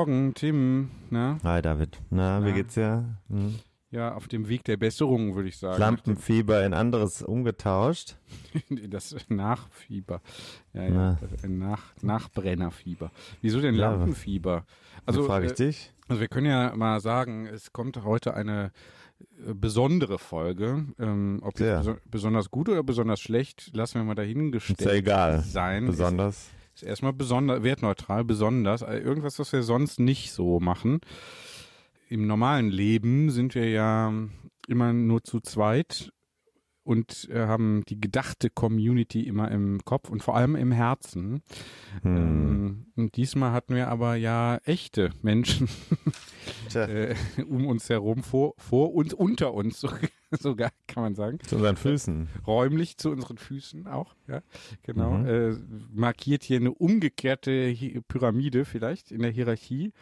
[0.00, 0.90] Morgen, Tim.
[1.10, 1.36] Na?
[1.44, 1.98] Hi David.
[2.08, 2.54] Na, wie Na?
[2.54, 3.18] geht's dir?
[3.28, 3.56] Hm.
[3.90, 5.78] Ja, auf dem Weg der Besserung, würde ich sagen.
[5.78, 8.16] Lampenfieber in anderes umgetauscht.
[8.88, 10.22] Das Nachfieber.
[10.72, 11.18] Ja, ja, Na.
[11.46, 13.10] Nach Nachbrennerfieber.
[13.42, 14.64] Wieso denn Ja, Lampenfieber?
[15.04, 15.92] Also frage ich äh, dich.
[16.08, 18.72] also wir können ja mal sagen, es kommt heute eine
[19.46, 20.86] äh, besondere Folge.
[20.98, 24.92] Ähm, ob jetzt beso besonders gut oder besonders schlecht, lassen wir mal dahingestellt Ist ja
[24.94, 25.40] egal.
[25.40, 25.84] sein.
[25.88, 26.36] Besonders.
[26.36, 28.82] Ist, ist erstmal besonders, wertneutral, besonders.
[28.82, 31.00] Äh, Irgendwas, was wir sonst nicht so machen.
[32.08, 34.12] Im normalen Leben sind wir ja
[34.66, 36.12] immer nur zu zweit
[36.82, 41.42] und äh, haben die gedachte Community immer im Kopf und vor allem im Herzen.
[42.02, 42.16] Hm.
[42.16, 45.68] Ähm, und diesmal hatten wir aber ja echte Menschen
[46.74, 47.14] äh,
[47.48, 49.90] um uns herum, vor, vor uns, unter uns so-
[50.38, 51.38] sogar, kann man sagen.
[51.40, 52.28] zu unseren Füßen.
[52.46, 54.42] Räumlich zu unseren Füßen auch, ja,
[54.82, 55.12] genau.
[55.18, 55.26] Mhm.
[55.26, 55.56] Äh,
[55.92, 57.74] markiert hier eine umgekehrte
[58.08, 59.92] Pyramide vielleicht in der Hierarchie.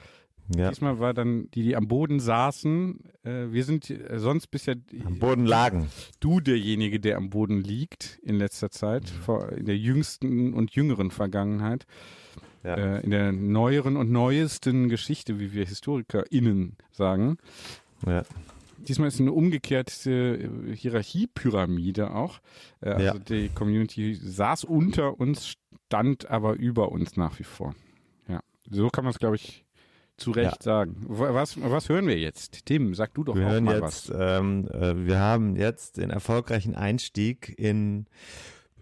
[0.56, 0.70] Ja.
[0.70, 3.00] Diesmal war dann die, die am Boden saßen.
[3.22, 5.88] Äh, wir sind äh, sonst bisher Am Boden lagen.
[6.20, 9.22] du derjenige, der am Boden liegt in letzter Zeit, Mhm.
[9.22, 11.84] vor, in der jüngsten und jüngeren Vergangenheit,
[12.64, 12.74] Ja.
[12.76, 17.36] äh, in der neueren und neuesten Geschichte, wie wir HistorikerInnen sagen.
[18.06, 18.22] ja.
[18.86, 22.38] Diesmal ist eine umgekehrte äh, Hierarchiepyramide auch.
[22.80, 23.18] Äh, also Ja.
[23.18, 25.56] die Community saß unter uns,
[25.88, 27.74] stand aber über uns nach wie vor.
[28.28, 29.64] Ja, so kann man es, glaube ich,
[30.18, 30.96] zu Recht sagen.
[31.08, 32.66] Wa- Was, was hören wir jetzt?
[32.66, 34.40] Tim, sag du doch Wir auch hören mal jetzt, was.
[34.40, 38.06] ähm, äh, wir haben jetzt den erfolgreichen Einstieg in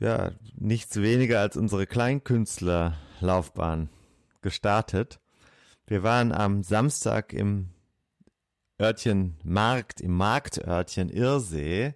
[0.01, 3.89] ja, nichts weniger als unsere Kleinkünstlerlaufbahn
[4.43, 5.21] gestartet.
[5.87, 7.69] Wir waren am Samstag im
[8.81, 11.95] Örtchen Markt, im Marktörtchen Irsee.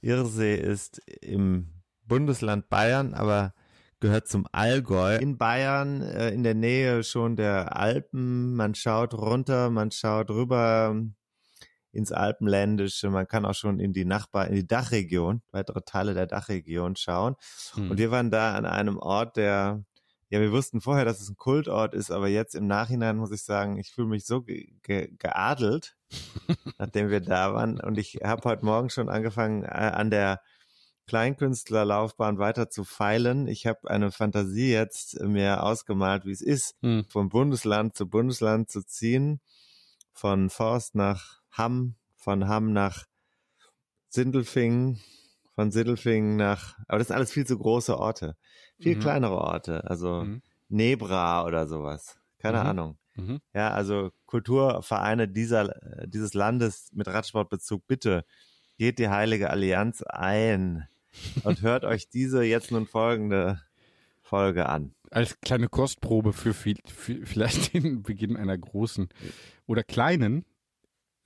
[0.00, 1.68] Irsee ist im
[2.06, 3.52] Bundesland Bayern, aber
[4.00, 5.16] gehört zum Allgäu.
[5.16, 8.54] In Bayern, äh, in der Nähe schon der Alpen.
[8.54, 10.96] Man schaut runter, man schaut rüber
[11.92, 13.10] ins Alpenländische.
[13.10, 17.36] Man kann auch schon in die Nachbar, in die Dachregion, weitere Teile der Dachregion schauen.
[17.74, 17.90] Hm.
[17.90, 19.84] Und wir waren da an einem Ort, der,
[20.28, 23.42] ja, wir wussten vorher, dass es ein Kultort ist, aber jetzt im Nachhinein muss ich
[23.42, 25.96] sagen, ich fühle mich so ge ge geadelt,
[26.78, 27.80] nachdem wir da waren.
[27.80, 30.40] Und ich habe heute Morgen schon angefangen, äh, an der
[31.10, 33.48] Kleinkünstlerlaufbahn weiter zu feilen.
[33.48, 37.00] Ich habe eine Fantasie jetzt mir ausgemalt, wie es ist, Hm.
[37.08, 39.40] von Bundesland zu Bundesland zu ziehen,
[40.12, 43.06] von Forst nach Hamm, von Hamm nach
[44.08, 45.00] Sindelfingen,
[45.54, 48.36] von Sindelfingen nach, aber das sind alles viel zu große Orte,
[48.78, 49.00] viel Mhm.
[49.00, 50.42] kleinere Orte, also Mhm.
[50.68, 52.64] Nebra oder sowas, keine Mhm.
[52.64, 52.98] Ahnung.
[53.16, 53.40] Mhm.
[53.54, 55.74] Ja, also Kulturvereine dieser,
[56.06, 58.24] dieses Landes mit Radsportbezug, bitte
[58.78, 60.88] geht die Heilige Allianz ein
[61.44, 63.60] und hört euch diese jetzt nun folgende
[64.22, 64.94] Folge an.
[65.10, 69.08] Als kleine Kostprobe für, viel, für vielleicht den Beginn einer großen
[69.66, 70.44] oder kleinen,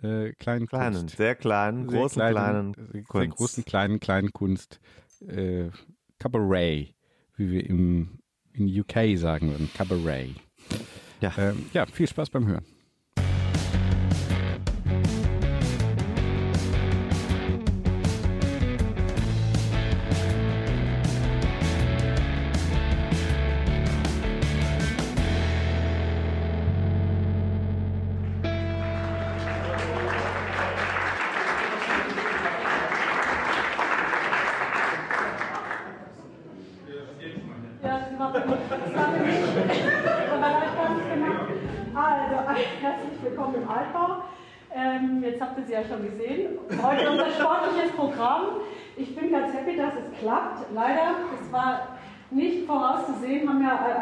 [0.03, 1.17] äh, kleinen, Kleinen, Kunst.
[1.17, 3.37] sehr kleinen, Sehr großen, kleinen, sehr, sehr Kunst.
[3.37, 4.81] großen, kleinen, kleinen Kunst.
[5.27, 5.71] Äh,
[6.19, 6.95] Cabaret,
[7.37, 8.21] wie wir im,
[8.53, 9.69] in UK sagen würden.
[9.75, 10.35] Cabaret.
[11.21, 11.33] Ja.
[11.37, 12.65] Ähm, ja, viel Spaß beim Hören.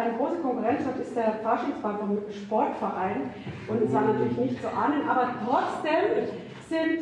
[0.03, 3.31] Eine große Konkurrenz, das ist der Faschingsbahn vom Sportverein
[3.69, 6.27] und es war natürlich nicht zu ahnen, aber trotzdem
[6.69, 6.99] sind,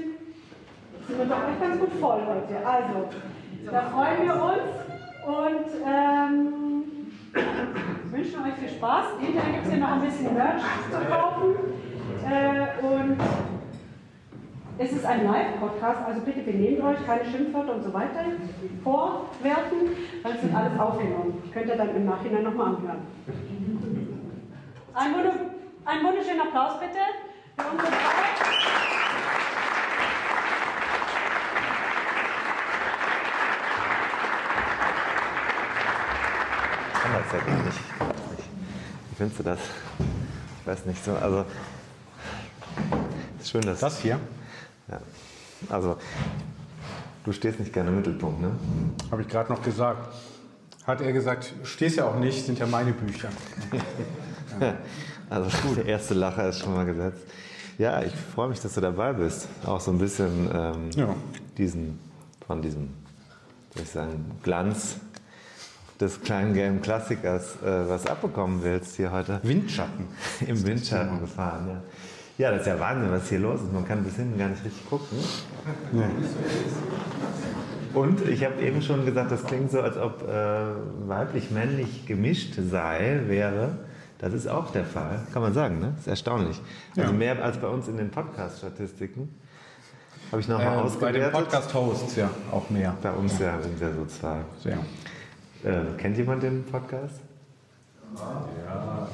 [1.06, 2.66] sind wir doch echt ganz gut voll heute.
[2.66, 3.08] Also,
[3.70, 4.80] da freuen wir uns
[5.26, 6.84] und ähm,
[8.10, 9.06] wünschen euch viel Spaß.
[9.20, 11.54] Hinterher gibt es hier noch ein bisschen Merch zu kaufen
[12.28, 13.16] äh, und
[14.80, 18.24] es ist ein Live-Podcast, also bitte benehmt euch, keine Schimpfwörter und so weiter
[18.82, 21.42] vorwerfen, weil es wird alles aufgenommen.
[21.52, 23.02] Könnt ihr dann im Nachhinein nochmal anhören.
[24.94, 25.32] Ein, Wunder,
[25.84, 26.98] ein wunderschönen Applaus bitte
[27.58, 28.20] für unsere Frau.
[37.02, 37.78] kann das ja gar nicht.
[39.10, 39.58] Wie findest du das?
[40.60, 41.12] Ich weiß nicht so.
[41.16, 41.44] Also,
[43.38, 43.80] ist schön, dass.
[43.80, 44.18] Das hier
[44.90, 45.00] Ja.
[45.68, 45.96] Also,
[47.24, 48.50] du stehst nicht gerne im Mittelpunkt, ne?
[49.10, 50.14] habe ich gerade noch gesagt.
[50.86, 53.28] Hat er gesagt, stehst ja auch nicht, sind ja meine Bücher.
[55.30, 57.22] Also, der erste Lacher ist schon mal gesetzt.
[57.78, 59.46] Ja, ich freue mich, dass du dabei bist.
[59.64, 61.14] Auch so ein bisschen ähm, Ja.
[61.56, 62.00] diesen,
[62.48, 62.88] von diesem,
[63.72, 64.96] soll ich sagen, Glanz
[66.00, 69.38] des kleinen gelben Klassikers, äh, was abbekommen willst hier heute.
[69.44, 70.08] Windschatten.
[70.48, 71.82] Im Windschatten gefahren, ja.
[72.40, 73.70] Ja, das ist ja Wahnsinn, was hier los ist.
[73.72, 75.18] Man kann bis hinten gar nicht richtig gucken.
[77.92, 80.28] Und ich habe eben schon gesagt, das klingt so, als ob äh,
[81.08, 83.78] weiblich-männlich gemischt sei, wäre.
[84.18, 85.88] Das ist auch der Fall, kann man sagen, ne?
[85.96, 86.60] Das ist erstaunlich.
[86.96, 87.16] Also Ja.
[87.16, 89.34] mehr als bei uns in den Podcast-Statistiken.
[90.30, 91.32] Habe ich nochmal Äh, bei den ausgewertet.
[91.32, 92.96] Podcast-Hosts ja auch mehr.
[93.02, 94.38] bei uns ja sind wir so zwei.
[94.62, 94.78] Sehr.
[95.64, 97.20] Äh, kennt jemand den Podcast?
[98.16, 99.08] Ja.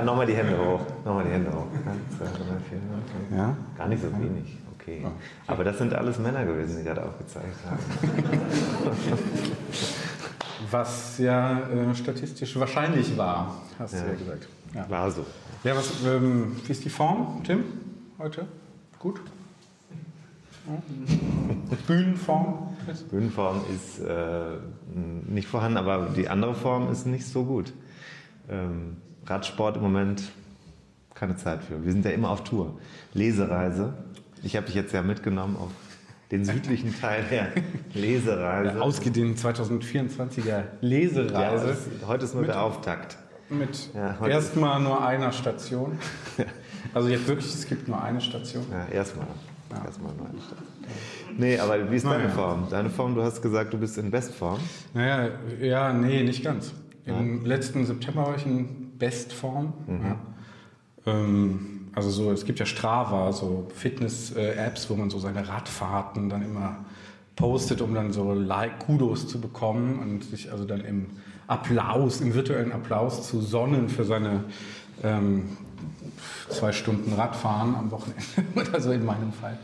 [0.00, 0.80] Äh, nochmal die Hände hoch.
[1.04, 1.66] Nochmal die Hände hoch.
[1.86, 3.38] Eins, zwei, drei, vier, fünf.
[3.38, 3.56] Ja?
[3.76, 4.58] Gar nicht so wenig.
[4.78, 5.06] Okay.
[5.46, 7.78] Aber das sind alles Männer gewesen, die gerade aufgezeigt haben.
[10.70, 14.00] Was ja äh, statistisch wahrscheinlich war, hast Ja.
[14.02, 14.48] du ja gesagt.
[14.74, 15.24] Ja, War so.
[15.62, 17.64] ja was, ähm, wie ist die Form, Tim,
[18.18, 18.46] heute?
[18.98, 19.20] Gut?
[21.86, 22.68] Bühnenform?
[23.10, 24.56] Bühnenform ist äh,
[25.28, 27.72] nicht vorhanden, aber die andere Form ist nicht so gut.
[28.48, 28.96] Ähm,
[29.26, 30.22] Radsport im Moment
[31.14, 31.84] keine Zeit für.
[31.84, 32.78] Wir sind ja immer auf Tour.
[33.14, 33.94] Lesereise.
[34.42, 35.70] Ich habe dich jetzt ja mitgenommen auf
[36.30, 37.48] den südlichen Teil der
[37.94, 38.72] Lesereise.
[38.74, 43.16] Der ausgedehnten 2024er Ja, Lesereise das, heute ist nur der Auftakt.
[43.48, 45.98] mit Ja, erstmal nur einer Station.
[46.92, 48.62] Also jetzt wirklich, es gibt nur eine Station.
[48.70, 49.26] Ja, erstmal.
[49.84, 50.58] Erstmal nur eine Stadt.
[51.36, 52.28] Nee, aber wie ist deine Naja.
[52.34, 52.66] Form?
[52.70, 54.60] Deine Form, du hast gesagt, du bist in Bestform.
[54.92, 55.30] Naja,
[55.60, 56.72] ja, nee, nicht ganz.
[57.06, 59.72] Im letzten September war ich in Bestform.
[59.88, 60.16] Ja.
[61.06, 66.42] Ähm, also so, es gibt ja Strava, so Fitness-Apps, wo man so seine Radfahrten dann
[66.42, 66.84] immer
[67.36, 71.06] postet, um dann so like Kudos zu bekommen und sich also dann im
[71.46, 74.44] Applaus, im virtuellen Applaus zu sonnen für seine
[75.02, 75.56] ähm,
[76.48, 78.24] zwei Stunden Radfahren am Wochenende
[78.54, 79.58] oder so in meinem Fall.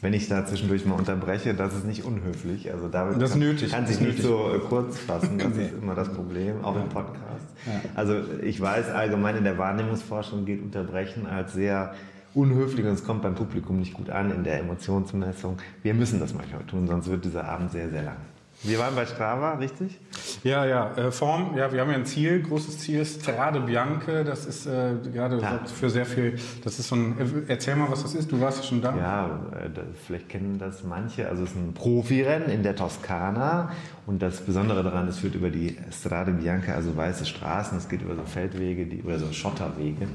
[0.00, 2.72] Wenn ich da zwischendurch mal unterbreche, das ist nicht unhöflich.
[2.72, 5.38] Also David Das ist kann, nötig, kann sich nicht so äh, kurz fassen.
[5.38, 7.46] Das ist immer das Problem, auch im Podcast.
[7.94, 11.94] Also ich weiß allgemein in der Wahrnehmungsforschung gilt Unterbrechen als sehr
[12.34, 15.58] unhöflich und es kommt beim Publikum nicht gut an in der Emotionsmessung.
[15.82, 18.16] Wir müssen das manchmal tun, sonst wird dieser Abend sehr, sehr lang.
[18.62, 19.98] Wir waren bei Strava, richtig?
[20.44, 24.44] Ja, ja, äh, Form, ja, wir haben ja ein Ziel, großes Ziel, Strade Bianche, das
[24.44, 25.60] ist äh, gerade Ja.
[25.64, 28.58] für sehr viel, das ist so ein, äh, erzähl mal, was das ist, du warst
[28.58, 28.94] ja schon da.
[28.94, 29.26] Ja,
[29.58, 29.70] äh,
[30.06, 31.26] vielleicht kennen das manche.
[31.28, 33.70] Also es ist ein Profirennen in der Toskana
[34.06, 37.78] und das Besondere daran, es führt über die Strade Bianca, also weiße Straßen.
[37.78, 40.06] Es geht über so Feldwege, die, über so Schotterwege.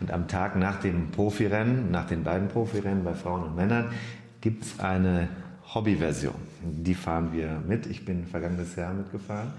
[0.00, 3.92] Und am Tag nach dem Profirennen, nach den beiden Profirennen bei Frauen und Männern,
[4.40, 5.28] gibt es eine
[5.72, 6.34] Hobbyversion.
[6.64, 7.86] Die fahren wir mit.
[7.86, 9.52] Ich bin vergangenes Jahr mitgefahren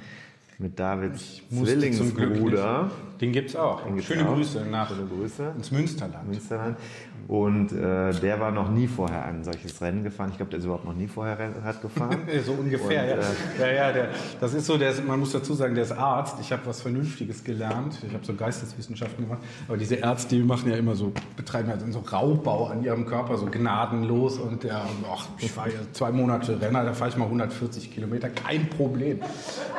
[0.60, 2.90] mit Davids Zwillingsbruder.
[3.20, 3.86] Den gibt's auch.
[3.86, 4.36] Gibt's Schöne auch.
[4.36, 5.54] Grüße nach Schöne Grüße.
[5.56, 6.28] ins Münsterland.
[6.28, 6.78] Münsterland.
[7.28, 10.30] Und äh, der war noch nie vorher ein solches Rennen gefahren.
[10.32, 12.18] Ich glaube, der ist überhaupt noch nie vorher Rad gefahren.
[12.46, 13.66] so ungefähr, Und, ja.
[13.66, 14.10] äh, ja, ja der,
[14.42, 16.36] das ist so, der ist, man muss dazu sagen, der ist Arzt.
[16.42, 17.98] Ich habe was Vernünftiges gelernt.
[18.06, 19.42] Ich habe so Geisteswissenschaften gemacht.
[19.68, 23.38] Aber diese Ärzte, die machen ja immer so, betreiben halt so Raubbau an ihrem Körper,
[23.38, 24.38] so gnadenlos.
[24.38, 28.30] Und der, ach, ich fahre ja zwei Monate Renner, da fahre ich mal 140 Kilometer,
[28.30, 29.20] kein Problem.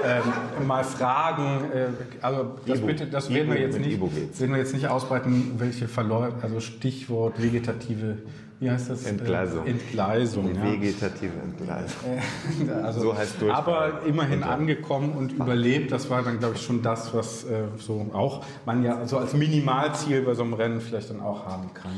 [0.02, 1.86] Ähm, mal fragen, äh,
[2.22, 2.86] also das, Ibu.
[2.86, 7.33] bitte, das werden wir jetzt nicht, werden wir jetzt nicht ausbreiten, welche Verläufe, also Stichwort
[7.36, 8.18] vegetative,
[8.60, 9.04] wie heißt das?
[9.06, 9.66] Entgleisung.
[9.66, 12.22] Äh, Entgleisung, Die vegetative Entgleisung.
[12.84, 13.58] Also, So heißt Durchfall.
[13.58, 15.92] aber immerhin angekommen und überlebt.
[15.92, 19.34] Das war dann, glaube ich, schon das, was äh, so auch man ja so als
[19.34, 21.92] Minimalziel bei so einem Rennen vielleicht dann auch haben kann.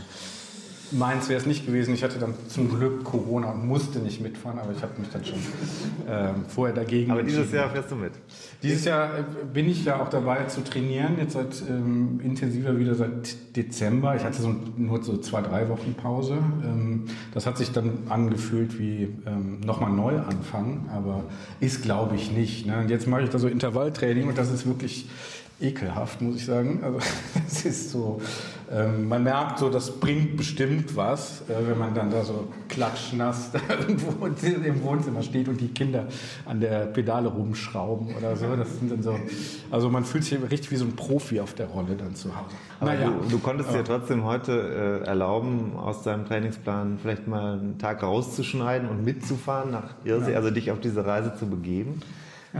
[0.92, 1.94] Meins wäre es nicht gewesen.
[1.94, 5.24] Ich hatte dann zum Glück Corona und musste nicht mitfahren, aber ich habe mich dann
[5.24, 5.38] schon
[6.08, 7.52] ähm, vorher dagegen Aber dieses.
[7.52, 8.12] Jahr fährst du mit.
[8.62, 12.94] Dieses Jahr äh, bin ich ja auch dabei zu trainieren, jetzt seit ähm, intensiver wieder
[12.94, 14.16] seit Dezember.
[14.16, 16.38] Ich hatte so nur so zwei, drei Wochen Pause.
[16.64, 21.24] Ähm, das hat sich dann angefühlt wie ähm, nochmal neu anfangen, aber
[21.60, 22.66] ist glaube ich nicht.
[22.66, 22.78] Ne?
[22.78, 25.08] Und jetzt mache ich da so Intervalltraining und das ist wirklich
[25.60, 26.80] ekelhaft, muss ich sagen.
[26.82, 26.98] Also
[27.46, 28.20] es ist so,
[28.70, 33.52] ähm, man merkt so, das bringt bestimmt was, äh, wenn man dann da so klatschnass
[33.52, 36.06] da irgendwo im Wohnzimmer steht und die Kinder
[36.44, 38.54] an der Pedale rumschrauben oder so.
[38.56, 39.18] Das sind dann so,
[39.70, 42.56] also man fühlt sich richtig wie so ein Profi auf der Rolle dann zu Hause.
[42.80, 47.78] Aber du, du konntest dir trotzdem heute äh, erlauben, aus deinem Trainingsplan vielleicht mal einen
[47.78, 52.00] Tag rauszuschneiden und mitzufahren nach Irsee, also dich auf diese Reise zu begeben.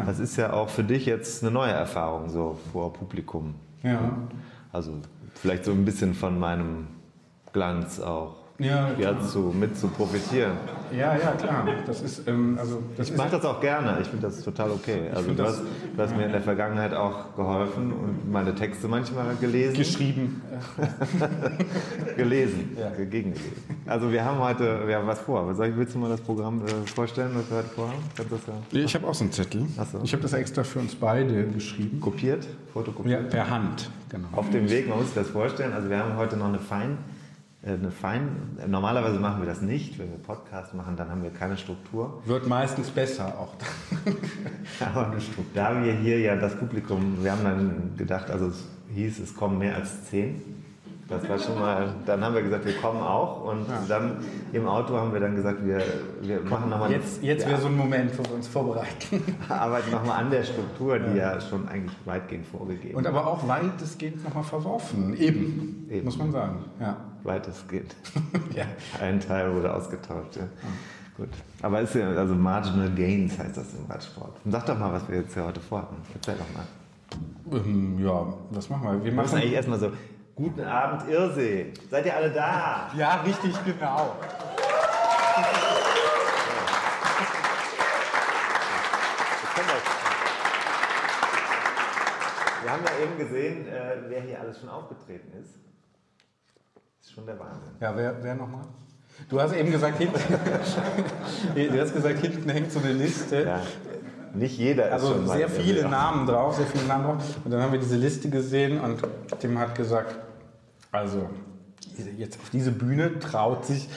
[0.05, 3.55] Das ist ja auch für dich jetzt eine neue Erfahrung so vor Publikum.
[3.83, 4.19] Ja.
[4.73, 4.99] Also
[5.35, 6.89] vielleicht so ein bisschen von meinem
[7.53, 8.37] Glanz auch.
[8.59, 10.53] Ja, Ja, zu, mit zu profitieren.
[10.91, 11.67] Ja, ja, klar.
[11.87, 13.99] Das ist, ähm, also, das Ich mache das auch gerne.
[14.01, 15.11] Ich finde das total okay.
[15.15, 15.63] Also du das- hast,
[15.97, 19.77] du hast mir in der Vergangenheit auch geholfen und meine Texte manchmal gelesen.
[19.77, 20.41] geschrieben.
[22.17, 22.91] gelesen, ja.
[23.05, 23.53] gegengelesen.
[23.87, 25.55] Also wir haben heute, wir haben was vor.
[25.55, 27.99] Soll ich, willst du mal das Programm äh, vorstellen, was wir heute vorhaben?
[28.73, 29.67] Ja Ich habe auch so einen Zettel.
[29.93, 30.01] So.
[30.03, 32.01] Ich habe das extra für uns beide geschrieben.
[32.01, 33.31] kopiert, Ja, fotokopiert?
[33.31, 34.29] per Hand, genau.
[34.33, 36.99] Auf dem Weg, man muss sich das vorstellen, also wir haben heute noch eine Fein,
[37.67, 38.29] eine Fein,
[38.69, 42.23] normalerweise machen wir das nicht, wenn wir Podcast machen, dann haben wir keine Struktur.
[42.25, 43.55] Wird meistens besser auch.
[44.95, 45.13] Aber
[45.53, 49.59] da wir hier ja das Publikum, wir haben dann gedacht, also es hieß, es kommen
[49.59, 50.41] mehr als zehn.
[51.09, 54.17] Das war schon mal, dann haben wir gesagt, wir kommen auch und dann
[54.53, 55.81] im Auto haben wir dann gesagt, wir,
[56.23, 59.23] wir machen nochmal Jetzt, jetzt wäre so ein Moment, wo wir uns vorbereiten.
[59.49, 61.41] arbeiten nochmal an der Struktur, die ja.
[61.41, 65.17] schon eigentlich weitgehend vorgegeben Und aber auch weitestgehend nochmal verworfen.
[65.17, 66.05] Eben, Eben.
[66.05, 66.65] muss man sagen.
[66.81, 66.97] Ja.
[67.27, 67.95] Weitestgehend.
[68.55, 68.65] ja.
[69.01, 70.37] Ein Teil wurde ausgetauscht.
[70.37, 70.49] Ja.
[71.17, 71.31] Gut.
[71.63, 74.37] Aber ist ja, also Marginal Gains heißt das im Radsport.
[74.45, 75.97] Sag doch mal, was wir jetzt hier heute vorhaben.
[76.15, 77.65] Erzähl doch mal.
[77.65, 78.93] Ähm, ja, was machen wir?
[78.93, 79.93] Wir Wir müssen machen eigentlich erstmal so,
[80.35, 81.73] guten Abend Irrsee.
[81.91, 82.91] Seid ihr alle da?
[82.97, 84.17] ja, richtig, genau.
[92.63, 95.66] Wir haben ja eben gesehen, äh, wer hier alles schon aufgetreten ist.
[97.07, 97.71] Das ist schon der Wahnsinn.
[97.81, 98.65] Ja, wer, wer nochmal?
[99.29, 100.19] Du hast eben gesagt, hinten,
[101.55, 103.45] du hast gesagt, hinten hängt so eine Liste.
[103.45, 103.61] Ja.
[104.35, 107.23] Nicht jeder ist Also sehr viele auf- Namen drauf, sehr viele Namen drauf.
[107.45, 109.01] Und dann haben wir diese Liste gesehen und
[109.39, 110.17] Tim hat gesagt,
[110.91, 111.31] also
[112.19, 113.89] jetzt auf diese Bühne traut sich,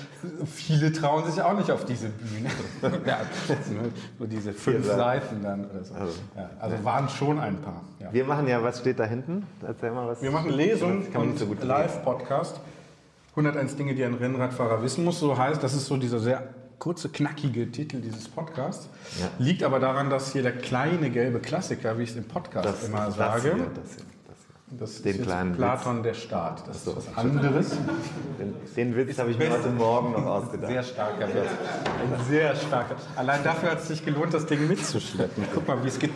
[0.46, 2.50] viele trauen sich auch nicht auf diese Bühne.
[3.08, 3.18] ja,
[4.20, 5.96] so diese fünf seid- Seiten dann oder so.
[5.96, 7.82] Also, ja, also waren schon ein paar.
[8.00, 8.14] Ja.
[8.14, 9.48] Wir machen ja, was steht da hinten?
[9.66, 10.22] Erzähl mal was.
[10.22, 12.60] Wir machen Lesung und so Live-Podcast.
[13.32, 15.64] 101 Dinge, die ein Rennradfahrer wissen muss, so heißt.
[15.64, 16.44] Das ist so dieser sehr
[16.80, 18.90] kurze, knackige Titel dieses Podcasts.
[19.20, 19.30] Ja.
[19.38, 22.84] Liegt aber daran, dass hier der kleine gelbe Klassiker, wie ich es im Podcast Das,
[22.88, 24.38] immer das sage, Hier, das hier, das
[24.70, 24.78] hier.
[24.80, 26.68] das den ist kleinen Platon der Staat.
[26.68, 26.92] Das so.
[26.92, 27.72] ist was anderes.
[28.40, 30.72] Den, den Witz habe ich mir heute Morgen noch ausgedacht.
[30.72, 31.36] Sehr starker Witz.
[31.38, 32.96] Ein sehr starker.
[33.16, 35.44] Allein dafür hat es sich gelohnt, das Ding mitzuschleppen.
[35.54, 36.10] Guck mal, wie es ge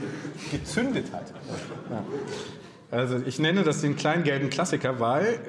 [0.52, 1.34] gezündet hat.
[1.90, 2.04] Ja.
[2.98, 5.40] Also ich nenne das den kleinen gelben Klassiker, weil,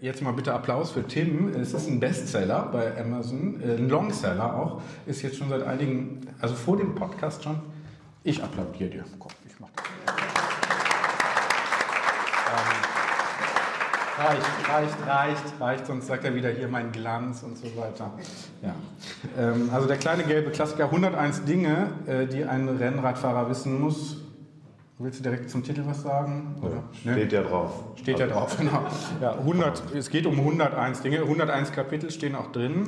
[0.00, 4.54] jetzt mal bitte Applaus für Tim, es ist ein Bestseller bei Amazon, äh, ein Longseller
[4.54, 7.60] auch, ist jetzt schon seit einigen, also vor dem Podcast schon.
[8.24, 9.04] Ich applaudiere dir.
[9.18, 9.84] Komm, ich mach das.
[12.48, 12.92] Ähm,
[14.18, 18.10] Reicht, reicht, reicht, reicht, sonst sagt er wieder hier mein Glanz und so weiter.
[18.60, 18.74] Ja.
[19.38, 24.18] Ähm, also der kleine gelbe Klassiker, 101 Dinge, äh, die ein Rennradfahrer wissen muss.
[24.98, 26.54] Willst du direkt zum Titel was sagen?
[26.60, 26.82] Oder?
[27.04, 27.12] Ne?
[27.14, 27.72] Steht ja drauf.
[27.96, 28.84] Steht ja drauf, genau.
[29.20, 32.86] Ja, 100, es geht um 101 Dinge, 101 Kapitel stehen auch drin.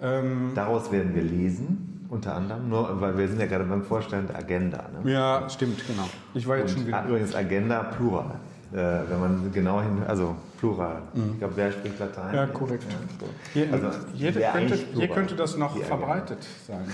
[0.00, 4.30] Ähm, Daraus werden wir lesen, unter anderem, nur, weil wir sind ja gerade beim Vorstand
[4.30, 4.88] der Agenda.
[5.04, 5.12] Ne?
[5.12, 6.08] ja, stimmt, genau.
[6.34, 6.98] Ich war jetzt schon Und, wieder.
[7.02, 8.34] ah, übrigens Agenda plural.
[8.72, 8.76] Äh,
[9.08, 11.02] wenn man genau hin, also plural.
[11.14, 12.30] Ich glaube, wer spricht Latein?
[12.30, 12.34] Mhm.
[12.34, 12.84] Ja, korrekt.
[13.20, 13.26] so.
[13.52, 16.84] Hier, Also, hier, könnte, hier könnte das noch verbreitet sein.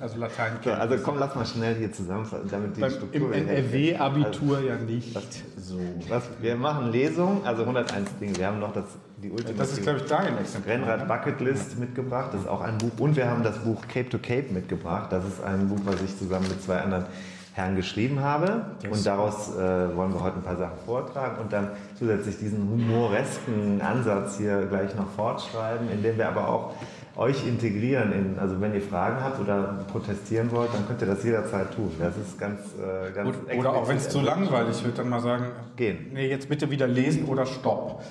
[0.00, 0.52] Also Latein.
[0.62, 3.34] So, also komm, lass mal schnell hier zusammenfassen, damit die Beim, Struktur...
[3.34, 5.14] Im NRW-Abitur ja nicht
[5.56, 5.78] so.
[6.08, 8.36] Was, wir machen Lesung, also 101 Dinge.
[8.36, 8.84] Wir haben noch das,
[9.22, 10.74] die ultimative Das ist, glaube ich, dein Exemplar.
[10.74, 12.30] Rennrad Bucketlist mitgebracht.
[12.32, 12.90] Das ist auch ein Buch.
[12.98, 15.12] Und wir haben das Buch Cape to Cape mitgebracht.
[15.12, 17.06] Das ist ein Buch, was ich zusammen mit zwei anderen
[17.54, 18.66] Herren geschrieben habe.
[18.90, 23.80] Und daraus äh, wollen wir heute ein paar Sachen vortragen und dann zusätzlich diesen humoresken
[23.80, 26.74] Ansatz hier gleich noch fortschreiben, indem wir aber auch
[27.16, 28.12] euch integrieren.
[28.12, 31.90] In, also wenn ihr Fragen habt oder protestieren wollt, dann könnt ihr das jederzeit tun.
[31.98, 35.20] Das ist ganz, äh, ganz Oder, oder auch wenn es zu langweilig wird, dann mal
[35.20, 36.10] sagen, Gehen.
[36.12, 38.02] Nee, jetzt bitte wieder lesen oder stopp.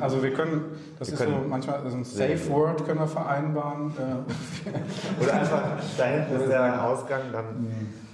[0.00, 0.62] Also wir können,
[0.98, 3.90] das Wir ist können so manchmal so ein Safe Word können wir vereinbaren.
[3.90, 5.62] Äh, Oder einfach
[5.96, 7.44] da hinten ist der Ausgang, dann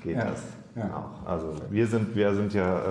[0.03, 0.25] geht Ja.
[0.25, 0.43] das
[0.77, 0.85] Ja.
[1.25, 1.29] auch.
[1.31, 2.83] Also wir sind, wir sind ja, äh,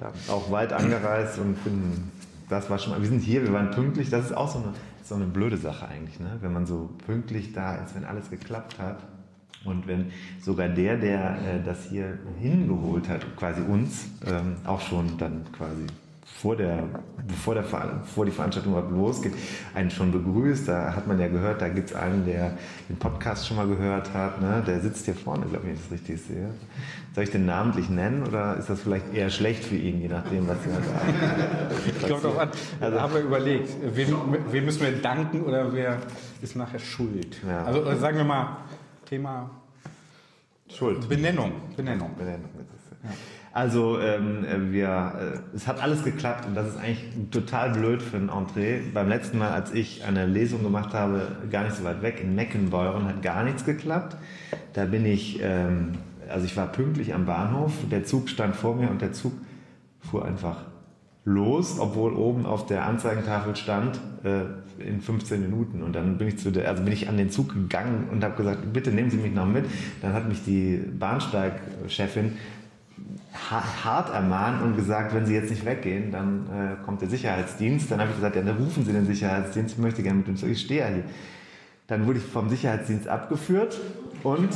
[0.00, 2.10] ja auch weit angereist und finden,
[2.48, 4.68] das war schon mal, wir sind hier, wir waren pünktlich, das ist auch so eine,
[5.04, 6.38] so eine blöde Sache eigentlich, ne?
[6.40, 8.98] wenn man so pünktlich da ist, wenn alles geklappt hat.
[9.64, 15.18] Und wenn sogar der, der äh, das hier hingeholt hat, quasi uns, ähm, auch schon
[15.18, 15.86] dann quasi
[16.24, 16.84] vor der,
[17.26, 19.32] bevor, der, bevor die Veranstaltung überhaupt losgeht,
[19.74, 20.68] einen schon begrüßt.
[20.68, 22.56] Da hat man ja gehört, da gibt es einen, der
[22.88, 24.40] den Podcast schon mal gehört hat.
[24.40, 24.62] Ne?
[24.66, 26.50] Der sitzt hier vorne, glaube ich, wenn ich das richtig sehe.
[27.14, 30.48] Soll ich den namentlich nennen oder ist das vielleicht eher schlecht für ihn, je nachdem,
[30.48, 31.86] was er sagt?
[31.86, 32.50] ich glaube doch an.
[32.80, 34.16] Also haben wir überlegt, wem,
[34.50, 35.98] wem müssen wir danken oder wer
[36.40, 37.36] ist nachher schuld?
[37.46, 37.64] Ja.
[37.64, 38.56] Also äh, sagen wir mal
[39.06, 39.50] Thema
[40.68, 41.08] Schuld.
[41.08, 41.52] Benennung.
[41.76, 42.10] Benennung.
[42.16, 42.82] Benennung, ist-
[43.52, 48.00] Also ähm, äh, wir, äh, es hat alles geklappt und das ist eigentlich total blöd
[48.00, 48.80] für ein Entree.
[48.94, 52.34] Beim letzten Mal, als ich eine Lesung gemacht habe, gar nicht so weit weg, in
[52.34, 54.16] Meckenbeuren, hat gar nichts geklappt.
[54.72, 55.92] Da bin ich, ähm,
[56.30, 59.32] also ich war pünktlich am Bahnhof, der Zug stand vor mir und der Zug
[60.00, 60.64] fuhr einfach
[61.24, 65.82] los, obwohl oben auf der Anzeigentafel stand äh, in 15 Minuten.
[65.82, 68.34] Und dann bin ich zu der, also bin ich an den Zug gegangen und habe
[68.34, 69.66] gesagt, bitte nehmen Sie mich noch mit.
[70.00, 72.32] Dann hat mich die Bahnsteigchefin
[73.34, 77.90] hart ermahnt und gesagt, wenn Sie jetzt nicht weggehen, dann äh, kommt der Sicherheitsdienst.
[77.90, 80.36] Dann habe ich gesagt, ja, dann rufen Sie den Sicherheitsdienst, ich möchte gerne mit dem
[80.36, 81.04] Zug, ich stehe ja hier.
[81.86, 83.80] Dann wurde ich vom Sicherheitsdienst abgeführt
[84.22, 84.50] und,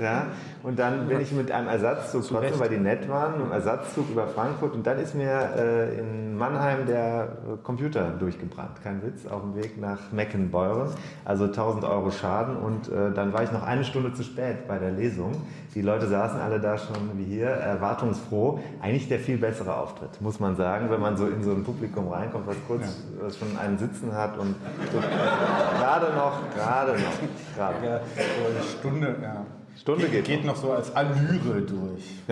[0.00, 0.28] ja,
[0.62, 4.10] und dann bin ich mit einem Ersatzzug, trotzdem, weil die nett waren, mit einem Ersatzzug
[4.10, 8.82] über Frankfurt und dann ist mir äh, in Mannheim der äh, Computer durchgebrannt.
[8.84, 10.90] Kein Witz, auf dem Weg nach Meckenbeuren.
[11.24, 14.78] Also 1000 Euro Schaden und äh, dann war ich noch eine Stunde zu spät bei
[14.78, 15.32] der Lesung.
[15.76, 18.60] Die Leute saßen alle da schon wie hier, erwartungsfroh.
[18.80, 22.08] Eigentlich der viel bessere Auftritt, muss man sagen, wenn man so in so ein Publikum
[22.08, 24.54] reinkommt, was kurz was schon einen Sitzen hat und
[24.90, 27.86] so, gerade noch, gerade noch, gerade.
[27.86, 29.44] Ja, so eine Stunde, ja.
[29.78, 32.22] Stunde geht, geht geht noch so als Allüre durch.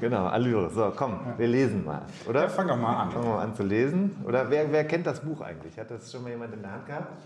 [0.00, 0.68] Genau, Allüre.
[0.68, 2.42] So, komm, wir lesen mal, oder?
[2.42, 3.10] Ja, fang doch mal an.
[3.10, 4.16] Fangen wir mal an zu lesen.
[4.26, 5.78] Oder wer, wer kennt das Buch eigentlich?
[5.78, 7.22] Hat das schon mal jemand in der Hand gehabt?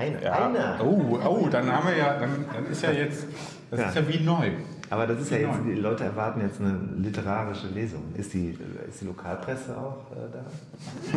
[0.00, 0.32] Ein- ja.
[0.32, 0.80] einer.
[0.82, 3.26] Oh, oh, dann haben wir ja, dann, dann ist ja jetzt,
[3.70, 3.88] das Ja.
[3.88, 4.50] ist ja wie neu.
[4.90, 5.64] Aber das ist ja jetzt, Genau.
[5.74, 8.02] die Leute erwarten jetzt eine literarische Lesung.
[8.14, 8.56] Ist die,
[8.88, 10.44] ist die Lokalpresse auch äh, da?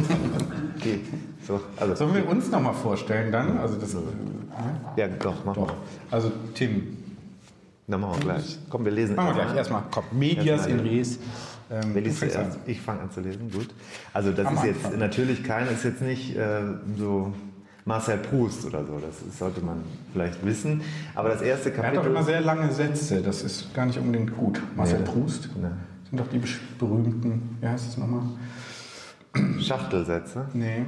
[0.77, 1.01] Okay,
[1.45, 3.57] so, also, Sollen wir uns nochmal vorstellen dann?
[3.57, 3.95] Also das,
[4.95, 5.67] ja, doch, machen doch.
[5.67, 5.75] wir.
[6.11, 6.97] Also Tim,
[7.87, 8.57] Dann machen wir gleich.
[8.69, 9.15] Komm, wir lesen.
[9.15, 9.57] machen wir gleich.
[9.57, 11.19] Erstmal, komm, Medias in Res.
[11.69, 12.57] Ähm, liest zuerst?
[12.65, 13.67] Ich fange an zu lesen, gut.
[14.13, 14.99] Also das Am ist jetzt Anfang.
[14.99, 16.61] natürlich kein, ist jetzt nicht äh,
[16.97, 17.33] so
[17.87, 20.81] Marcel Proust oder so, das ist, sollte man vielleicht wissen.
[21.15, 22.03] Aber das erste Er hat Kapitel...
[22.03, 24.61] doch immer sehr lange Sätze, das ist gar nicht unbedingt gut.
[24.75, 25.05] Marcel Nee.
[25.05, 25.67] Proust Nee.
[26.09, 26.41] sind doch die
[26.77, 28.23] berühmten, wie heißt es nochmal?
[29.59, 30.45] Schachtelsätze.
[30.53, 30.85] Nee,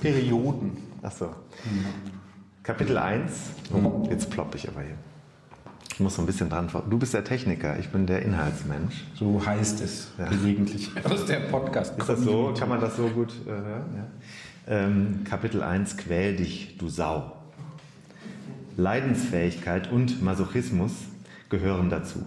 [0.00, 0.76] Perioden.
[1.02, 1.30] Achso.
[2.62, 3.32] Kapitel 1.
[3.72, 4.94] Oh, jetzt plopp ich aber hier.
[5.92, 6.68] Ich muss so ein bisschen dran.
[6.90, 9.06] Du bist der Techniker, ich bin der Inhaltsmensch.
[9.14, 11.96] So heißt es gelegentlich aus der Podcast.
[11.98, 12.52] Ist das so?
[12.58, 13.84] Kann man das so gut äh, hören?
[13.96, 14.06] Ja.
[14.68, 15.96] Ähm, Kapitel 1.
[15.96, 17.36] Quäl dich, du Sau.
[18.76, 20.92] Leidensfähigkeit und Masochismus
[21.48, 22.24] gehören dazu.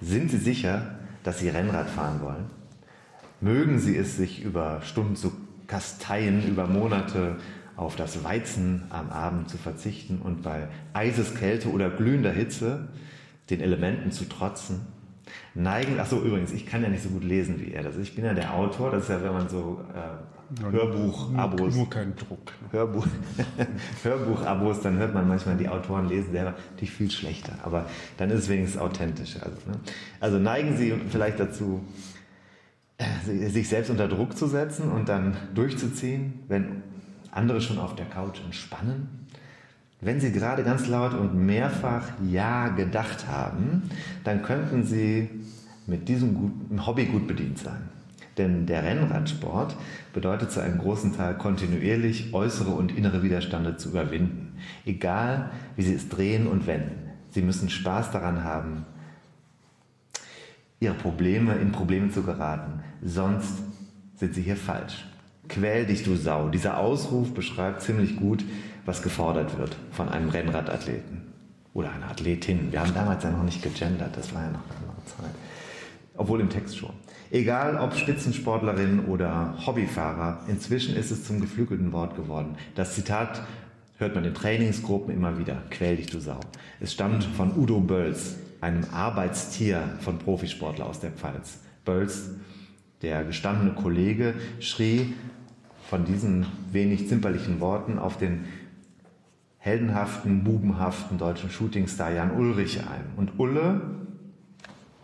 [0.00, 2.46] Sind Sie sicher, dass Sie Rennrad fahren wollen?
[3.42, 5.32] Mögen Sie es sich über Stunden zu
[5.66, 7.36] kasteien, über Monate
[7.76, 12.88] auf das Weizen am Abend zu verzichten und bei Eiseskälte oder glühender Hitze
[13.50, 14.86] den Elementen zu trotzen?
[15.54, 17.82] Neigen, ach so, übrigens, ich kann ja nicht so gut lesen wie er.
[17.82, 21.90] Das, ich bin ja der Autor, das ist ja, wenn man so äh, Hörbuch-Abos Nur
[21.90, 22.52] kein Druck.
[22.70, 23.06] Hörbuch,
[24.02, 27.52] Hörbuch-Abos, dann hört man manchmal die Autoren lesen selber natürlich viel schlechter.
[27.62, 27.86] Aber
[28.18, 29.36] dann ist es wenigstens authentisch.
[29.36, 29.78] Also, ne?
[30.20, 31.82] also neigen Sie vielleicht dazu,
[32.98, 36.82] äh, sich selbst unter Druck zu setzen und dann durchzuziehen, wenn
[37.30, 39.21] andere schon auf der Couch entspannen.
[40.04, 43.88] Wenn Sie gerade ganz laut und mehrfach Ja gedacht haben,
[44.24, 45.30] dann könnten Sie
[45.86, 47.88] mit diesem Hobby gut bedient sein.
[48.36, 49.76] Denn der Rennradsport
[50.12, 54.56] bedeutet zu einem großen Teil kontinuierlich äußere und innere Widerstände zu überwinden.
[54.84, 57.10] Egal, wie Sie es drehen und wenden.
[57.30, 58.84] Sie müssen Spaß daran haben,
[60.80, 62.80] Ihre Probleme in Probleme zu geraten.
[63.02, 63.62] Sonst
[64.16, 65.06] sind Sie hier falsch.
[65.48, 66.48] Quäl dich, du Sau.
[66.48, 68.44] Dieser Ausruf beschreibt ziemlich gut,
[68.84, 71.32] was gefordert wird von einem Rennradathleten
[71.74, 72.72] oder einer Athletin.
[72.72, 75.34] Wir haben damals ja noch nicht gegendert, das war ja noch eine andere Zeit.
[76.16, 76.90] Obwohl im Text schon.
[77.30, 82.56] Egal ob Spitzensportlerin oder Hobbyfahrer, inzwischen ist es zum geflügelten Wort geworden.
[82.74, 83.42] Das Zitat
[83.96, 85.62] hört man in Trainingsgruppen immer wieder.
[85.70, 86.40] Quäl dich, du Sau.
[86.80, 91.60] Es stammt von Udo Bölz, einem Arbeitstier von Profisportler aus der Pfalz.
[91.84, 92.30] Bölz,
[93.00, 95.14] der gestandene Kollege, schrie
[95.88, 98.44] von diesen wenig zimperlichen Worten auf den
[99.62, 103.04] heldenhaften, bubenhaften deutschen Shootingstar Jan Ulrich ein.
[103.16, 103.80] Und Ulle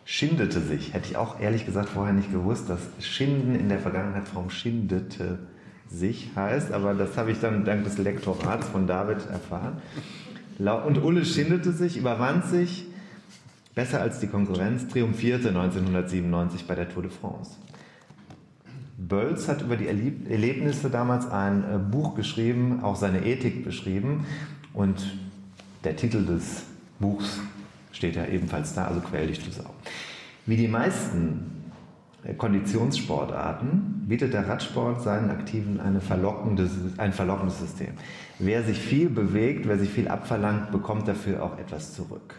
[0.05, 0.95] schindete sich.
[0.95, 5.39] Hätte ich auch ehrlich gesagt vorher nicht gewusst, dass Schinden in der Vergangenheit Form schindete
[5.89, 9.81] sich heißt, aber das habe ich dann dank des Lektorats von David erfahren.
[10.59, 12.85] Und Ulle schindete sich, überwand sich,
[13.77, 17.53] besser als die Konkurrenz, triumphierte 1997 bei der Tour de France.
[18.99, 24.27] Bölz hat über die Erlebnisse damals ein äh, Buch geschrieben, auch seine Ethik beschrieben
[24.75, 25.17] und
[25.85, 26.65] der Titel des
[26.99, 27.39] Buchs
[27.93, 29.71] steht ja ebenfalls da, also quäl dich du Sau.
[30.47, 31.73] Wie die meisten
[32.25, 37.95] äh, Konditionssportarten bietet der Radsport seinen Aktiven eine verlockende, ein verlockendes System.
[38.41, 42.35] Wer sich viel bewegt, wer sich viel abverlangt, bekommt dafür auch etwas zurück.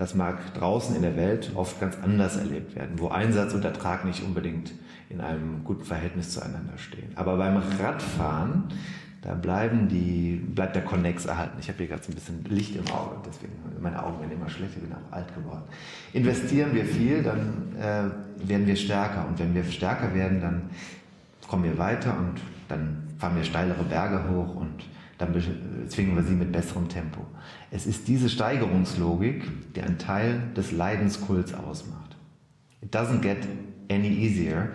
[0.00, 4.06] Das mag draußen in der Welt oft ganz anders erlebt werden, wo Einsatz und Ertrag
[4.06, 4.72] nicht unbedingt
[5.10, 7.12] in einem guten Verhältnis zueinander stehen.
[7.16, 8.64] Aber beim Radfahren,
[9.20, 11.58] da bleiben die, bleibt der Connex erhalten.
[11.60, 14.48] Ich habe hier gerade so ein bisschen Licht im Auge, deswegen meine Augen werden immer
[14.48, 15.64] schlechter, ich bin auch alt geworden.
[16.14, 19.28] Investieren wir viel, dann äh, werden wir stärker.
[19.28, 20.62] Und wenn wir stärker werden, dann
[21.46, 24.82] kommen wir weiter und dann fahren wir steilere Berge hoch und
[25.18, 25.34] dann
[25.88, 27.20] zwingen wir sie mit besserem Tempo.
[27.70, 32.16] Es ist diese Steigerungslogik, die einen Teil des Leidenskults ausmacht.
[32.82, 33.46] It doesn't get
[33.88, 34.70] any easier,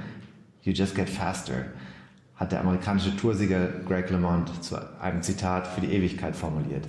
[0.64, 1.66] you just get faster,
[2.36, 6.86] hat der amerikanische Toursieger Greg LeMond zu einem Zitat für die Ewigkeit formuliert.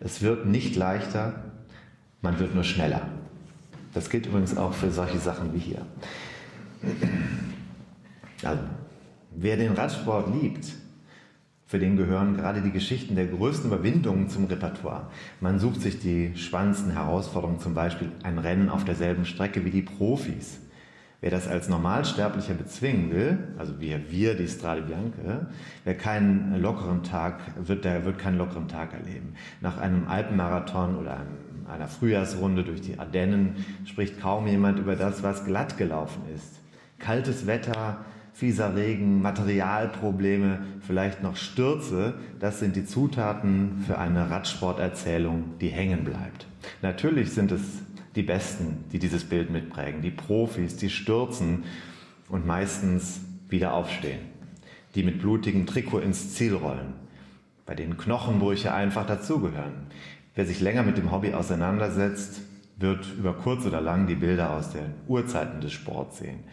[0.00, 1.44] Es wird nicht leichter,
[2.20, 3.08] man wird nur schneller.
[3.94, 5.82] Das gilt übrigens auch für solche Sachen wie hier.
[8.44, 8.62] Also,
[9.32, 10.72] wer den Radsport liebt,
[11.68, 15.08] für den gehören gerade die Geschichten der größten Überwindungen zum Repertoire.
[15.40, 19.82] Man sucht sich die spannendsten Herausforderungen, zum Beispiel ein Rennen auf derselben Strecke wie die
[19.82, 20.60] Profis.
[21.20, 25.48] Wer das als Normalsterblicher bezwingen will, also wie wir, die Strade Bianca,
[25.84, 29.34] wer keinen lockeren Tag, wird, der wird keinen lockeren Tag erleben.
[29.60, 35.22] Nach einem Alpenmarathon oder einem, einer Frühjahrsrunde durch die Ardennen spricht kaum jemand über das,
[35.22, 36.60] was glatt gelaufen ist.
[36.98, 37.98] Kaltes Wetter,
[38.38, 46.04] fieser Regen, Materialprobleme, vielleicht noch Stürze, das sind die Zutaten für eine Radsporterzählung, die hängen
[46.04, 46.46] bleibt.
[46.80, 47.62] Natürlich sind es
[48.14, 51.64] die Besten, die dieses Bild mitprägen, die Profis, die stürzen
[52.28, 54.20] und meistens wieder aufstehen,
[54.94, 56.92] die mit blutigem Trikot ins Ziel rollen,
[57.66, 59.88] bei denen Knochenbrüche einfach dazugehören.
[60.36, 62.40] Wer sich länger mit dem Hobby auseinandersetzt,
[62.76, 66.44] wird über kurz oder lang die Bilder aus den Urzeiten des Sports sehen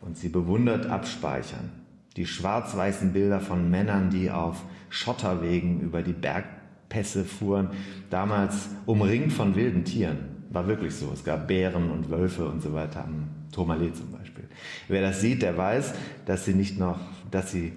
[0.00, 1.70] und sie bewundert abspeichern.
[2.16, 7.70] Die schwarz-weißen Bilder von Männern, die auf Schotterwegen über die Bergpässe fuhren,
[8.10, 10.18] damals umringt von wilden Tieren.
[10.50, 11.10] War wirklich so.
[11.12, 14.44] Es gab Bären und Wölfe und so weiter am Tourmalet zum Beispiel.
[14.86, 15.94] Wer das sieht, der weiß,
[16.26, 17.72] dass sie nicht noch, dass sie,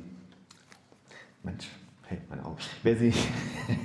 [1.43, 1.67] Mensch,
[2.03, 2.57] hey, meine Augen.
[2.83, 3.13] Wer sie,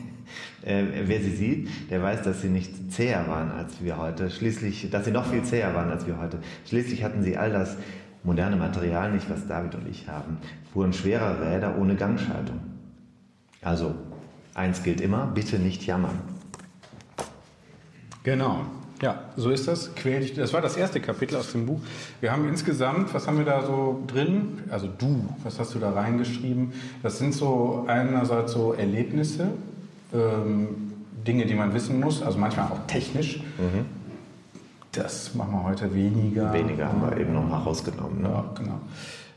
[0.62, 4.30] äh, wer sie sieht, der weiß, dass sie nicht zäher waren als wir heute.
[4.30, 6.40] Schließlich, dass sie noch viel zäher waren als wir heute.
[6.66, 7.76] Schließlich hatten sie all das
[8.24, 10.38] moderne Material nicht, was David und ich haben,
[10.72, 12.60] fuhren schwere Räder ohne Gangschaltung.
[13.62, 13.94] Also,
[14.54, 16.20] eins gilt immer, bitte nicht jammern.
[18.22, 18.60] Genau.
[19.02, 19.90] Ja, so ist das.
[20.36, 21.80] Das war das erste Kapitel aus dem Buch.
[22.20, 24.60] Wir haben insgesamt, was haben wir da so drin?
[24.70, 26.72] Also du, was hast du da reingeschrieben?
[27.02, 29.48] Das sind so einerseits so Erlebnisse,
[30.14, 30.92] ähm,
[31.26, 33.40] Dinge, die man wissen muss, also manchmal auch technisch.
[33.58, 33.86] Mhm.
[34.92, 36.52] Das machen wir heute weniger.
[36.52, 38.22] Weniger haben wir eben noch mal rausgenommen.
[38.22, 38.28] Ne?
[38.28, 38.80] Ja, genau.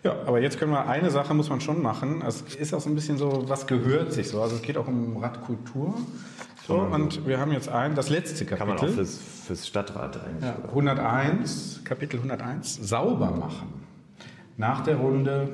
[0.03, 2.21] Ja, aber jetzt können wir, eine Sache muss man schon machen.
[2.27, 4.41] Es ist auch so ein bisschen so, was gehört sich so.
[4.41, 5.95] Also es geht auch um Radkultur.
[6.67, 8.57] So, und wir haben jetzt ein, das letzte Kapitel.
[8.57, 10.43] Kann man auch fürs, fürs Stadtrat eigentlich.
[10.43, 13.73] Ja, 101, Kapitel 101, sauber machen.
[14.57, 15.49] Nach der Runde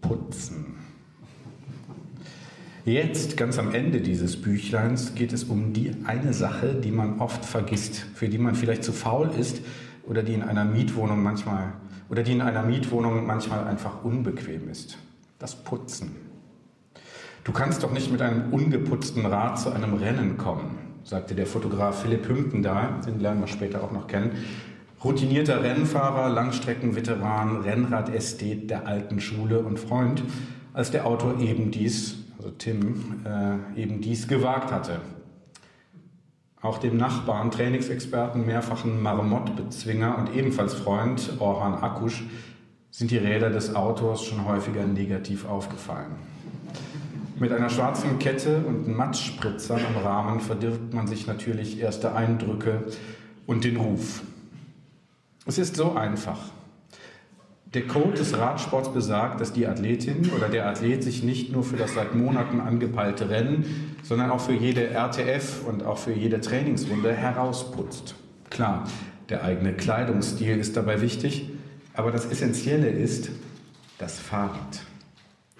[0.00, 0.76] putzen.
[2.86, 7.42] Jetzt, ganz am Ende dieses Büchleins, geht es um die eine Sache, die man oft
[7.42, 9.62] vergisst, für die man vielleicht zu faul ist
[10.06, 11.72] oder die in einer Mietwohnung manchmal
[12.10, 14.98] oder die in einer Mietwohnung manchmal einfach unbequem ist.
[15.38, 16.14] Das Putzen.
[17.42, 22.02] Du kannst doch nicht mit einem ungeputzten Rad zu einem Rennen kommen, sagte der Fotograf
[22.02, 24.32] Philipp Hümpen da, den lernen wir später auch noch kennen.
[25.02, 30.22] Routinierter Rennfahrer, Langstreckenveteran, Rennrad-Ästhet der alten Schule und Freund,
[30.74, 35.00] als der Autor eben dies also Tim, äh, eben dies gewagt hatte.
[36.60, 42.24] Auch dem Nachbarn, Trainingsexperten, mehrfachen Marmottbezwinger und ebenfalls Freund Orhan Akusch
[42.90, 46.12] sind die Räder des Autors schon häufiger negativ aufgefallen.
[47.38, 52.84] Mit einer schwarzen Kette und Matschspritzern am Rahmen verdirbt man sich natürlich erste Eindrücke
[53.46, 54.22] und den Ruf.
[55.46, 56.38] Es ist so einfach.
[57.74, 61.76] Der Code des Radsports besagt, dass die Athletin oder der Athlet sich nicht nur für
[61.76, 67.12] das seit Monaten angepeilte Rennen, sondern auch für jede RTF und auch für jede Trainingsrunde
[67.12, 68.14] herausputzt.
[68.48, 68.84] Klar,
[69.28, 71.50] der eigene Kleidungsstil ist dabei wichtig,
[71.94, 73.30] aber das Essentielle ist
[73.98, 74.82] das Fahrrad.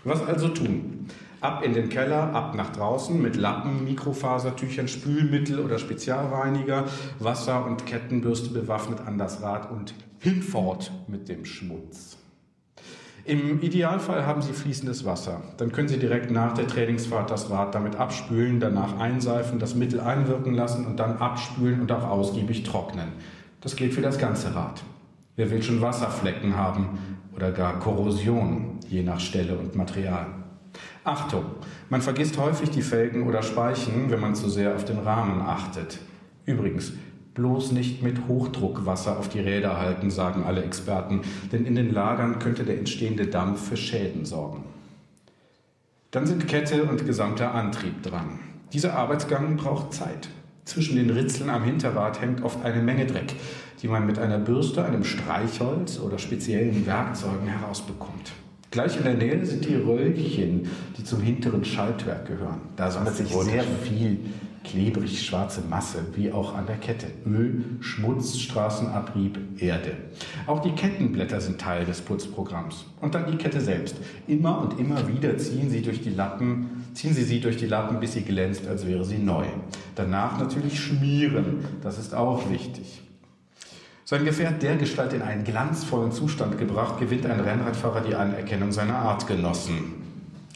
[0.05, 1.09] Was also tun?
[1.45, 6.87] Ab in den Keller, ab nach draußen mit Lappen, Mikrofasertüchern, Spülmittel oder Spezialreiniger,
[7.19, 12.17] Wasser und Kettenbürste bewaffnet an das Rad und hinfort mit dem Schmutz.
[13.27, 15.43] Im Idealfall haben Sie fließendes Wasser.
[15.59, 20.01] Dann können Sie direkt nach der Trainingsfahrt das Rad damit abspülen, danach einseifen, das Mittel
[20.01, 23.09] einwirken lassen und dann abspülen und auch ausgiebig trocknen.
[23.61, 24.83] Das gilt für das ganze Rad.
[25.37, 26.99] Wer will schon Wasserflecken haben
[27.37, 30.44] oder gar Korrosion, je nach Stelle und Material?
[31.05, 31.45] Achtung,
[31.91, 35.99] man vergisst häufig die Felgen oder Speichen, wenn man zu sehr auf den Rahmen achtet.
[36.47, 36.95] Übrigens,
[37.35, 41.21] bloß nicht mit Hochdruckwasser auf die Räder halten, sagen alle Experten,
[41.53, 44.65] denn in den Lagern könnte der entstehende Dampf für Schäden sorgen.
[46.11, 48.39] Dann sind Kette und gesamter Antrieb dran.
[48.73, 50.31] Dieser Arbeitsgang braucht Zeit.
[50.65, 53.35] Zwischen den Ritzeln am Hinterrad hängt oft eine Menge Dreck,
[53.83, 58.33] die man mit einer Bürste, einem Streichholz oder speziellen Werkzeugen herausbekommt.
[58.75, 62.61] Gleich in der Nähe sind die Röllchen, die zum hinteren Schaltwerk gehören.
[62.75, 64.19] Da sammelt sich sehr viel
[64.65, 67.07] klebrig schwarze Masse, wie auch an der Kette.
[67.25, 69.93] Öl, Schmutz, Straßenabrieb, Erde.
[70.49, 72.87] Auch die Kettenblätter sind Teil des Putzprogramms.
[73.01, 73.95] Und dann die Kette selbst.
[74.27, 78.01] Immer und immer wieder ziehen sie durch die Lappen, ziehen Sie sie durch die Lappen,
[78.01, 79.45] bis sie glänzt, als wäre sie neu.
[79.95, 81.59] Danach natürlich schmieren.
[81.81, 83.04] Das ist auch wichtig.
[84.07, 89.95] Sein Gefährt dergestalt in einen glanzvollen Zustand gebracht, gewinnt ein Rennradfahrer die Anerkennung seiner Artgenossen.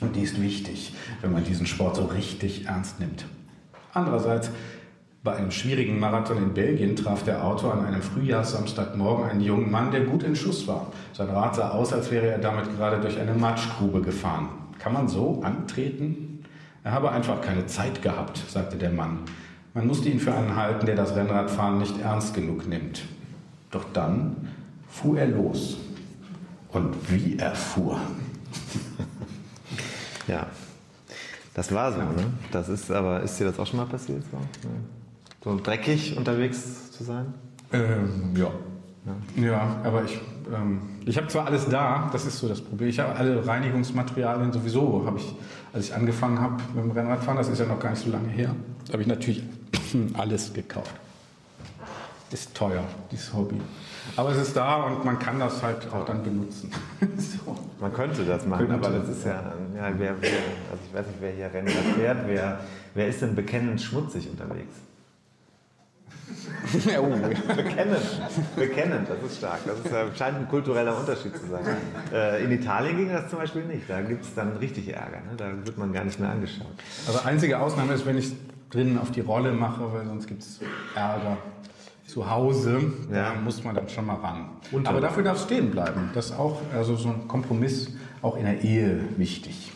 [0.03, 3.25] Und die ist wichtig, wenn man diesen Sport so richtig ernst nimmt.
[3.95, 4.51] Andererseits,
[5.25, 9.93] bei einem schwierigen Marathon in Belgien traf der Autor an einem Frühjahrssamstagmorgen einen jungen Mann,
[9.93, 10.93] der gut in Schuss war.
[11.15, 14.51] Sein Rad sah aus, als wäre er damit gerade durch eine Matschgrube gefahren.
[14.79, 16.45] Kann man so antreten?
[16.85, 19.21] Er habe einfach keine Zeit gehabt, sagte der Mann.
[19.73, 23.03] Man musste ihn für einen halten, der das Rennradfahren nicht ernst genug nimmt.
[23.71, 24.49] Doch dann
[24.89, 25.77] fuhr er los.
[26.71, 27.99] Und wie er fuhr.
[30.27, 30.47] ja,
[31.55, 32.33] das war so, ne?
[32.53, 34.23] Das ist, aber ist dir das auch schon mal passiert?
[34.31, 37.33] So, so dreckig unterwegs zu sein?
[37.73, 38.51] Ähm, ja.
[39.37, 39.43] ja.
[39.43, 40.21] Ja, aber ich,
[40.55, 42.89] ähm, ich habe zwar alles da, das ist so das Problem.
[42.89, 45.35] Ich habe alle Reinigungsmaterialien sowieso, habe ich,
[45.73, 48.29] als ich angefangen habe mit dem Rennradfahren, das ist ja noch gar nicht so lange
[48.29, 48.55] her,
[48.93, 49.43] habe ich natürlich
[50.15, 50.95] alles gekauft
[52.33, 53.61] ist teuer, dieses Hobby.
[54.17, 56.71] Aber es ist da und man kann das halt auch dann benutzen.
[57.17, 57.57] so.
[57.81, 58.87] Man könnte das machen, könnte.
[58.87, 60.31] aber das ist ja, ja wer, wer,
[60.71, 62.61] also ich weiß nicht, wer hier Rennen fährt, wer,
[62.95, 64.75] wer ist denn bekennend schmutzig unterwegs?
[67.01, 67.55] oh.
[67.57, 68.21] bekennend,
[68.55, 69.61] bekennend, das ist stark.
[69.65, 71.65] Das ist, scheint ein kultureller Unterschied zu sein.
[72.13, 73.89] Äh, in Italien ging das zum Beispiel nicht.
[73.89, 75.23] Da gibt es dann richtig Ärger.
[75.31, 75.37] Ne?
[75.39, 76.67] Da wird man gar nicht mehr angeschaut.
[77.07, 78.33] Also einzige Ausnahme ist, wenn ich
[78.69, 80.61] drinnen auf die Rolle mache, weil sonst gibt es
[80.95, 81.39] Ärger
[82.09, 82.81] zu Hause,
[83.13, 83.35] ja.
[83.35, 84.49] da muss man dann schon mal ran.
[84.73, 86.11] Und Aber dafür darf es stehen bleiben.
[86.15, 87.93] Das ist auch also so ein Kompromiss
[88.23, 89.73] auch in der Ehe wichtig.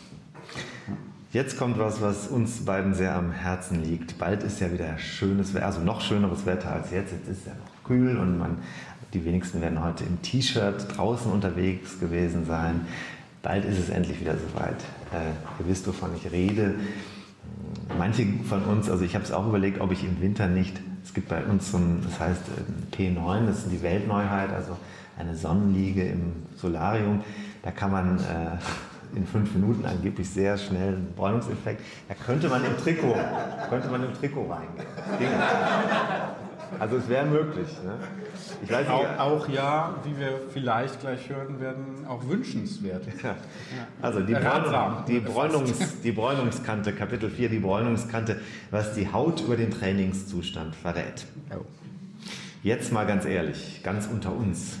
[1.31, 4.17] Jetzt kommt was, was uns beiden sehr am Herzen liegt.
[4.17, 7.11] Bald ist ja wieder schönes Wetter, also noch schöneres Wetter als jetzt.
[7.11, 8.57] Jetzt ist es ja noch kühl und man,
[9.13, 12.81] die wenigsten werden heute im T-Shirt draußen unterwegs gewesen sein.
[13.43, 14.81] Bald ist es endlich wieder soweit.
[15.11, 16.75] Äh, ihr wisst, wovon ich rede.
[17.97, 21.13] Manche von uns, also ich habe es auch überlegt, ob ich im Winter nicht es
[21.13, 24.77] gibt bei uns so ein, das heißt äh, P9, das ist die Weltneuheit, also
[25.17, 27.23] eine Sonnenliege im Solarium.
[27.61, 31.81] Da kann man äh, in fünf Minuten angeblich sehr schnell einen Bräunungseffekt.
[32.07, 33.15] Da könnte man im Trikot,
[33.69, 35.33] könnte man im Trikot reingehen.
[36.79, 37.67] Also es wäre möglich.
[37.83, 37.97] Ne?
[38.63, 43.05] Ich weiß nicht, auch, auch, ja, wie wir vielleicht gleich hören werden, auch wünschenswert.
[43.23, 43.35] Ja.
[44.01, 48.39] Also die, Bräunung, die, Bräunungs, die Bräunungskante, Kapitel 4, die Bräunungskante,
[48.71, 51.25] was die Haut über den Trainingszustand verrät.
[51.51, 51.63] Oh.
[52.63, 54.77] Jetzt mal ganz ehrlich, ganz unter uns.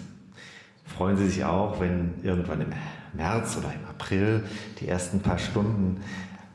[0.85, 2.73] Freuen Sie sich auch, wenn irgendwann im
[3.13, 4.43] März oder im April
[4.79, 6.01] die ersten paar Stunden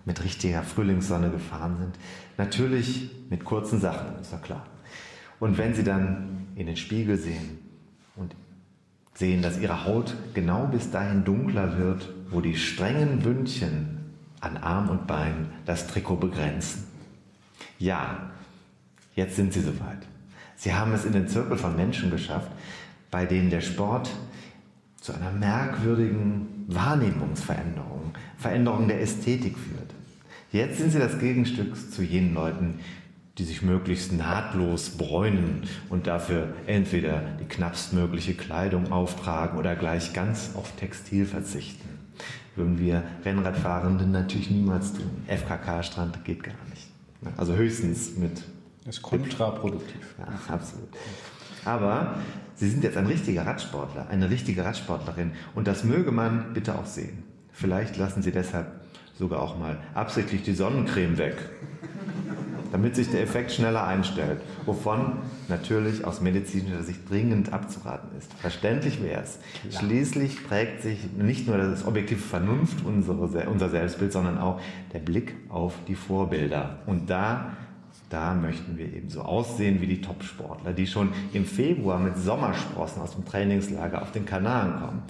[0.05, 1.99] mit richtiger Frühlingssonne gefahren sind?
[2.37, 4.65] Natürlich mit kurzen Sachen, ist ja klar.
[5.41, 7.59] Und wenn sie dann in den Spiegel sehen
[8.17, 8.35] und
[9.15, 13.99] sehen, dass ihre Haut genau bis dahin dunkler wird, wo die strengen Bündchen
[14.41, 16.85] an Arm und Bein das Trikot begrenzen.
[17.79, 18.31] Ja,
[19.19, 20.07] Jetzt sind sie soweit.
[20.55, 22.53] Sie haben es in den Zirkel von Menschen geschafft,
[23.11, 24.09] bei denen der Sport
[25.01, 29.93] zu einer merkwürdigen Wahrnehmungsveränderung, Veränderung der Ästhetik führt.
[30.53, 32.79] Jetzt sind sie das Gegenstück zu jenen Leuten,
[33.39, 40.51] die sich möglichst nahtlos bräunen und dafür entweder die knappstmögliche Kleidung auftragen oder gleich ganz
[40.57, 41.89] auf Textil verzichten.
[42.57, 45.23] Würden wir Rennradfahrenden natürlich niemals tun.
[45.29, 46.89] FKK-Strand geht gar nicht.
[47.37, 48.43] Also höchstens mit.
[48.85, 50.15] Das ist kontraproduktiv.
[50.19, 50.89] Ja, absolut.
[51.65, 52.17] Aber
[52.57, 56.87] Sie sind jetzt ein richtiger Radsportler, eine richtige Radsportlerin und das möge man bitte auch
[56.87, 57.23] sehen.
[57.53, 58.67] Vielleicht lassen Sie deshalb
[59.17, 61.37] sogar auch mal absichtlich die Sonnencreme weg
[62.73, 68.33] damit sich der Effekt schneller einstellt, wovon natürlich aus medizinischer Sicht dringend abzuraten ist.
[68.35, 69.39] Verständlich wäre es.
[69.77, 74.61] Schließlich prägt sich nicht nur das objektive Vernunft unsere, unser Selbstbild, sondern auch
[74.93, 76.79] der Blick auf die Vorbilder.
[76.87, 77.57] Und da
[78.11, 83.03] da möchten wir eben so aussehen wie die Topsportler, die schon im Februar mit Sommersprossen
[83.03, 85.03] aus dem Trainingslager auf den Kanaren kommen.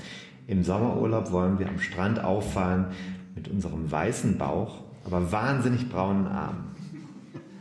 [0.49, 2.87] Im Sommerurlaub wollen wir am Strand auffallen
[3.37, 6.78] mit unserem weißen Bauch, aber wahnsinnig braunen Armen.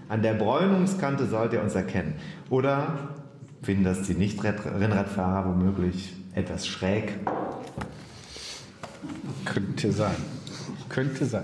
[0.09, 2.15] An der Bräunungskante sollt ihr uns erkennen.
[2.49, 3.09] Oder
[3.61, 7.13] finden das die Nicht-Rennradfahrer womöglich etwas schräg?
[9.45, 10.15] Könnte sein.
[10.89, 11.43] Könnte sein.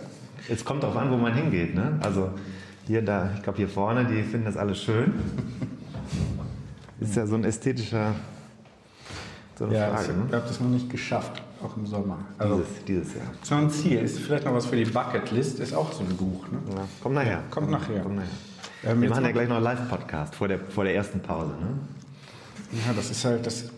[0.49, 1.75] Es kommt darauf an, wo man hingeht.
[1.75, 1.99] Ne?
[2.01, 2.31] Also
[2.87, 5.13] hier, da, ich glaube hier vorne, die finden das alles schön.
[6.99, 8.13] Ist ja so ein ästhetischer
[9.57, 10.11] so eine ja, Frage.
[10.11, 10.37] Ich ne?
[10.37, 12.19] habe das noch nicht geschafft, auch im Sommer.
[12.37, 13.25] Also, dieses, dieses Jahr.
[13.43, 16.45] So ein Ziel ist vielleicht noch was für die Bucketlist, ist auch so ein Buch.
[16.49, 16.59] Ne?
[16.75, 17.31] Ja, kommt nachher.
[17.31, 18.01] Ja, kommt nachher.
[18.01, 18.52] Kommt nachher.
[18.85, 21.51] Ähm, Wir machen ja gleich noch einen Live-Podcast vor der, vor der ersten Pause.
[21.51, 21.79] Ne?
[22.85, 23.71] Ja, das ist halt das.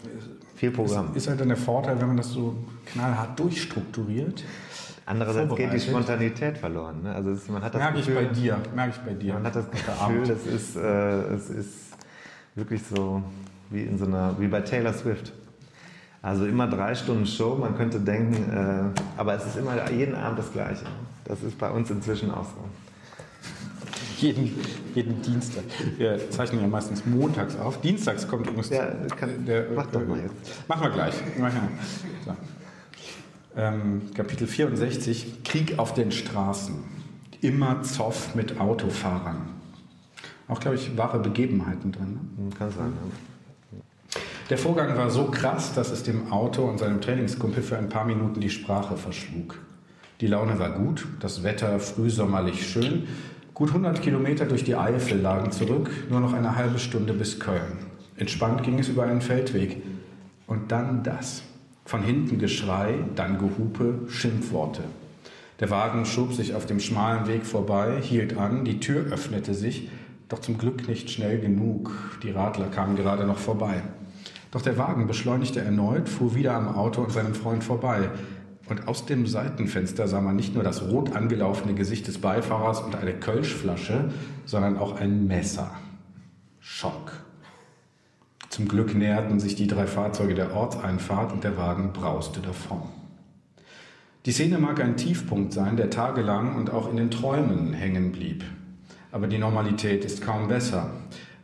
[0.55, 1.09] Viel Programm.
[1.09, 4.43] Ist, ist halt dann der Vorteil, wenn man das so knallhart durchstrukturiert.
[5.05, 7.03] Andererseits geht die Spontanität verloren.
[7.03, 7.13] Ne?
[7.13, 8.57] Also es, man hat das merke Gefühl, ich bei dir.
[8.73, 9.33] Merke ich bei dir.
[9.33, 11.73] Man hat das Gefühl, das ist, äh, es ist
[12.55, 13.21] wirklich so
[13.69, 15.33] wie in so einer, wie bei Taylor Swift.
[16.21, 17.55] Also immer drei Stunden Show.
[17.55, 20.85] Man könnte denken, äh, aber es ist immer jeden Abend das Gleiche.
[21.25, 22.57] Das ist bei uns inzwischen auch so
[24.21, 24.56] jeden,
[24.93, 25.63] jeden Dienstag.
[25.97, 27.82] Wir zeichnen ja meistens montags auf.
[27.82, 28.69] Dienstags kommt übrigens.
[28.69, 28.86] Ja,
[29.17, 30.67] kann, der, mach doch mal jetzt.
[30.67, 31.13] Machen wir gleich.
[32.25, 32.36] So.
[33.58, 36.75] Ähm, Kapitel 64: Krieg auf den Straßen.
[37.41, 39.49] Immer Zoff mit Autofahrern.
[40.47, 42.13] Auch, glaube ich, wahre Begebenheiten drin.
[42.13, 42.19] Ne?
[42.38, 42.93] Hm, kann sein.
[44.12, 44.19] Ja.
[44.49, 48.06] Der Vorgang war so krass, dass es dem Auto und seinem Trainingskumpel für ein paar
[48.06, 49.58] Minuten die Sprache verschlug.
[50.21, 53.08] Die Laune war gut, das Wetter frühsommerlich schön
[53.55, 57.77] Gut 100 Kilometer durch die Eifel lagen zurück, nur noch eine halbe Stunde bis Köln.
[58.17, 59.81] Entspannt ging es über einen Feldweg.
[60.45, 61.41] Und dann das.
[61.85, 64.81] Von hinten Geschrei, dann Gehupe, Schimpfworte.
[65.61, 69.89] Der Wagen schob sich auf dem schmalen Weg vorbei, hielt an, die Tür öffnete sich,
[70.27, 71.93] doch zum Glück nicht schnell genug.
[72.23, 73.83] Die Radler kamen gerade noch vorbei.
[74.51, 78.09] Doch der Wagen beschleunigte erneut, fuhr wieder am Auto und seinem Freund vorbei.
[78.67, 82.95] Und aus dem Seitenfenster sah man nicht nur das rot angelaufene Gesicht des Beifahrers und
[82.95, 84.10] eine Kölschflasche,
[84.45, 85.71] sondern auch ein Messer.
[86.60, 87.12] Schock.
[88.49, 92.82] Zum Glück näherten sich die drei Fahrzeuge der Ortseinfahrt und der Wagen brauste davon.
[94.25, 98.43] Die Szene mag ein Tiefpunkt sein, der tagelang und auch in den Träumen hängen blieb.
[99.12, 100.89] Aber die Normalität ist kaum besser.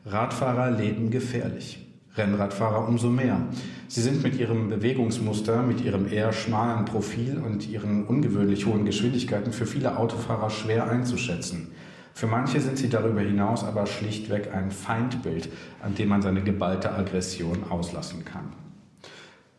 [0.05, 1.85] Radfahrer leben gefährlich.
[2.15, 3.41] Rennradfahrer umso mehr.
[3.91, 9.51] Sie sind mit ihrem Bewegungsmuster, mit ihrem eher schmalen Profil und ihren ungewöhnlich hohen Geschwindigkeiten
[9.51, 11.73] für viele Autofahrer schwer einzuschätzen.
[12.13, 15.49] Für manche sind sie darüber hinaus aber schlichtweg ein Feindbild,
[15.83, 18.53] an dem man seine geballte Aggression auslassen kann.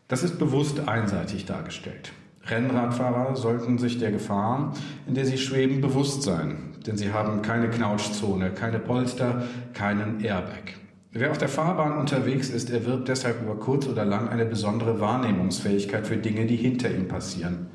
[0.07, 2.11] Das ist bewusst einseitig dargestellt.
[2.47, 4.73] Rennradfahrer sollten sich der Gefahr,
[5.05, 9.43] in der sie schweben, bewusst sein, denn sie haben keine Knautschzone, keine Polster,
[9.75, 10.82] keinen Airbag.
[11.15, 16.07] Wer auf der Fahrbahn unterwegs ist, erwirbt deshalb über kurz oder lang eine besondere Wahrnehmungsfähigkeit
[16.07, 17.67] für Dinge, die hinter ihm passieren.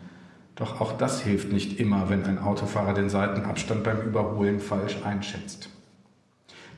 [0.56, 5.68] Doch auch das hilft nicht immer, wenn ein Autofahrer den Seitenabstand beim Überholen falsch einschätzt.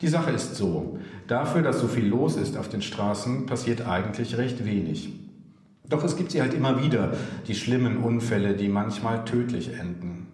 [0.02, 4.36] Die Sache ist so, dafür, dass so viel los ist auf den Straßen, passiert eigentlich
[4.36, 5.14] recht wenig.
[5.88, 7.14] Doch es gibt sie halt immer wieder,
[7.48, 10.26] die schlimmen Unfälle, die manchmal tödlich enden.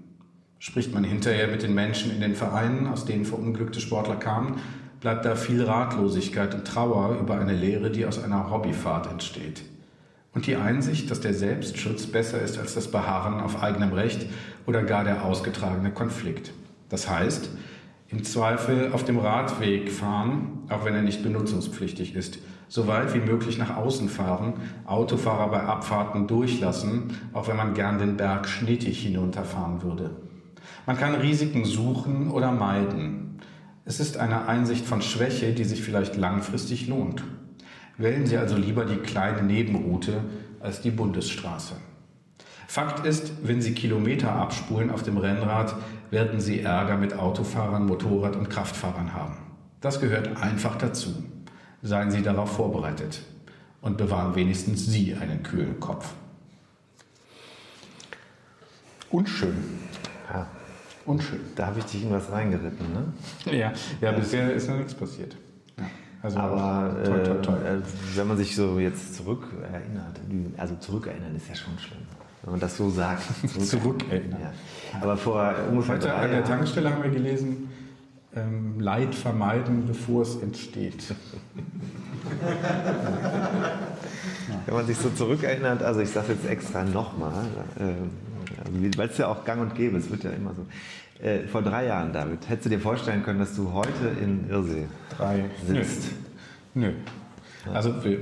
[0.59, 4.57] Spricht man hinterher mit den Menschen in den Vereinen, aus denen verunglückte Sportler kamen,
[5.01, 9.63] bleibt da viel Ratlosigkeit und Trauer über eine Lehre, die aus einer Hobbyfahrt entsteht.
[10.33, 14.27] Und die Einsicht, dass der Selbstschutz besser ist als das Beharren auf eigenem Recht
[14.67, 16.53] oder gar der ausgetragene Konflikt.
[16.89, 17.51] Das heißt,
[18.09, 22.39] im Zweifel auf dem Radweg fahren, auch wenn er nicht benutzungspflichtig ist.
[22.69, 24.55] So weit wie möglich nach außen fahren,
[24.87, 30.11] Autofahrer bei Abfahrten durchlassen, auch wenn man gern den Berg schnittig hinunterfahren würde.
[30.85, 33.36] Man kann Risiken suchen oder meiden.
[33.89, 37.23] Es ist eine Einsicht von Schwäche, die sich vielleicht langfristig lohnt.
[37.97, 40.25] Wählen Sie also lieber die kleine Nebenroute
[40.59, 41.75] als die Bundesstraße.
[42.67, 45.77] Fakt ist, wenn Sie Kilometer abspulen auf dem Rennrad,
[46.11, 49.37] werden Sie Ärger mit Autofahrern, Motorrad und Kraftfahrern haben.
[49.81, 51.23] Das gehört einfach dazu.
[51.81, 53.21] Seien Sie darauf vorbereitet
[53.83, 56.13] und bewahren wenigstens Sie einen kühlen Kopf.
[59.11, 59.55] Unschön.
[60.29, 60.49] Ja.
[61.07, 61.41] Unschön.
[61.55, 63.13] Da habe ich dich in was reingeritten, ne?
[63.57, 65.37] Ja, ja bisher ist noch nichts passiert.
[65.79, 65.85] Ja,
[66.23, 67.55] also Aber toi, toi, toi.
[67.55, 67.81] Äh,
[68.15, 70.21] wenn man sich so jetzt zurückerinnert,
[70.57, 72.01] also zurückerinnern ist ja schon schlimm,
[72.43, 73.23] wenn man das so sagt.
[73.61, 74.41] Zurückerinnern.
[74.41, 74.53] Ja.
[75.01, 77.69] Aber vor ungefähr Heute drei an der Tankstelle haben wir gelesen,
[78.35, 81.05] ähm, Leid vermeiden, bevor es entsteht.
[84.67, 87.45] wenn man sich so zurückerinnert, also ich sage jetzt extra nochmal,
[87.79, 87.93] äh,
[88.97, 90.67] weil es ja auch gang und gäbe, es wird ja immer so.
[91.25, 94.87] Äh, vor drei Jahren, David, hättest du dir vorstellen können, dass du heute in Irsee
[95.17, 95.45] Drei.
[95.67, 96.11] sitzt?
[96.75, 96.89] Nö.
[97.65, 97.73] Nö.
[97.73, 98.19] Also wir,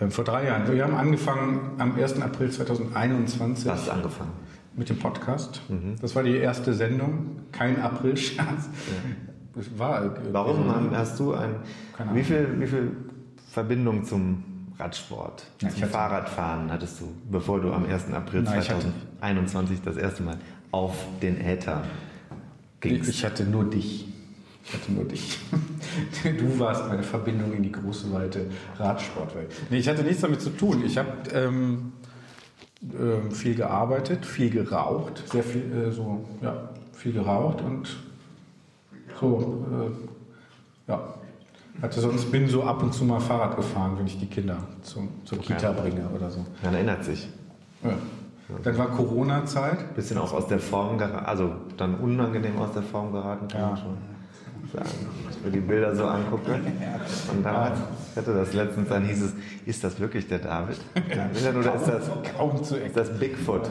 [0.00, 0.72] äh, vor drei Jahren.
[0.72, 2.20] Wir haben angefangen am 1.
[2.22, 4.30] April 2021 Du hast angefangen.
[4.76, 5.60] mit dem Podcast.
[5.68, 5.96] Mhm.
[6.00, 7.40] Das war die erste Sendung.
[7.52, 8.68] Kein April-Scherz.
[9.54, 11.56] Das war, äh, Warum haben- hast du ein,
[12.14, 12.92] wie viel, wie viel
[13.50, 14.42] Verbindung zum
[14.78, 18.12] Radsport, Ja, zum Fahrradfahren hattest du, bevor du am 1.
[18.12, 20.36] April Nein, ich hatte- 2021 das erste Mal
[20.70, 21.82] auf den Äther
[22.80, 23.08] gingst?
[23.10, 24.06] Ich hatte nur dich.
[24.64, 25.38] Ich hatte nur dich.
[26.38, 28.46] Du warst meine Verbindung in die große, weite
[28.78, 29.50] Radsportwelt.
[29.70, 30.84] Nee, ich hatte nichts damit zu tun.
[30.84, 31.92] Ich habe ähm,
[32.82, 37.88] ähm, viel gearbeitet, viel geraucht, sehr viel, äh, so, ja, viel geraucht und
[39.18, 39.66] so,
[40.86, 41.14] äh, ja.
[41.80, 45.08] Hatte sonst bin so ab und zu mal Fahrrad gefahren, wenn ich die Kinder zum,
[45.24, 46.44] zur Kita bringe oder so.
[46.62, 47.28] Man erinnert sich.
[47.84, 47.90] Ja.
[48.62, 49.94] Dann war Corona-Zeit.
[49.94, 53.66] Bisschen auch aus der Form geraten, also dann unangenehm aus der Form geraten, kann Ja.
[53.68, 53.96] man schon
[54.72, 54.88] sagen.
[55.30, 56.52] Ich mir die Bilder so angucke.
[57.32, 57.72] Und dann
[58.10, 59.34] ich hatte das letztens, dann hieß es,
[59.66, 60.78] ist das wirklich der David?
[61.58, 63.70] Oder ist das, Kaum zu ist das Bigfoot?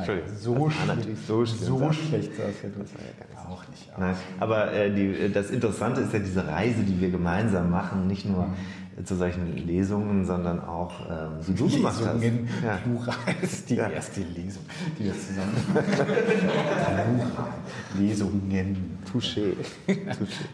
[0.00, 0.30] Entschuldigung.
[0.38, 3.98] So, schlimm- natürlich so so schlecht sah es ja das auch nicht.
[3.98, 8.26] Nein, aber äh, die, das Interessante ist ja diese Reise, die wir gemeinsam machen, nicht
[8.26, 8.46] nur
[8.98, 12.20] äh, zu solchen Lesungen, sondern auch, ähm, wie du gemacht hast.
[12.20, 12.76] Lesungen, Ja.
[12.76, 13.88] Plural ist die Ja.
[13.88, 14.62] erste Lesung,
[14.98, 15.56] die wir zusammen.
[17.98, 18.98] Lesungen.
[19.10, 19.54] Touché.
[19.88, 20.44] Touché.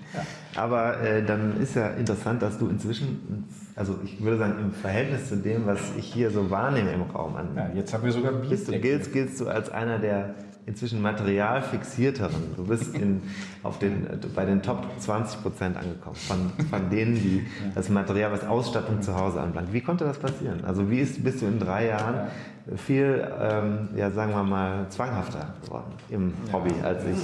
[0.55, 3.45] Aber äh, dann ist ja interessant, dass du inzwischen,
[3.77, 7.37] also ich würde sagen, im Verhältnis zu dem, was ich hier so wahrnehme im Raum
[7.37, 11.01] an, Ja, jetzt haben wir sogar bist du, giltst, giltst du als einer der inzwischen
[11.01, 12.57] materialfixierteren.
[12.57, 13.23] Du bist in,
[13.63, 18.45] auf den, bei den Top 20 Prozent angekommen, von, von denen, die das Material, was
[18.45, 19.73] Ausstattung zu Hause anbelangt.
[19.73, 20.65] Wie konnte das passieren?
[20.65, 22.29] Also wie ist, bist du in drei Jahren
[22.77, 27.19] viel, ähm, ja sagen wir mal, zwanghafter geworden im Hobby als ich?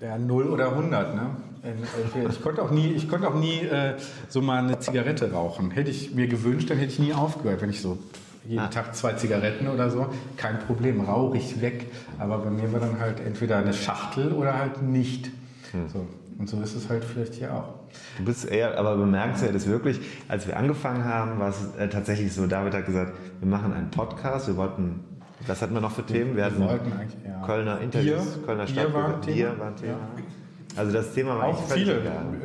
[0.00, 1.30] Ja, 0 oder 100, ne?
[1.64, 3.94] In- Ich konnte auch nie, ich konnte auch nie äh,
[4.28, 5.70] so mal eine Zigarette rauchen.
[5.70, 7.62] Hätte ich mir gewünscht, dann hätte ich nie aufgehört.
[7.62, 7.98] Wenn ich so
[8.46, 8.68] jeden Ah.
[8.68, 10.06] Tag zwei Zigaretten oder so,
[10.36, 11.86] kein Problem, rauche ich weg.
[12.18, 15.30] Aber bei mir war dann halt entweder eine Schachtel oder halt nicht.
[15.72, 15.88] Hm.
[15.88, 16.06] So.
[16.38, 17.74] Und so ist es halt vielleicht hier auch.
[18.18, 22.32] Du bist eher, aber bemerkenswert ist wirklich, als wir angefangen haben, war es äh, tatsächlich
[22.32, 25.04] so, David hat gesagt, wir machen einen Podcast, wir wollten,
[25.46, 26.36] was hatten wir noch für Themen?
[26.36, 27.40] Wir hatten wollten eigentlich, ja.
[27.46, 29.34] Kölner Interviews, Bier, Kölner Bier Stadt, war ein Thema.
[29.36, 29.98] Bier war ein Thema.
[30.76, 32.02] Also das Thema war Auch viele.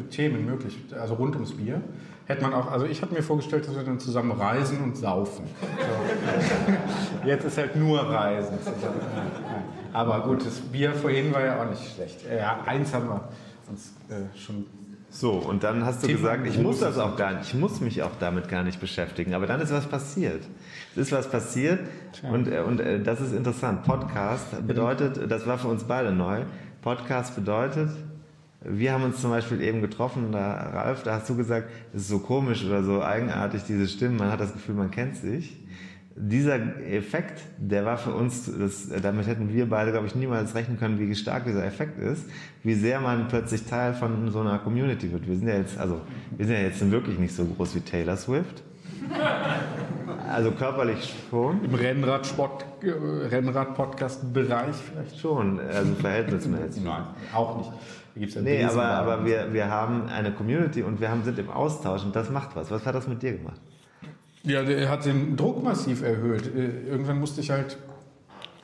[0.09, 1.81] Themen möglich, also rund ums Bier.
[2.29, 5.45] Hätte man auch, also ich habe mir vorgestellt, dass wir dann zusammen reisen und saufen.
[5.61, 7.27] So.
[7.27, 8.55] Jetzt ist halt nur Reisen.
[9.93, 12.19] Aber gut, das Bier vorhin war ja auch nicht schlecht.
[12.31, 13.27] Ja, eins haben wir
[13.67, 14.67] uns äh, schon.
[15.09, 17.81] So, und dann hast du Thema gesagt, ich muss das auch gar nicht, ich muss
[17.81, 19.33] mich auch damit gar nicht beschäftigen.
[19.33, 20.43] Aber dann ist was passiert.
[20.91, 21.79] Es ist was passiert
[22.31, 23.85] und, äh, und äh, das ist interessant.
[23.85, 26.43] Podcast bedeutet, das war für uns beide neu,
[26.83, 27.89] Podcast bedeutet,
[28.61, 32.07] wir haben uns zum Beispiel eben getroffen, da, Ralf, da hast du gesagt, es ist
[32.09, 35.57] so komisch oder so eigenartig, diese Stimmen, man hat das Gefühl, man kennt sich.
[36.21, 40.77] Dieser Effekt, der war für uns, das, damit hätten wir beide, glaube ich, niemals rechnen
[40.77, 42.25] können, wie stark dieser Effekt ist,
[42.61, 45.25] wie sehr man plötzlich Teil von so einer Community wird.
[45.25, 46.01] Wir sind ja jetzt, also,
[46.35, 48.63] wir sind ja jetzt wirklich nicht so groß wie Taylor Swift.
[50.29, 51.63] Also körperlich schon.
[51.63, 52.89] Im Rennradsport, äh,
[53.27, 55.19] Rennrad-Podcast-Bereich vielleicht.
[55.19, 56.83] Schon, also verhältnismäßig.
[56.85, 57.03] Nein,
[57.33, 57.71] auch nicht.
[58.19, 61.49] Gibt's ja Nee, aber, aber wir, wir haben eine Community und wir haben, sind im
[61.49, 62.69] Austausch und das macht was.
[62.69, 63.59] Was hat das mit dir gemacht?
[64.43, 66.53] Ja, der hat den Druck massiv erhöht.
[66.55, 67.77] Äh, Irgendwann musste ich halt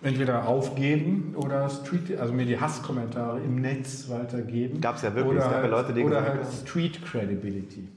[0.02, 4.80] entweder aufgeben oder Street, also mir die Hasskommentare im Netz weitergeben.
[4.82, 5.36] Gab's ja wirklich.
[5.36, 7.88] Oder Es gab ja halt, Leute, die Oder gesagt halt haben- Street Credibility.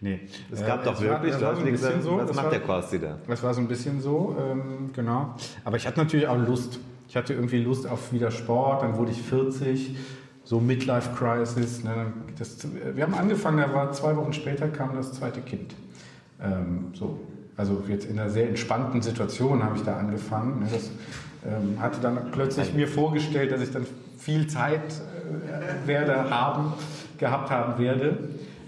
[0.00, 0.20] Nee.
[0.52, 2.44] Es Äh, gab doch war- wirklich war Leute, so die gesagt so, was das macht
[2.46, 3.16] war- der Kosti da?
[3.26, 5.34] Das war so ein bisschen so, ähm, genau.
[5.64, 9.10] Aber ich hatte natürlich auch Lust, ich hatte irgendwie Lust auf wieder Sport, dann wurde
[9.12, 9.96] ich 40,
[10.46, 11.84] so Midlife Crisis.
[11.84, 12.56] Ne, das,
[12.94, 15.74] wir haben angefangen, da war zwei Wochen später kam das zweite Kind.
[16.40, 17.20] Ähm, so,
[17.56, 20.60] also jetzt in einer sehr entspannten Situation habe ich da angefangen.
[20.60, 20.90] Ne, das
[21.44, 23.86] ähm, hatte dann plötzlich mir vorgestellt, dass ich dann
[24.18, 26.72] viel Zeit äh, werde haben,
[27.18, 28.16] gehabt haben werde.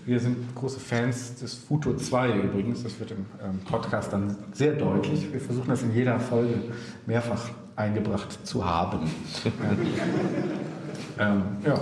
[0.04, 2.82] Wir sind große Fans des Futo 2 übrigens.
[2.82, 5.32] Das wird im ähm, Podcast dann sehr deutlich.
[5.32, 6.54] Wir versuchen das in jeder Folge
[7.06, 9.00] mehrfach eingebracht zu haben.
[11.18, 11.74] ähm, ja,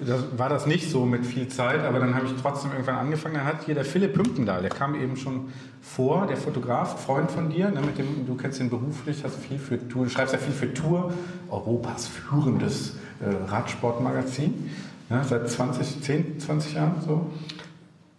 [0.00, 3.34] das war das nicht so mit viel Zeit, aber dann habe ich trotzdem irgendwann angefangen.
[3.34, 7.50] Dann hat hier der Philipp Hümpendahl, der kam eben schon vor, der Fotograf, Freund von
[7.50, 10.38] dir, ne, mit dem, du kennst ihn beruflich, hast viel für Tour, du schreibst ja
[10.38, 11.12] viel für Tour,
[11.50, 14.70] Europas führendes äh, Radsportmagazin,
[15.10, 17.30] ne, seit 20, 10, 20 Jahren so.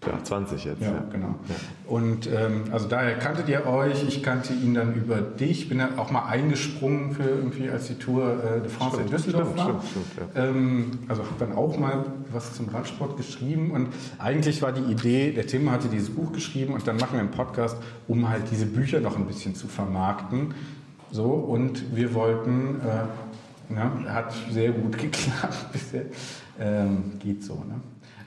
[0.05, 0.81] Ja, 20 jetzt.
[0.81, 1.03] Ja, ja.
[1.11, 1.35] genau.
[1.47, 1.55] Ja.
[1.87, 5.97] Und ähm, also daher kanntet ihr euch, ich kannte ihn dann über dich, bin dann
[5.97, 9.57] auch mal eingesprungen für irgendwie, als die Tour äh, de France stimmt, in Düsseldorf stimmt,
[9.57, 9.81] war.
[9.81, 10.45] Stimmt, stimmt, ja.
[10.45, 13.89] ähm, also habe dann auch mal was zum Radsport geschrieben und
[14.19, 17.31] eigentlich war die Idee, der Tim hatte dieses Buch geschrieben und dann machen wir einen
[17.31, 17.77] Podcast,
[18.07, 20.53] um halt diese Bücher noch ein bisschen zu vermarkten.
[21.11, 26.05] So, und wir wollten, äh, ja, hat sehr gut geklappt bisher,
[26.59, 27.75] ähm, geht so, ne?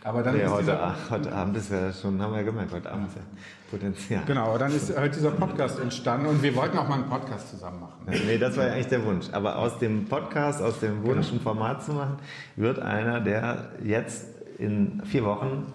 [0.06, 2.92] Aber dann nee, ist heute, heute Abend ist ja schon, haben wir ja gemerkt, heute
[2.92, 3.22] Abend ist ja
[3.68, 4.22] Potenzial.
[4.24, 7.80] Genau, dann ist halt dieser Podcast entstanden und wir wollten auch mal einen Podcast zusammen
[7.80, 8.06] machen.
[8.12, 9.26] Ja, nee, das war ja eigentlich der Wunsch.
[9.32, 11.40] Aber aus dem Podcast, aus dem Wunsch, genau.
[11.40, 12.18] ein Format zu machen,
[12.54, 14.28] wird einer, der jetzt
[14.58, 15.72] in vier Wochen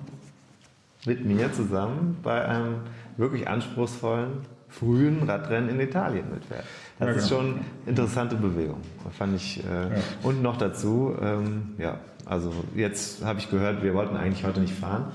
[1.06, 2.76] mit mir zusammen bei einem
[3.18, 6.64] wirklich anspruchsvollen frühen Radrennen in Italien mitfährt.
[7.00, 7.42] Das ja, ist genau.
[7.42, 8.80] schon eine interessante Bewegung.
[9.12, 9.62] Fand ich.
[9.66, 9.90] Äh, ja.
[10.24, 14.74] Und noch dazu, ähm, ja, also jetzt habe ich gehört, wir wollten eigentlich heute nicht
[14.74, 15.12] fahren,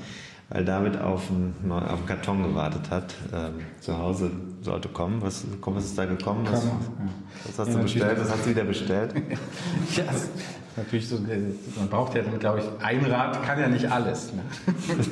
[0.48, 3.14] weil David auf einen, auf einen Karton gewartet hat.
[3.34, 4.30] Ähm, zu Hause
[4.62, 5.20] sollte kommen.
[5.22, 6.46] Was, was ist da gekommen?
[6.50, 6.66] Was,
[7.46, 8.20] was hast ja, du bestellt?
[8.20, 9.14] Was hast du wieder bestellt?
[9.96, 10.04] ja,
[10.76, 11.38] natürlich so, äh,
[11.76, 14.32] man braucht ja dann, glaube ich, ein Rad kann ja nicht alles.
[14.32, 14.42] Ne?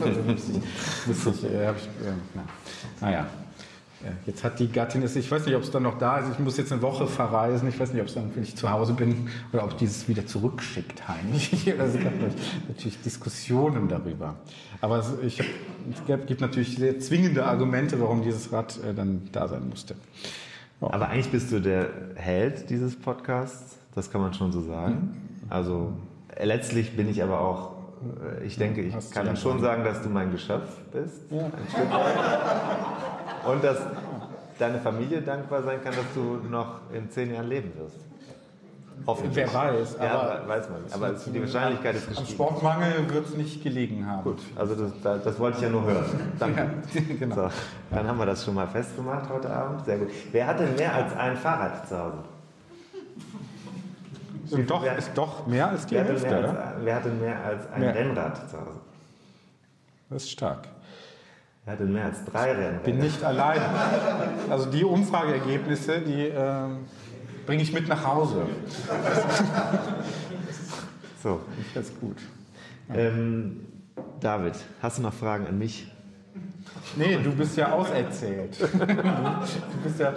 [0.05, 2.43] also ich, ich, äh, ich äh, na,
[3.01, 3.27] naja, ja,
[4.27, 6.39] jetzt hat die Gattin es, ich weiß nicht, ob es dann noch da ist, ich
[6.39, 8.93] muss jetzt eine Woche verreisen, ich weiß nicht, ob es dann, wenn ich zu Hause
[8.93, 11.73] bin, oder ob dieses wieder zurückschickt heimlich.
[11.79, 12.13] Also es gab
[12.69, 14.37] natürlich Diskussionen darüber.
[14.81, 15.47] Aber es, ich hab,
[15.93, 19.95] es gibt natürlich sehr zwingende Argumente, warum dieses Rad äh, dann da sein musste.
[20.81, 20.93] Ja.
[20.93, 24.95] Aber eigentlich bist du der Held dieses Podcasts, das kann man schon so sagen.
[25.45, 25.51] Mhm.
[25.51, 25.93] Also
[26.41, 27.75] letztlich bin ich aber auch
[28.41, 31.31] äh, ich denke, ich kann ja schon sagen, dass du mein Geschöpf bist.
[31.31, 31.45] Ja.
[31.45, 32.17] Ein Stück weit.
[33.47, 33.79] Und dass
[34.59, 37.99] deine Familie dankbar sein kann, dass du noch in zehn Jahren leben wirst.
[39.07, 39.37] Hoffentlich.
[39.37, 39.99] Wer weiß.
[39.99, 40.81] Aber ja, weiß man.
[40.93, 42.29] Aber die Wahrscheinlichkeit ist gestiegen.
[42.29, 44.23] Am Sportmangel wird es nicht gelegen haben.
[44.23, 46.05] Gut, also das, das, wollte ich ja nur hören.
[46.39, 46.71] Danke.
[46.95, 47.35] Ja, genau.
[47.35, 47.49] so,
[47.91, 49.85] dann haben wir das schon mal festgemacht heute Abend.
[49.85, 50.09] Sehr gut.
[50.33, 52.19] Wer hat denn mehr als ein Fahrrad zu Hause?
[54.51, 57.45] Ist doch, wer, ist doch mehr als die wer Hälfte, als, wer hat denn mehr
[57.45, 57.95] als ein mehr.
[57.95, 58.81] Rennrad zu Hause?
[60.11, 60.69] Das ist stark.
[61.67, 62.81] Er hatte mehr als drei Rennen.
[62.85, 63.61] Bin nicht allein.
[64.51, 66.69] Also die Umfrageergebnisse, die äh,
[67.47, 68.47] bringe ich mit nach Hause.
[71.23, 71.41] so.
[71.73, 72.19] Das ist gut.
[72.91, 72.97] Ja.
[72.97, 73.67] Ähm,
[74.21, 75.91] David, hast du noch Fragen an mich?
[76.97, 78.61] Nee, du bist ja auserzählt.
[78.61, 80.13] du bist ja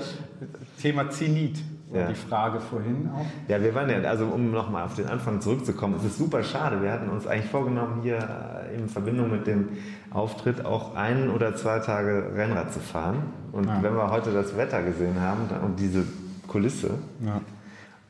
[0.81, 1.59] Thema Zenit.
[1.93, 2.07] Ja.
[2.07, 3.25] Die Frage vorhin auch.
[3.47, 6.81] Ja, wir waren ja, also um nochmal auf den Anfang zurückzukommen, es ist super schade.
[6.81, 9.69] Wir hatten uns eigentlich vorgenommen, hier äh, in Verbindung mit dem
[10.11, 13.23] Auftritt auch ein oder zwei Tage Rennrad zu fahren.
[13.53, 13.81] Und ja.
[13.81, 16.03] wenn wir heute das Wetter gesehen haben und diese
[16.47, 16.89] Kulisse,
[17.21, 17.39] ja.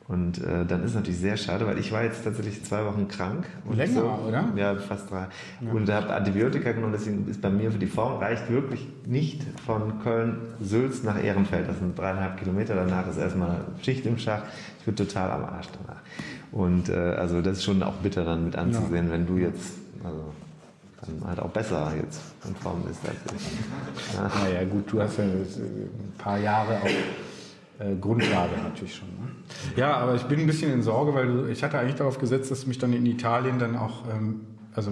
[0.07, 3.09] Und äh, dann ist es natürlich sehr schade, weil ich war jetzt tatsächlich zwei Wochen
[3.09, 3.45] krank.
[3.69, 4.45] Länger, so, oder?
[4.55, 5.27] Ja, fast drei.
[5.59, 5.71] Ja.
[5.73, 10.01] Und habe Antibiotika genommen, deswegen ist bei mir für die Form reicht wirklich nicht von
[10.03, 11.67] Köln-Sülz nach Ehrenfeld.
[11.67, 12.75] Das sind dreieinhalb Kilometer.
[12.75, 14.43] Danach ist erstmal Schicht im Schach.
[14.79, 15.99] Ich bin total am Arsch danach.
[16.53, 19.11] Und äh, also das ist schon auch bitter dann mit anzusehen, ja.
[19.11, 19.73] wenn du jetzt,
[20.05, 20.23] also
[21.01, 24.15] dann halt auch besser jetzt in Form bist als ich.
[24.15, 24.31] Ja.
[24.43, 27.26] Naja, gut, du hast ja ein paar Jahre auch
[27.79, 29.07] äh, Grundlage natürlich schon.
[29.09, 29.31] Ne?
[29.75, 32.51] Ja, aber ich bin ein bisschen in Sorge, weil du, ich hatte eigentlich darauf gesetzt,
[32.51, 34.41] dass mich dann in Italien dann auch, ähm,
[34.73, 34.91] also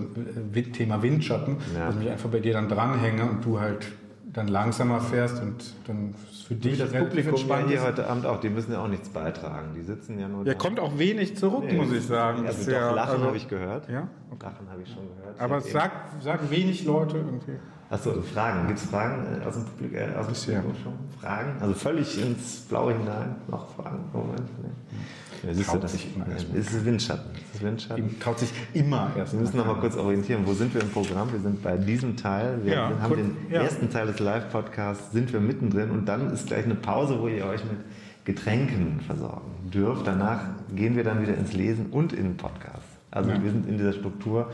[0.53, 1.87] äh, Thema Windschatten, ja.
[1.87, 3.87] dass ich mich einfach bei dir dann dranhänge und du halt
[4.33, 6.13] dann langsamer fährst und dann
[6.45, 9.73] für dich das Publikum ja hier heute Abend auch, die müssen ja auch nichts beitragen.
[9.75, 10.45] Die sitzen ja nur.
[10.45, 12.45] Ja, kommt auch wenig zurück, nee, muss ich sagen.
[12.45, 13.89] Also doch, Lachen also, habe ich gehört.
[13.89, 14.09] Ja?
[14.29, 14.45] Okay.
[14.45, 15.39] Lachen habe ich schon gehört.
[15.39, 17.53] Aber es sagt, sagt wenig Leute irgendwie.
[17.89, 18.67] Achso, Fragen.
[18.67, 20.93] Gibt es Fragen äh, aus dem Publikum, äh, aus dem Publikum schon?
[21.21, 21.61] Fragen?
[21.61, 23.35] Also völlig ins Blaue hinein.
[23.47, 23.99] Noch Fragen?
[24.11, 24.49] Moment.
[24.61, 25.47] Nee.
[25.47, 27.31] Ja, siehst du, das sich immer erst ist Windschatten.
[27.53, 28.19] Ist Windschatten.
[28.19, 29.33] Traut sich immer erst.
[29.33, 30.41] Wir müssen noch mal kurz orientieren.
[30.45, 31.31] Wo sind wir im Programm?
[31.31, 32.59] Wir sind bei diesem Teil.
[32.63, 33.61] Wir ja, haben den ja.
[33.61, 37.45] ersten Teil des Live-Podcasts, sind wir mittendrin und dann ist gleich eine Pause, wo ihr
[37.45, 37.77] euch mit
[38.23, 40.07] Getränken versorgen dürft.
[40.07, 40.41] Danach
[40.73, 42.87] gehen wir dann wieder ins Lesen und in den Podcast.
[43.11, 43.43] Also Ja.
[43.43, 44.51] wir sind in dieser Struktur.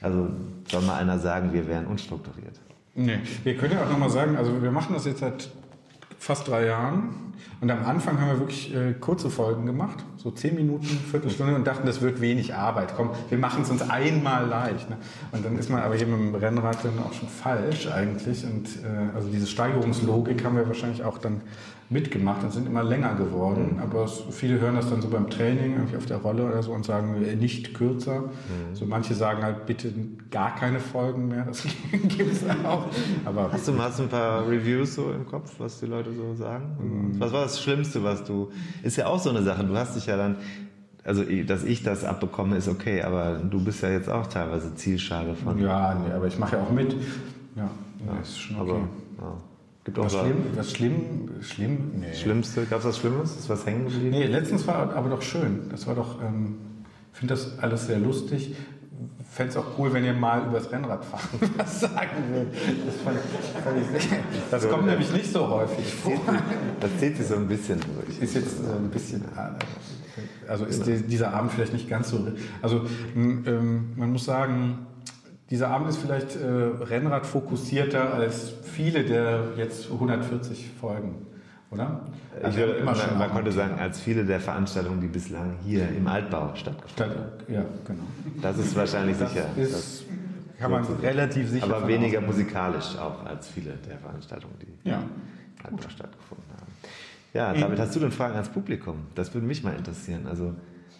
[0.00, 0.28] Also
[0.68, 2.60] soll mal einer sagen, wir wären unstrukturiert.
[2.94, 5.50] Nee, wir können ja auch nochmal sagen, also wir machen das jetzt seit
[6.18, 7.25] fast drei Jahren
[7.60, 11.66] und am Anfang haben wir wirklich äh, kurze Folgen gemacht, so zehn Minuten, Viertelstunde und
[11.66, 12.94] dachten, das wird wenig Arbeit.
[12.96, 14.90] Komm, wir machen es uns einmal leicht.
[14.90, 14.96] Ne?
[15.32, 18.66] Und dann ist man aber hier mit dem Rennrad dann auch schon falsch eigentlich und
[18.84, 21.40] äh, also diese Steigerungslogik haben wir wahrscheinlich auch dann
[21.88, 23.78] mitgemacht und sind immer länger geworden.
[23.80, 26.72] Aber es, viele hören das dann so beim Training irgendwie auf der Rolle oder so
[26.72, 28.24] und sagen äh, nicht kürzer.
[28.72, 29.92] So manche sagen halt bitte
[30.30, 31.44] gar keine Folgen mehr.
[31.44, 31.62] Das
[31.92, 32.86] gibt es auch.
[33.24, 36.34] Aber Hast du, hast du ein paar Reviews so im Kopf, was die Leute so
[36.34, 37.16] sagen?
[37.26, 38.52] Was war das Schlimmste, was du.
[38.84, 39.64] Ist ja auch so eine Sache.
[39.64, 40.36] Du hast dich ja dann.
[41.02, 45.34] Also, dass ich das abbekomme, ist okay, aber du bist ja jetzt auch teilweise Zielscheibe
[45.34, 45.58] von.
[45.60, 46.92] Ja, nee, aber ich mache ja auch mit.
[47.54, 48.70] Ja, nee, ist schon okay.
[48.70, 49.36] Aber ja.
[49.84, 50.36] gibt auch was schlimm?
[50.54, 51.30] Was schlimm?
[51.40, 51.78] Schlimm?
[52.00, 52.14] Nee.
[52.14, 52.64] Schlimmste.
[52.66, 53.36] Gab es was Schlimmes?
[53.36, 54.10] Ist was hängen geblieben?
[54.10, 55.68] Nee, letztens war aber doch schön.
[55.70, 56.56] Das war doch, ähm,
[57.12, 58.54] ich finde das alles sehr lustig.
[59.36, 61.28] Fände es auch cool, wenn ihr mal über das Rennradfahren
[61.58, 62.54] was sagen würdet.
[62.86, 63.78] Das, fand ich, fand
[64.32, 66.18] ich das kommt nämlich nicht so häufig vor.
[66.80, 68.18] Das zählt sich so ein bisschen durch.
[68.18, 69.24] Ist jetzt äh, ein bisschen,
[70.48, 72.26] also ist die, dieser Abend vielleicht nicht ganz so,
[72.62, 74.86] also ähm, man muss sagen,
[75.50, 81.25] dieser Abend ist vielleicht äh, Rennrad fokussierter als viele der jetzt 140 Folgen,
[81.70, 82.00] oder?
[82.42, 86.06] Also würde, haben man, man konnte sagen, als viele der Veranstaltungen, die bislang hier im
[86.06, 87.16] Altbau stattgefunden
[87.48, 88.00] Dann- Ja, genau.
[88.02, 88.40] haben.
[88.42, 89.46] Das ist wahrscheinlich Das sicher.
[89.56, 90.04] ist,
[90.58, 92.26] kann man relativ sicher aber weniger ausgehen.
[92.26, 94.98] musikalisch auch als viele der Veranstaltungen, die Ja.
[94.98, 96.66] im Altbau stattgefunden haben.
[97.34, 98.96] Ja, David, hast du denn Fragen ans Publikum?
[99.14, 100.26] Das würde mich mal interessieren.
[100.26, 100.54] Also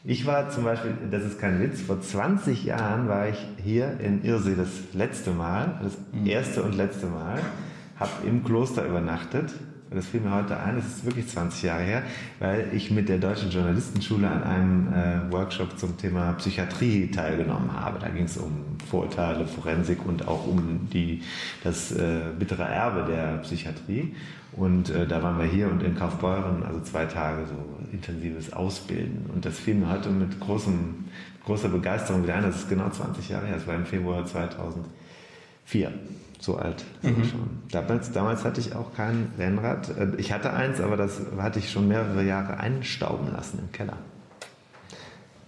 [0.04, 4.22] ich war zum Beispiel, das ist kein Witz, vor 20 Jahren war ich hier in
[4.22, 5.96] Irsee das letzte Mal, das
[6.26, 7.38] erste und letzte Mal,
[7.98, 9.54] habe im Kloster übernachtet.
[9.88, 12.02] Und das fiel mir heute ein, das ist wirklich 20 Jahre her,
[12.40, 18.00] weil ich mit der Deutschen Journalistenschule an einem äh, Workshop zum Thema Psychiatrie teilgenommen habe.
[18.00, 21.22] Da ging es um Vorurteile, Forensik und auch um die,
[21.62, 24.12] das äh, bittere Erbe der Psychiatrie.
[24.52, 27.54] Und äh, da waren wir hier und in Kaufbeuren, also zwei Tage so
[27.92, 29.30] intensives Ausbilden.
[29.32, 31.04] Und das fiel mir heute mit großem,
[31.44, 32.42] großer Begeisterung wieder ein.
[32.42, 33.56] Das ist genau 20 Jahre her.
[33.56, 35.92] Das war im Februar 2004.
[36.46, 37.40] So alt sind wir schon.
[37.72, 39.88] Damals, damals hatte ich auch kein Rennrad.
[39.88, 43.94] Äh, Ich hatte eins, aber das hatte ich schon mehrere Jahre einstauben lassen im Keller.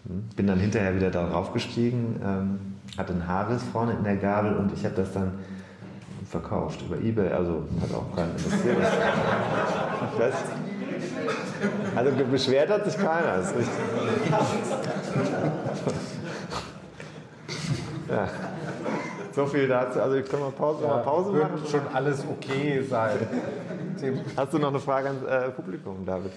[0.09, 0.24] Hm.
[0.34, 2.59] Bin dann hinterher wieder darauf gestiegen, ähm,
[2.99, 5.34] hatte einen Haarriss vorne in der Gabel und ich habe das dann
[6.28, 7.30] verkauft über Ebay.
[7.30, 8.78] Also hat auch keinen interessiert.
[11.94, 13.36] Also beschwert hat sich keiner.
[13.38, 13.68] Ist richtig.
[18.09, 18.26] Ja.
[19.39, 20.01] So viel dazu.
[20.01, 21.53] Also können wir Pause, mal Pause machen?
[21.53, 23.18] Wird schon alles okay sein.
[24.36, 26.32] Hast du noch eine Frage ans äh, Publikum, David?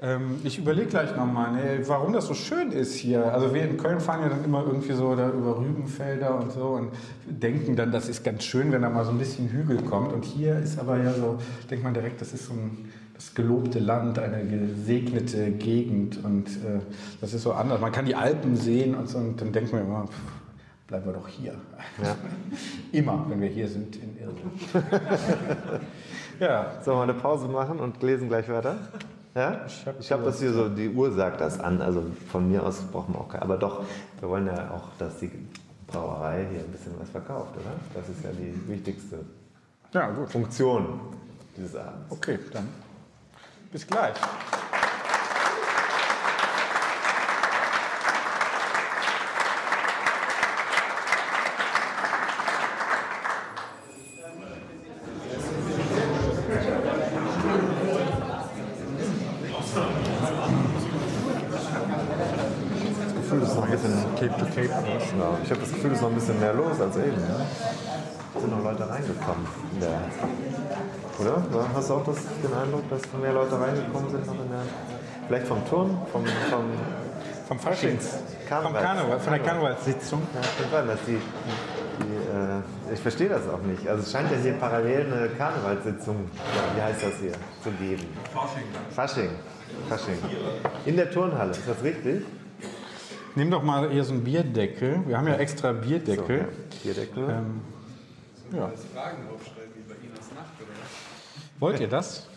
[0.00, 3.34] Ähm, ich überlege gleich nochmal, ne, warum das so schön ist hier.
[3.34, 6.66] Also wir in Köln fahren ja dann immer irgendwie so da über Rübenfelder und so
[6.66, 6.90] und
[7.26, 10.12] denken dann, das ist ganz schön, wenn da mal so ein bisschen Hügel kommt.
[10.12, 11.38] Und hier ist aber ja so,
[11.68, 16.80] denkt man direkt, das ist so ein das gelobte Land, eine gesegnete Gegend und äh,
[17.20, 17.80] das ist so anders.
[17.80, 20.33] Man kann die Alpen sehen und so und dann denkt man immer, pff,
[20.94, 21.54] bleiben wir doch hier.
[22.02, 22.14] Ja.
[22.92, 24.62] immer, wenn wir hier sind in Irland.
[26.40, 28.76] ja, Sollen wir eine Pause machen und lesen gleich weiter?
[29.34, 29.66] Ja?
[29.86, 31.80] hab Ich glaube, dass hier so, die Uhr sagt das an.
[31.80, 33.42] Also von mir aus brauchen wir auch keine.
[33.42, 33.82] Aber doch,
[34.20, 35.30] wir wollen ja auch, dass die
[35.88, 37.74] Brauerei hier ein bisschen was verkauft, oder?
[37.94, 39.18] Das ist ja die wichtigste
[39.92, 40.30] ja gut.
[40.30, 41.00] Funktion
[41.56, 42.10] dieses Abends.
[42.10, 42.68] Okay, dann
[43.72, 44.14] bis gleich.
[63.04, 64.68] Das Gefühl, es ist noch ein bisschen Cape to Cape.
[64.68, 67.12] Ja, ich habe das Gefühl, es ist noch ein bisschen mehr los als eben.
[67.12, 67.46] Ja?
[68.34, 69.46] Es sind noch Leute reingekommen.
[69.74, 70.00] In der,
[71.18, 71.42] oder?
[71.52, 74.62] Ja, Hast du auch das, den Eindruck, dass mehr Leute reingekommen sind noch in der.
[75.28, 76.64] Vielleicht vom Turm, vom, vom
[77.48, 78.18] Vom Faschings.
[78.48, 80.22] Vom Karneval, von der Karnevalssitzung.
[80.34, 83.86] Ja, die, die äh, ich verstehe das auch nicht.
[83.86, 87.32] Also es scheint ja hier parallel eine Karnevalssitzung, ja, wie heißt das hier,
[87.62, 88.06] zu geben.
[88.32, 88.64] Fasching.
[88.90, 89.30] Fasching.
[89.88, 90.18] Fasching.
[90.86, 92.24] In der Turnhalle, ist das richtig?
[93.36, 95.02] Nimm doch mal hier so einen Bierdeckel.
[95.06, 96.38] Wir haben ja extra Bierdeckel.
[96.38, 96.44] ja.
[96.82, 97.28] Bierdeckel.
[97.30, 97.60] Ähm,
[98.52, 98.70] ja.
[101.58, 102.28] Wollt ihr das?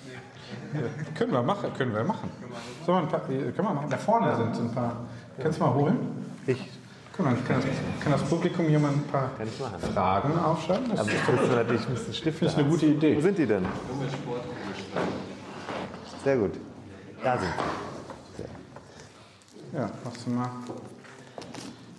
[1.15, 2.29] können wir machen, können wir machen.
[2.85, 3.89] Wir ein paar, können wir machen.
[3.89, 5.05] Da vorne sind ein paar.
[5.41, 5.97] Kannst du mal holen?
[6.45, 6.69] Ich.
[7.15, 7.63] Kann das,
[7.99, 9.79] kann das Publikum hier mal ein paar Kann ich machen.
[9.91, 10.89] Fragen aufschreiben?
[10.91, 12.71] Das Aber ist wir natürlich müssen Stifte Finde ich eine haben.
[12.71, 13.15] gute Idee.
[13.17, 13.65] Wo sind die denn?
[16.23, 16.51] Sehr gut.
[17.23, 17.49] Da sind
[19.73, 20.49] Ja, machst du mal.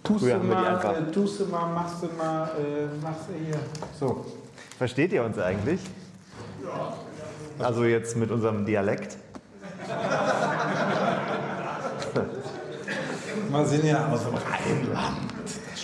[0.08, 3.34] Tust Früher du mal, einfach- äh, tust du mal, machst du mal, äh, machst du
[3.44, 3.58] hier.
[4.00, 4.24] So.
[4.78, 5.80] Versteht ihr uns eigentlich?
[6.64, 6.94] Ja.
[7.64, 9.18] Also jetzt mit unserem Dialekt?
[13.50, 15.16] Wir sind ja aus dem Rheinland.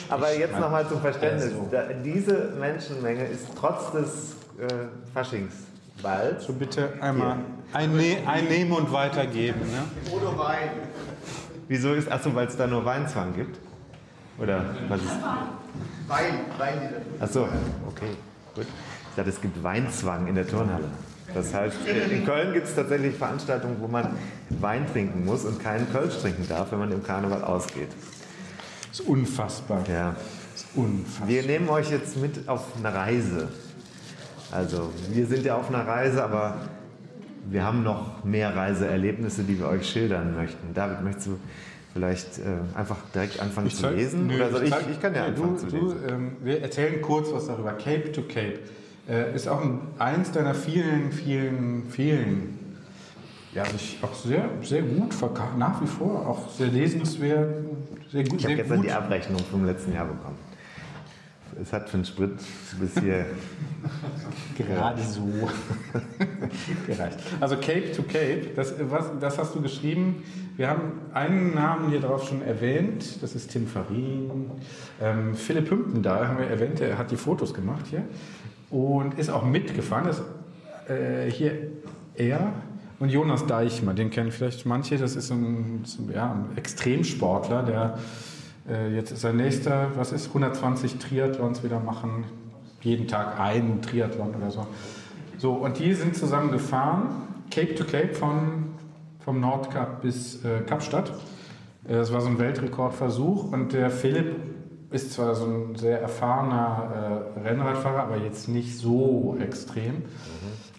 [0.08, 1.52] Aber jetzt nochmal zum Verständnis.
[1.70, 4.68] Da, diese Menschenmenge ist trotz des äh,
[5.12, 7.38] Faschingsballs So bitte einmal
[7.72, 9.60] einne einnehmen und weitergeben.
[9.60, 9.82] Ne?
[11.68, 13.58] Wieso ist, achso, weil es da nur Weinzwang gibt?
[14.38, 15.10] Oder was ist?
[16.08, 17.00] Wein, Wein wieder.
[17.20, 17.48] Achso,
[17.86, 18.16] okay,
[18.54, 18.66] gut.
[18.66, 20.88] Ich dachte, es gibt Weinzwang in der Turnhalle.
[21.32, 21.76] Das heißt,
[22.10, 24.16] in Köln gibt es tatsächlich Veranstaltungen, wo man
[24.50, 27.88] Wein trinken muss und keinen Kölsch trinken darf, wenn man im Karneval ausgeht.
[28.92, 29.82] ist unfassbar.
[29.88, 30.14] Ja.
[30.54, 31.28] ist unfassbar.
[31.28, 33.48] Wir nehmen euch jetzt mit auf eine Reise.
[34.50, 36.58] Also, wir sind ja auf einer Reise, aber
[37.46, 40.72] wir haben noch mehr Reiseerlebnisse, die wir euch schildern möchten.
[40.74, 41.38] David, möchtest du
[41.94, 42.42] vielleicht äh,
[42.76, 44.26] einfach direkt anfangen zu zeig- lesen?
[44.26, 44.70] Nö, Oder soll ich?
[44.70, 45.96] zeig- Ich kann ja nö, anfangen du, zu du, lesen.
[46.08, 47.72] ähm, wir erzählen kurz was darüber.
[47.72, 48.58] Cape to Cape
[49.08, 52.58] äh, ist auch ein, eins deiner vielen, vielen, vielen,
[53.54, 57.48] ja, sich auch sehr, sehr gut verkauft, nach wie vor auch sehr lesenswert,
[58.10, 58.40] sehr gut.
[58.40, 58.86] Ich habe gestern gut.
[58.86, 60.36] die Abrechnung vom letzten Jahr bekommen.
[61.60, 62.32] Es hat für den Sprit
[62.80, 63.26] bis hier.
[64.56, 65.22] Gerade so
[66.86, 67.18] gereicht.
[67.40, 70.22] Also Cape to Cape, das, was, das hast du geschrieben.
[70.56, 74.50] Wir haben einen Namen hier drauf schon erwähnt, das ist Tim Farin.
[75.00, 78.04] Ähm, Philipp Hümpendahl haben wir erwähnt, der hat die Fotos gemacht hier
[78.70, 80.06] und ist auch mitgefahren.
[80.06, 80.22] Das,
[80.88, 81.70] äh, hier
[82.14, 82.52] er
[83.00, 87.98] und Jonas Deichmann, den kennen vielleicht manche, das ist ein, ja, ein Extremsportler, der
[88.94, 92.24] jetzt ist sein nächster, was ist, 120 Triathlons wieder machen,
[92.80, 94.66] jeden Tag einen Triathlon oder so.
[95.38, 97.08] So, und die sind zusammen gefahren,
[97.50, 98.64] Cape to Cape von,
[99.24, 101.10] vom Nordkap bis äh, Kapstadt.
[101.86, 104.36] Äh, Das war so ein Weltrekordversuch und der Philipp
[104.90, 110.02] ist zwar so ein sehr erfahrener äh, Rennradfahrer, aber jetzt nicht so extrem.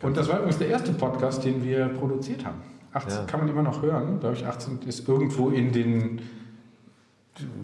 [0.01, 2.61] Und das war übrigens der erste Podcast, den wir produziert haben.
[2.93, 3.23] 18 Ja.
[3.25, 4.45] kann man immer noch hören, glaube ich.
[4.45, 6.21] 18 ist irgendwo in den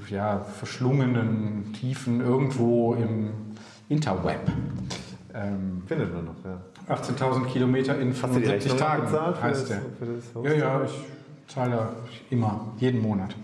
[0.09, 3.31] ja, verschlungenen Tiefen irgendwo im
[3.89, 4.41] Interweb.
[5.33, 6.61] Ähm, Findet man noch, ja.
[6.93, 9.81] 18.000 Kilometer in Hast du die 75 Rechnung Tagen bezahlt heißt der.
[9.99, 11.89] das Ja, ja, ich zahle
[12.29, 13.35] immer, jeden Monat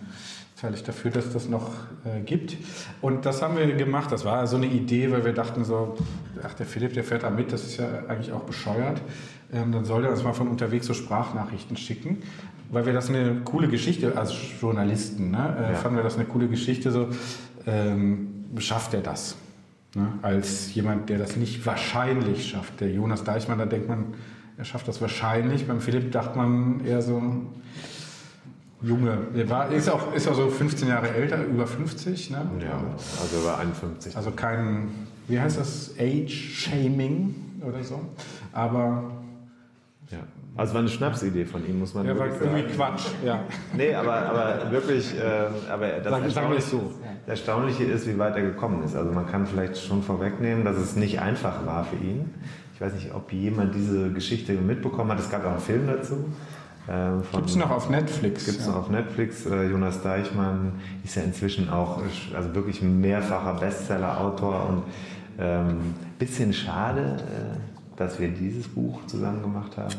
[0.57, 1.69] zahle ich dafür, dass das noch
[2.03, 2.57] äh, gibt.
[3.01, 4.11] Und das haben wir gemacht.
[4.11, 5.95] Das war so eine Idee, weil wir dachten so,
[6.43, 8.99] ach, der Philipp, der fährt da mit, das ist ja eigentlich auch bescheuert.
[9.53, 12.17] Ähm, dann soll der uns mal von unterwegs so Sprachnachrichten schicken.
[12.69, 15.77] Weil wir das eine coole Geschichte, als Journalisten, ne, äh, Ja.
[15.77, 17.07] fanden wir das eine coole Geschichte, so,
[17.65, 18.27] ähm,
[18.57, 19.37] schafft er das?
[19.95, 20.07] Ne?
[20.21, 22.81] Als jemand, der das nicht wahrscheinlich schafft.
[22.81, 24.05] Der Jonas Deichmann, da denkt man,
[24.57, 25.65] er schafft das wahrscheinlich.
[25.65, 27.21] Beim Philipp dachte man eher so,
[28.81, 32.29] Junge, der war, ist auch ist auch so 15 Jahre älter, über 50.
[32.31, 32.45] Ne?
[32.59, 32.79] Ja,
[33.21, 34.15] also über 51.
[34.15, 34.89] Also kein,
[35.27, 37.33] wie heißt das, Age-Shaming
[37.67, 38.01] oder so.
[38.53, 39.03] Aber
[40.11, 40.19] Ja.
[40.55, 42.95] Also war eine Schnapsidee von ihm, muss man war wirklich irgendwie sagen.
[42.95, 43.05] Quatsch.
[43.23, 43.41] Ja.
[43.75, 46.91] Nee, aber, aber wirklich, äh, aber das wir Erstaunliche, es so.
[47.25, 48.95] das Erstaunliche ist, wie weit er gekommen ist.
[48.95, 52.33] Also man kann vielleicht schon vorwegnehmen, dass es nicht einfach war für ihn.
[52.73, 55.19] Ich weiß nicht, ob jemand diese Geschichte mitbekommen hat.
[55.19, 56.25] Es gab auch einen Film dazu.
[56.87, 58.45] Äh, Gibt es noch auf Netflix.
[58.45, 58.71] Gibt es ja.
[58.71, 59.45] noch auf Netflix.
[59.45, 62.01] Äh, Jonas Deichmann ist ja inzwischen auch
[62.33, 64.83] also wirklich ein mehrfacher Bestseller-Autor und
[65.39, 69.95] ähm, bisschen schade, äh, dass wir dieses Buch zusammen gemacht haben.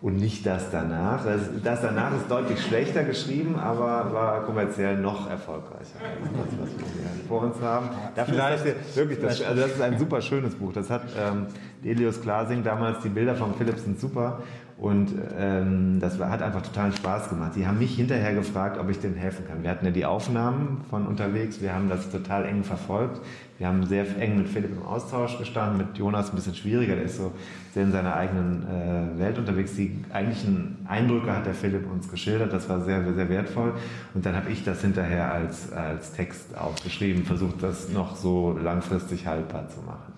[0.00, 1.24] Und nicht das danach.
[1.24, 5.98] Das, das danach ist deutlich schlechter geschrieben, aber war kommerziell noch erfolgreicher.
[6.00, 7.88] als Das, was wir vor uns haben.
[8.14, 10.72] Dafür ist das hier wirklich, das, also das ist ein super schönes Buch.
[10.72, 11.46] Das hat ähm,
[11.82, 14.40] Delius Glasing damals, die Bilder von Philipp sind super.
[14.78, 17.52] Und ähm, das hat einfach totalen Spaß gemacht.
[17.56, 19.64] Die haben mich hinterher gefragt, ob ich denen helfen kann.
[19.64, 23.20] Wir hatten ja die Aufnahmen von unterwegs, wir haben das total eng verfolgt.
[23.58, 27.06] Wir haben sehr eng mit Philipp im Austausch gestanden, mit Jonas ein bisschen schwieriger, der
[27.06, 27.32] ist so
[27.74, 29.74] sehr in seiner eigenen äh, Welt unterwegs.
[29.74, 33.74] Die eigentlichen Eindrücke hat der Philipp uns geschildert, das war sehr, sehr wertvoll.
[34.14, 39.26] Und dann habe ich das hinterher als, als Text aufgeschrieben, versucht das noch so langfristig
[39.26, 40.12] haltbar zu machen.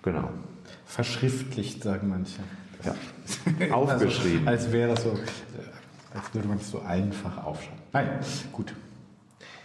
[0.00, 0.30] Genau.
[0.86, 2.40] Verschriftlicht, sagen manche.
[2.84, 3.74] Ja.
[3.74, 4.48] Aufgeschrieben.
[4.48, 7.80] Also, als wäre das so, äh, als würde man es so einfach aufschreiben.
[7.92, 8.08] Nein,
[8.52, 8.74] gut.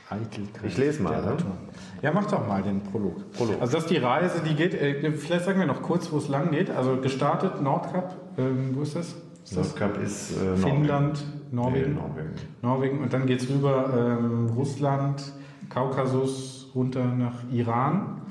[0.10, 1.38] Eitelkeit Ich lese mal, ne?
[2.02, 3.32] Ja, mach doch mal den Prolog.
[3.34, 3.60] Prolog.
[3.60, 6.28] Also das ist die Reise, die geht, äh, vielleicht sagen wir noch kurz, wo es
[6.28, 6.70] lang geht.
[6.70, 9.16] Also gestartet Nordkap, ähm, wo ist das?
[9.44, 10.58] Ist das Nordkap ist äh, Norwegen.
[10.62, 11.94] Finnland, Norwegen?
[11.94, 12.32] Nee, Norwegen.
[12.62, 15.34] Norwegen und dann geht es rüber ähm, Russland,
[15.70, 18.22] Kaukasus, runter nach Iran.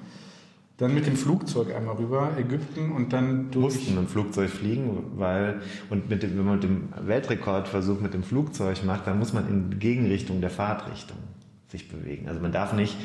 [0.76, 3.74] Dann mit dem Flugzeug einmal rüber, Ägypten und dann durch.
[3.76, 8.12] Mussten mit dem Flugzeug fliegen, weil, und mit dem, wenn man mit dem Weltrekordversuch mit
[8.12, 11.18] dem Flugzeug macht, dann muss man in Gegenrichtung der Fahrtrichtung
[11.68, 12.28] sich bewegen.
[12.28, 12.96] Also man darf nicht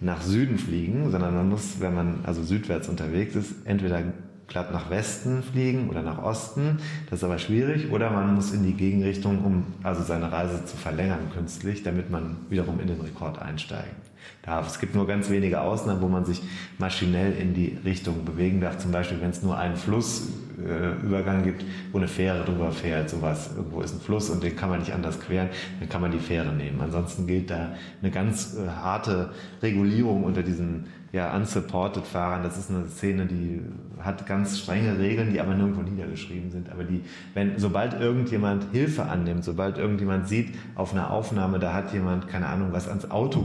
[0.00, 4.02] nach Süden fliegen, sondern man muss, wenn man also südwärts unterwegs ist, entweder
[4.48, 6.78] glatt nach Westen fliegen oder nach Osten.
[7.08, 7.92] Das ist aber schwierig.
[7.92, 12.38] Oder man muss in die Gegenrichtung, um also seine Reise zu verlängern künstlich, damit man
[12.50, 14.01] wiederum in den Rekord einsteigt
[14.42, 14.66] darf.
[14.66, 16.42] Es gibt nur ganz wenige Ausnahmen, wo man sich
[16.78, 18.78] maschinell in die Richtung bewegen darf.
[18.78, 23.50] Zum Beispiel, wenn es nur einen Flussübergang äh, gibt, wo eine Fähre drüber fährt, sowas.
[23.56, 25.48] Irgendwo ist ein Fluss und den kann man nicht anders queren,
[25.80, 26.80] dann kann man die Fähre nehmen.
[26.80, 29.30] Ansonsten gilt da eine ganz äh, harte
[29.62, 32.42] Regulierung unter diesen ja, unsupported Fahrern.
[32.42, 33.60] Das ist eine Szene, die
[34.00, 36.70] hat ganz strenge Regeln, die aber nirgendwo niedergeschrieben sind.
[36.70, 37.02] Aber die,
[37.34, 42.46] wenn, sobald irgendjemand Hilfe annimmt, sobald irgendjemand sieht auf einer Aufnahme, da hat jemand, keine
[42.46, 43.42] Ahnung, was ans Auto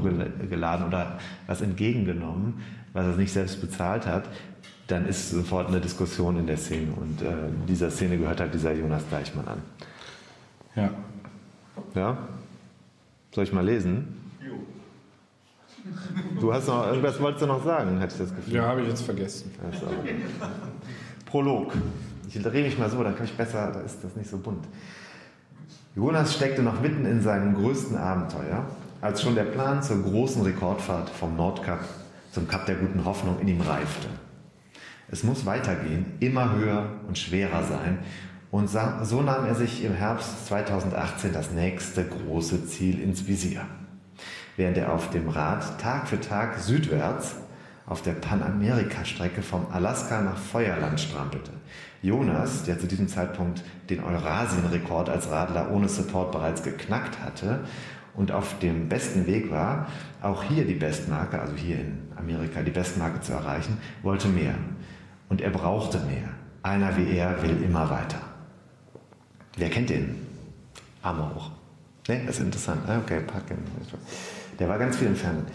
[0.49, 2.61] geladen oder was entgegengenommen,
[2.93, 4.30] was er nicht selbst bezahlt hat,
[4.88, 6.93] dann ist sofort eine Diskussion in der Szene.
[6.93, 7.34] Und äh,
[7.68, 9.61] dieser Szene gehört halt dieser Jonas Deichmann an.
[10.76, 10.89] Ja.
[11.95, 12.18] Ja?
[13.34, 14.16] Soll ich mal lesen?
[16.40, 18.54] Du hast noch, irgendwas wolltest du noch sagen, hatte ich das Gefühl.
[18.54, 19.52] Ja, habe ich jetzt vergessen.
[19.64, 19.88] Also.
[21.26, 21.74] Prolog.
[22.28, 24.66] Ich drehe mich mal so, dann kann ich besser, da ist das nicht so bunt.
[25.96, 28.68] Jonas steckte noch mitten in seinem größten Abenteuer,
[29.02, 31.80] als schon der Plan zur großen Rekordfahrt vom Nordkap
[32.32, 34.08] zum Kap der guten Hoffnung in ihm reifte.
[35.10, 38.00] Es muss weitergehen, immer höher und schwerer sein.
[38.52, 43.62] Und so nahm er sich im Herbst 2018 das nächste große Ziel ins Visier
[44.58, 47.36] während er auf dem Rad Tag für Tag südwärts
[47.86, 51.51] auf der Panamerika-Strecke vom Alaska nach Feuerland strampelte.
[52.01, 57.62] Jonas, der zu diesem Zeitpunkt den Eurasien-Rekord als Radler ohne Support bereits geknackt hatte
[58.16, 59.88] und auf dem besten Weg war,
[60.22, 64.55] auch hier die Bestmarke, also hier in Amerika die Bestmarke zu erreichen, wollte mehr.
[65.30, 66.30] Und er brauchte mehr.
[66.64, 68.22] Einer wie er will immer weiter.
[69.55, 70.28] Wer kennt den?
[71.03, 71.51] Hoch.
[72.10, 72.82] Ne, das ist interessant.
[72.88, 73.58] Ah, okay, packen.
[74.60, 75.47] Der war ganz viel im Fernsehen.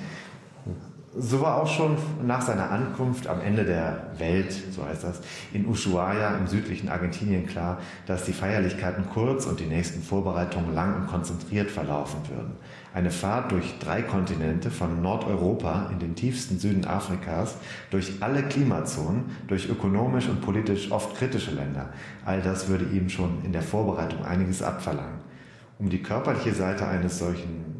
[1.14, 5.20] So war auch schon nach seiner Ankunft am Ende der Welt, so heißt das,
[5.52, 10.96] in Ushuaia im südlichen Argentinien klar, dass die Feierlichkeiten kurz und die nächsten Vorbereitungen lang
[10.96, 12.52] und konzentriert verlaufen würden.
[12.94, 17.56] Eine Fahrt durch drei Kontinente von Nordeuropa in den tiefsten Süden Afrikas,
[17.90, 21.90] durch alle Klimazonen, durch ökonomisch und politisch oft kritische Länder.
[22.24, 25.20] All das würde ihm schon in der Vorbereitung einiges abverlangen.
[25.78, 27.71] Um die körperliche Seite eines solchen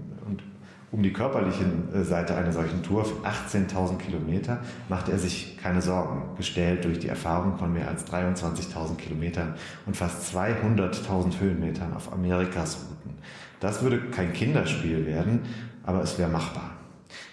[0.93, 1.65] um die körperliche
[1.95, 7.09] äh, Seite einer solchen Tour, 18.000 Kilometer, machte er sich keine Sorgen, gestellt durch die
[7.09, 9.55] Erfahrung von mehr als 23.000 Kilometern
[9.87, 13.19] und fast 200.000 Höhenmetern auf Amerikas Routen.
[13.59, 15.41] Das würde kein Kinderspiel werden,
[15.83, 16.73] aber es wäre machbar.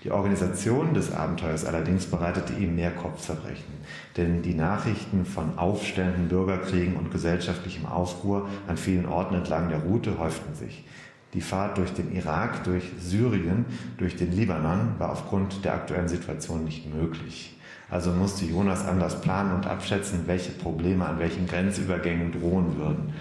[0.03, 3.73] Die Organisation des Abenteuers allerdings bereitete ihm mehr Kopfzerbrechen,
[4.15, 10.17] denn die Nachrichten von Aufständen, Bürgerkriegen und gesellschaftlichem Aufruhr an vielen Orten entlang der Route
[10.17, 10.85] häuften sich.
[11.33, 13.65] Die Fahrt durch den Irak, durch Syrien,
[13.97, 17.55] durch den Libanon war aufgrund der aktuellen Situation nicht möglich.
[17.89, 23.13] Also musste Jonas anders planen und abschätzen, welche Probleme an welchen Grenzübergängen drohen würden.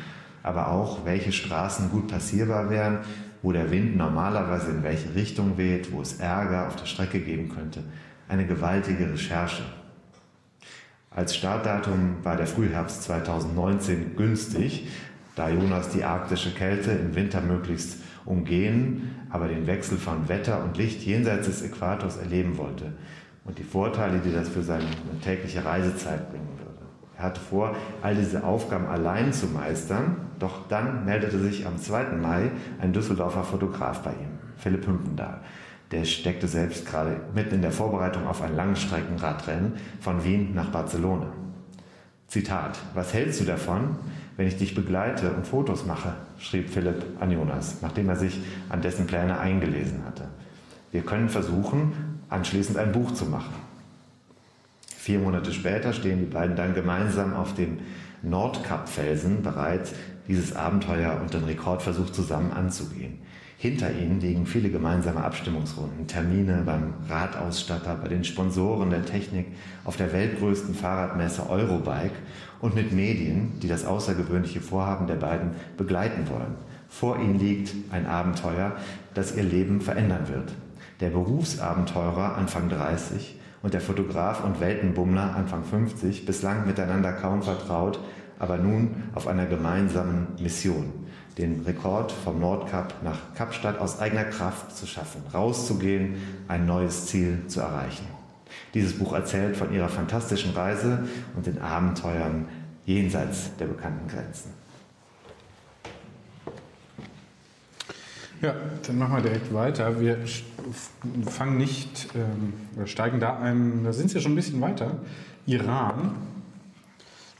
[0.42, 3.00] Aber auch, welche Straßen gut passierbar wären,
[3.42, 7.50] wo der Wind normalerweise in welche Richtung weht, wo es Ärger auf der Strecke geben
[7.50, 7.82] könnte.
[8.28, 9.62] Eine gewaltige Recherche.
[11.10, 14.88] Als Startdatum war der Frühherbst 2019 günstig,
[15.38, 20.76] da Jonas die arktische Kälte im Winter möglichst umgehen, aber den Wechsel von Wetter und
[20.76, 22.92] Licht jenseits des Äquators erleben wollte
[23.44, 24.86] und die Vorteile, die das für seine
[25.22, 26.86] tägliche Reisezeit bringen würde.
[27.16, 32.16] Er hatte vor, all diese Aufgaben allein zu meistern, doch dann meldete sich am 2.
[32.16, 35.40] Mai ein Düsseldorfer Fotograf bei ihm, Philipp Hümpendahl.
[35.90, 41.32] Der steckte selbst gerade mitten in der Vorbereitung auf ein Langstreckenradrennen von Wien nach Barcelona.
[42.26, 43.96] Zitat, was hältst du davon,
[44.38, 48.80] wenn ich dich begleite und Fotos mache, schrieb Philipp an Jonas, nachdem er sich an
[48.80, 50.28] dessen Pläne eingelesen hatte.
[50.92, 53.52] Wir können versuchen, anschließend ein Buch zu machen.
[54.96, 57.78] Vier Monate später stehen die beiden dann gemeinsam auf dem
[58.22, 59.92] Nordkap-Felsen bereit,
[60.28, 63.18] dieses Abenteuer und den Rekordversuch zusammen anzugehen.
[63.60, 69.48] Hinter ihnen liegen viele gemeinsame Abstimmungsrunden, Termine beim Radausstatter, bei den Sponsoren der Technik,
[69.84, 72.14] auf der weltgrößten Fahrradmesse Eurobike
[72.60, 76.54] und mit Medien, die das außergewöhnliche Vorhaben der beiden begleiten wollen.
[76.88, 78.72] Vor ihnen liegt ein Abenteuer,
[79.14, 80.52] das ihr Leben verändern wird.
[81.00, 88.00] Der Berufsabenteurer Anfang 30 und der Fotograf und Weltenbummler Anfang 50, bislang miteinander kaum vertraut,
[88.38, 90.92] aber nun auf einer gemeinsamen Mission
[91.38, 96.16] den Rekord vom Nordkap nach Kapstadt aus eigener Kraft zu schaffen, rauszugehen,
[96.48, 98.17] ein neues Ziel zu erreichen.
[98.74, 101.06] Dieses Buch erzählt von ihrer fantastischen Reise
[101.36, 102.46] und den Abenteuern
[102.84, 104.52] jenseits der bekannten Grenzen.
[108.40, 108.54] Ja,
[108.86, 110.00] dann machen wir direkt weiter.
[110.00, 110.18] Wir
[111.26, 114.98] fangen nicht, ähm, wir steigen da ein, da sind Sie schon ein bisschen weiter.
[115.46, 116.12] Iran.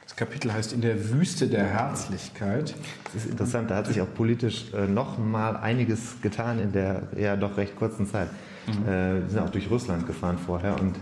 [0.03, 2.75] Das Kapitel heißt In der Wüste der Herzlichkeit.
[3.05, 7.03] Das ist interessant, da hat sich auch politisch äh, noch mal einiges getan in der
[7.17, 8.29] ja doch recht kurzen Zeit.
[8.67, 8.89] Mhm.
[8.89, 10.97] Äh, wir sind auch durch Russland gefahren vorher und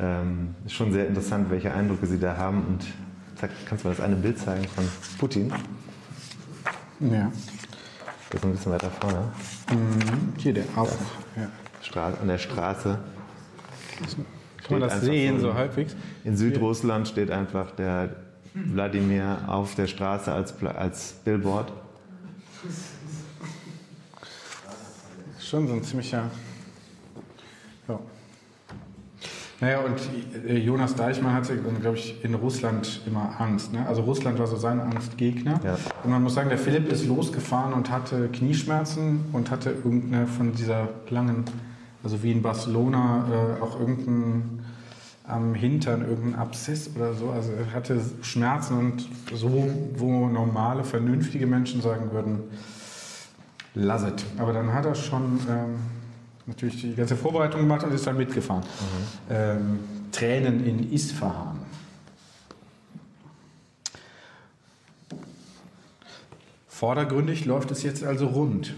[0.00, 2.64] ähm, ist schon sehr interessant, welche Eindrücke Sie da haben.
[2.66, 2.86] Und
[3.40, 4.88] sag, kannst du mir das eine Bild zeigen von
[5.18, 5.52] Putin?
[7.00, 7.30] Ja.
[8.30, 9.32] Das ist ein bisschen weiter vorne.
[9.70, 10.34] Mhm.
[10.36, 10.96] Hier der Auf.
[11.36, 11.48] Ja.
[11.82, 12.98] Stra an der Straße.
[14.64, 15.96] Kann man das sehen, so, halbwegs?
[16.24, 18.16] In Südrussland steht einfach der
[18.54, 21.72] Wladimir auf der Straße als, als Billboard.
[25.40, 26.30] Schon so ein ziemlicher.
[27.88, 27.98] Ja.
[29.60, 30.00] Naja, und
[30.48, 33.72] äh, Jonas Deichmann hatte, glaube ich, in Russland immer Angst.
[33.72, 33.84] Ne?
[33.88, 35.60] Also Russland war so sein Angstgegner.
[35.64, 35.76] Ja.
[36.04, 40.52] Und man muss sagen, der Philipp ist losgefahren und hatte Knieschmerzen und hatte irgendeine von
[40.52, 41.44] dieser langen,
[42.04, 44.60] also wie in Barcelona, äh, auch irgendein
[45.24, 47.30] am Hintern, irgendein Abszess oder so.
[47.30, 52.38] Also er hatte Schmerzen und so, wo normale, vernünftige Menschen sagen würden,
[53.74, 54.24] lass it.
[54.38, 55.40] Aber dann hat er schon...
[55.50, 55.97] Ähm,
[56.48, 58.64] natürlich die ganze Vorbereitung gemacht und ist dann mitgefahren.
[58.64, 59.34] Mhm.
[59.34, 59.78] Ähm,
[60.10, 61.58] Tränen in Isfahan.
[66.66, 68.74] Vordergründig läuft es jetzt also rund.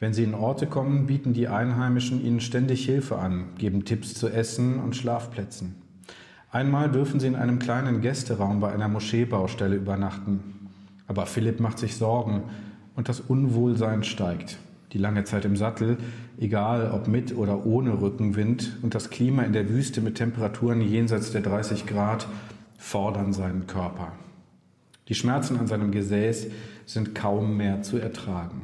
[0.00, 4.28] Wenn Sie in Orte kommen, bieten die Einheimischen Ihnen ständig Hilfe an, geben Tipps zu
[4.28, 5.76] Essen und Schlafplätzen.
[6.50, 10.68] Einmal dürfen Sie in einem kleinen Gästeraum bei einer Moscheebaustelle übernachten.
[11.06, 12.42] Aber Philipp macht sich Sorgen
[12.96, 14.58] und das Unwohlsein steigt
[14.94, 15.98] die lange Zeit im Sattel,
[16.38, 21.32] egal ob mit oder ohne Rückenwind, und das Klima in der Wüste mit Temperaturen jenseits
[21.32, 22.26] der 30 Grad
[22.78, 24.12] fordern seinen Körper.
[25.08, 26.48] Die Schmerzen an seinem Gesäß
[26.86, 28.62] sind kaum mehr zu ertragen.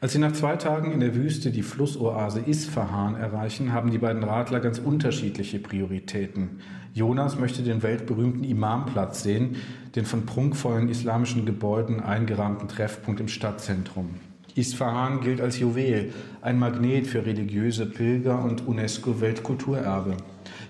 [0.00, 4.22] Als sie nach zwei Tagen in der Wüste die Flussoase Isfahan erreichen, haben die beiden
[4.22, 6.60] Radler ganz unterschiedliche Prioritäten.
[6.94, 9.56] Jonas möchte den weltberühmten Imamplatz sehen,
[9.96, 14.10] den von prunkvollen islamischen Gebäuden eingerahmten Treffpunkt im Stadtzentrum.
[14.58, 20.16] Isfahan gilt als Juwel, ein Magnet für religiöse Pilger und UNESCO-Weltkulturerbe.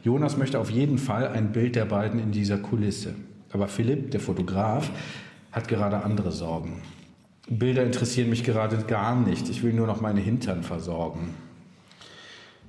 [0.04, 3.14] Jonas möchte auf jeden Fall ein Bild der beiden in dieser Kulisse.
[3.50, 4.90] Aber Philipp, der Fotograf,
[5.52, 6.82] hat gerade andere Sorgen.
[7.48, 9.48] Bilder interessieren mich gerade gar nicht.
[9.48, 11.34] Ich will nur noch meine Hintern versorgen.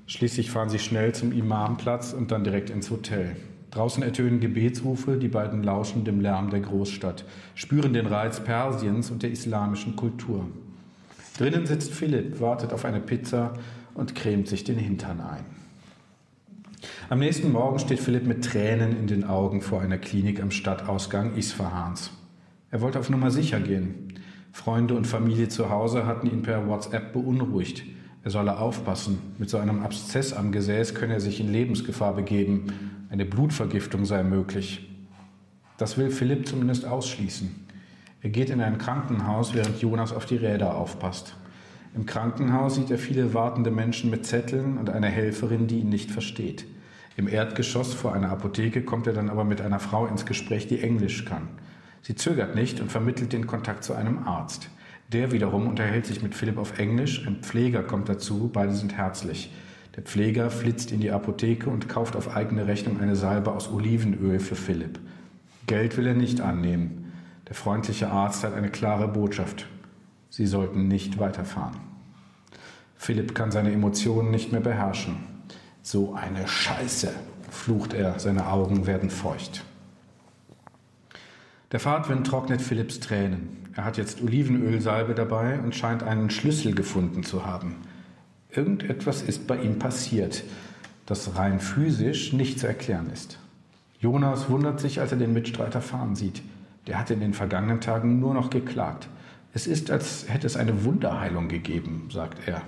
[0.08, 3.36] Schließlich fahren sie schnell zum Imamplatz und dann direkt ins Hotel.
[3.72, 9.22] Draußen ertönen Gebetsrufe, die beiden lauschen dem Lärm der Großstadt, spüren den Reiz Persiens und
[9.22, 10.48] der islamischen Kultur.
[11.40, 13.54] Drinnen sitzt Philipp, wartet auf eine Pizza
[13.94, 15.46] und cremt sich den Hintern ein.
[17.08, 21.36] Am nächsten Morgen steht Philipp mit Tränen in den Augen vor einer Klinik am Stadtausgang
[21.38, 22.12] Isfahans.
[22.72, 24.16] Er wollte auf Nummer sicher gehen.
[24.52, 27.84] Freunde und Familie zu Hause hatten ihn per WhatsApp beunruhigt.
[28.26, 29.20] Er solle aufpassen.
[29.38, 32.68] Mit so einem Abszess am Gesäß könne er sich in Lebensgefahr begeben.
[33.10, 34.90] Eine Blutvergiftung sei möglich.
[35.78, 37.69] Das will Philipp zumindest ausschließen.
[38.22, 41.36] Er geht in ein Krankenhaus, während Jonas auf die Räder aufpasst.
[41.96, 46.12] Im Krankenhaus sieht er viele wartende Menschen mit Zetteln und eine Helferin, die ihn nicht
[46.12, 46.66] versteht.
[47.16, 50.82] Im Erdgeschoss vor einer Apotheke kommt er dann aber mit einer Frau ins Gespräch, die
[50.82, 51.48] Englisch kann.
[52.02, 54.70] Sie zögert nicht und vermittelt den Kontakt zu einem Arzt.
[55.12, 59.52] Der wiederum unterhält sich mit Philipp auf Englisch, ein Pfleger kommt dazu, beide sind herzlich.
[59.96, 64.40] Der Pfleger flitzt in die Apotheke und kauft auf eigene Rechnung eine Salbe aus Olivenöl
[64.40, 65.00] für Philipp.
[65.68, 67.09] Geld will er nicht annehmen.
[67.50, 69.66] Der freundliche Arzt hat eine klare Botschaft.
[70.30, 71.78] Sie sollten nicht weiterfahren.
[72.96, 75.18] Philipp kann seine Emotionen nicht mehr beherrschen.
[75.82, 77.12] So eine Scheiße,
[77.50, 79.64] flucht er, seine Augen werden feucht.
[81.72, 83.68] Der Fahrtwind trocknet Philipps Tränen.
[83.76, 87.78] Er hat jetzt Olivenölsalbe dabei und scheint einen Schlüssel gefunden zu haben.
[88.52, 90.44] Irgendetwas ist bei ihm passiert,
[91.06, 93.40] das rein physisch nicht zu erklären ist.
[94.00, 96.42] Jonas wundert sich, als er den Mitstreiter fahren sieht.
[96.88, 99.10] Der hatte in den vergangenen Tagen nur noch geklagt.
[99.54, 102.62] Es ist, als hätte es eine Wunderheilung gegeben, sagt er.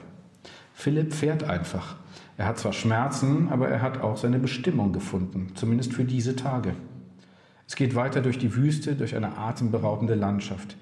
[0.74, 1.96] Philipp fährt einfach.
[2.38, 6.74] Er hat zwar Schmerzen, aber er hat auch seine Bestimmung gefunden, zumindest für diese Tage.
[7.68, 10.76] Es geht weiter durch die Wüste, durch eine atemberaubende Landschaft.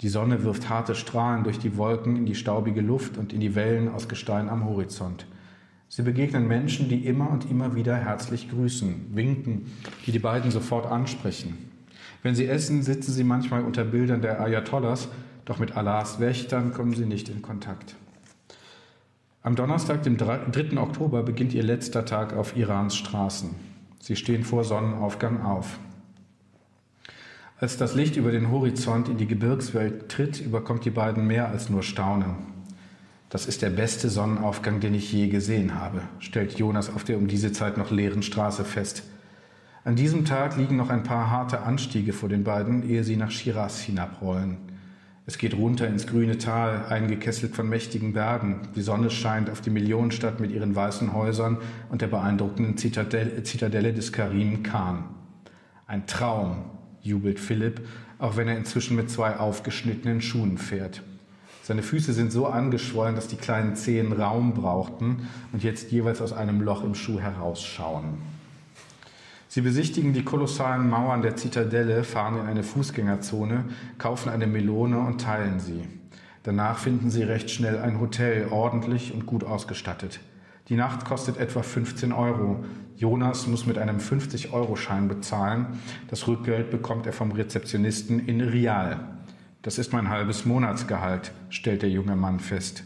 [0.00, 3.54] Die Sonne wirft harte Strahlen durch die Wolken in die staubige Luft und in die
[3.54, 5.26] Wellen aus Gestein am Horizont.
[5.88, 9.72] Sie begegnen Menschen, die immer und immer wieder herzlich grüßen, winken,
[10.04, 11.63] die die beiden sofort ansprechen.
[12.24, 15.08] Wenn sie essen, sitzen sie manchmal unter Bildern der Ayatollahs,
[15.44, 17.96] doch mit Allahs Wächtern kommen sie nicht in Kontakt.
[19.42, 20.78] Am Donnerstag, dem 3.
[20.78, 23.50] Oktober, beginnt ihr letzter Tag auf Irans Straßen.
[24.00, 25.78] Sie stehen vor Sonnenaufgang auf.
[27.60, 31.68] Als das Licht über den Horizont in die Gebirgswelt tritt, überkommt die beiden mehr als
[31.68, 32.36] nur Staunen.
[33.28, 37.28] Das ist der beste Sonnenaufgang, den ich je gesehen habe, stellt Jonas auf der um
[37.28, 39.02] diese Zeit noch leeren Straße fest.
[39.86, 43.30] An diesem Tag liegen noch ein paar harte Anstiege vor den beiden, ehe sie nach
[43.30, 44.56] Shiraz hinabrollen.
[45.26, 48.62] Es geht runter ins grüne Tal, eingekesselt von mächtigen Bergen.
[48.74, 51.58] Die Sonne scheint auf die Millionenstadt mit ihren weißen Häusern
[51.90, 55.04] und der beeindruckenden Zitadelle, Zitadelle des Karim Khan.
[55.86, 56.64] Ein Traum,
[57.02, 57.86] jubelt Philipp,
[58.18, 61.02] auch wenn er inzwischen mit zwei aufgeschnittenen Schuhen fährt.
[61.62, 66.32] Seine Füße sind so angeschwollen, dass die kleinen Zehen Raum brauchten und jetzt jeweils aus
[66.32, 68.33] einem Loch im Schuh herausschauen.
[69.54, 73.66] Sie besichtigen die kolossalen Mauern der Zitadelle, fahren in eine Fußgängerzone,
[73.98, 75.84] kaufen eine Melone und teilen sie.
[76.42, 80.18] Danach finden sie recht schnell ein Hotel, ordentlich und gut ausgestattet.
[80.66, 82.64] Die Nacht kostet etwa 15 Euro.
[82.96, 85.78] Jonas muss mit einem 50-Euro-Schein bezahlen.
[86.08, 88.98] Das Rückgeld bekommt er vom Rezeptionisten in Rial.
[89.62, 92.82] Das ist mein halbes Monatsgehalt, stellt der junge Mann fest.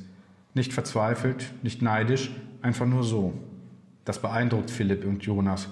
[0.53, 3.33] Nicht verzweifelt, nicht neidisch, einfach nur so.
[4.05, 5.71] Das beeindruckt Philipp und Jonas.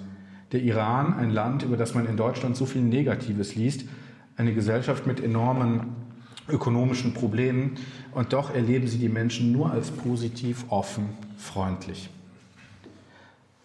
[0.52, 3.84] Der Iran, ein Land, über das man in Deutschland so viel Negatives liest,
[4.36, 5.96] eine Gesellschaft mit enormen
[6.48, 7.76] ökonomischen Problemen
[8.12, 12.10] und doch erleben sie die Menschen nur als positiv, offen, freundlich.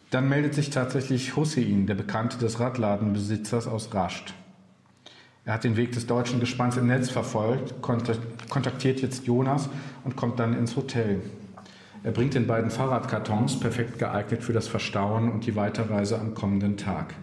[0.09, 4.33] Dann meldet sich tatsächlich Hussein, der Bekannte des Radladenbesitzers aus Rascht.
[5.45, 9.69] Er hat den Weg des deutschen Gespanns im Netz verfolgt, kontaktiert jetzt Jonas
[10.03, 11.21] und kommt dann ins Hotel.
[12.03, 16.75] Er bringt den beiden Fahrradkartons, perfekt geeignet für das Verstauen und die Weiterreise am kommenden
[16.75, 17.13] Tag.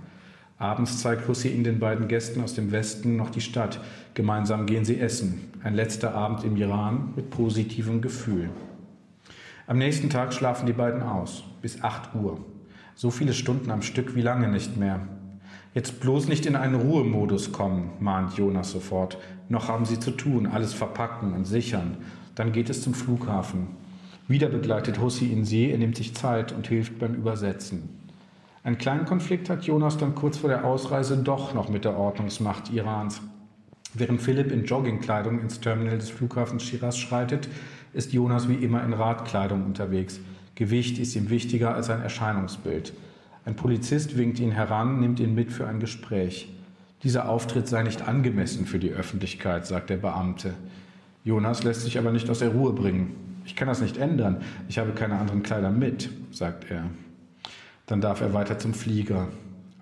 [0.57, 3.81] Abends zeigt Hussein den beiden Gästen aus dem Westen noch die Stadt.
[4.15, 5.51] Gemeinsam gehen sie essen.
[5.65, 8.51] Ein letzter Abend im Iran mit positivem Gefühl.
[9.67, 12.39] Am nächsten Tag schlafen die beiden aus, bis 8 Uhr.
[12.95, 15.01] So viele Stunden am Stück wie lange nicht mehr.
[15.75, 19.19] Jetzt bloß nicht in einen Ruhemodus kommen, mahnt Jonas sofort.
[19.49, 21.97] Noch haben sie zu tun, alles verpacken und sichern.
[22.37, 23.78] Dann geht es zum Flughafen.
[24.29, 27.89] Wieder begleitet Hussein sie, er nimmt sich Zeit und hilft beim Übersetzen.
[28.63, 32.71] Einen kleinen Konflikt hat Jonas dann kurz vor der Ausreise doch noch mit der Ordnungsmacht
[32.71, 33.23] Irans.
[33.95, 37.49] Während Philipp in Joggingkleidung ins Terminal des Flughafens Shiraz schreitet,
[37.95, 40.21] ist Jonas wie immer in Radkleidung unterwegs.
[40.57, 42.93] Gewicht ist ihm wichtiger als ein Erscheinungsbild.
[43.47, 46.53] Ein Polizist winkt ihn heran, nimmt ihn mit für ein Gespräch.
[47.03, 50.53] Dieser Auftritt sei nicht angemessen für die Öffentlichkeit, sagt der Beamte.
[51.25, 53.28] Jonas lässt sich aber nicht aus der Ruhe bringen.
[53.49, 54.43] Ich kann das nicht ändern.
[54.69, 56.85] Ich habe keine anderen Kleider mit, sagt er.
[57.87, 59.29] Dann darf er weiter zum Flieger.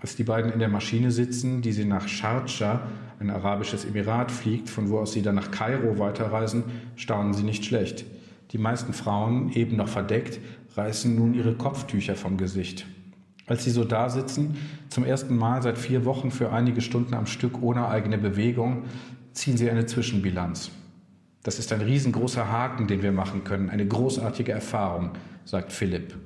[0.01, 2.83] Als die beiden in der Maschine sitzen, die sie nach Sharjah,
[3.19, 6.62] ein arabisches Emirat, fliegt, von wo aus sie dann nach Kairo weiterreisen,
[6.95, 8.05] staunen sie nicht schlecht.
[8.53, 10.39] Die meisten Frauen, eben noch verdeckt,
[10.77, 12.87] reißen nun ihre Kopftücher vom Gesicht.
[13.49, 14.57] Als sie so da sitzen,
[14.91, 18.85] zum ersten Mal seit vier Wochen für einige Stunden am Stück ohne eigene Bewegung,
[19.33, 20.71] ziehen sie eine Zwischenbilanz.
[21.47, 25.11] Das ist ein riesengroßer Haken, den wir machen können, eine großartige Erfahrung,
[25.45, 26.17] sagt Philipp.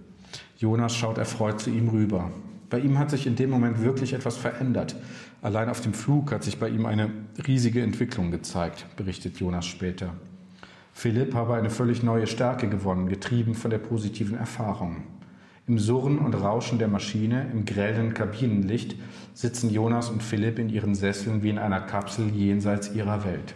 [0.57, 2.31] Jonas schaut erfreut zu ihm rüber.
[2.71, 4.97] Bei ihm hat sich in dem Moment wirklich etwas verändert.
[5.43, 7.11] Allein auf dem Flug hat sich bei ihm eine
[7.47, 10.15] riesige Entwicklung gezeigt, berichtet Jonas später.
[10.95, 15.03] Philipp habe eine völlig neue Stärke gewonnen, getrieben von der positiven Erfahrung.
[15.67, 18.97] Im Surren und Rauschen der Maschine, im grellen Kabinenlicht,
[19.35, 23.55] sitzen Jonas und Philipp in ihren Sesseln wie in einer Kapsel jenseits ihrer Welt.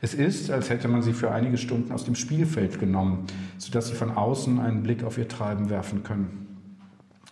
[0.00, 3.26] Es ist, als hätte man sie für einige Stunden aus dem Spielfeld genommen,
[3.58, 6.46] sodass sie von außen einen Blick auf ihr Treiben werfen können.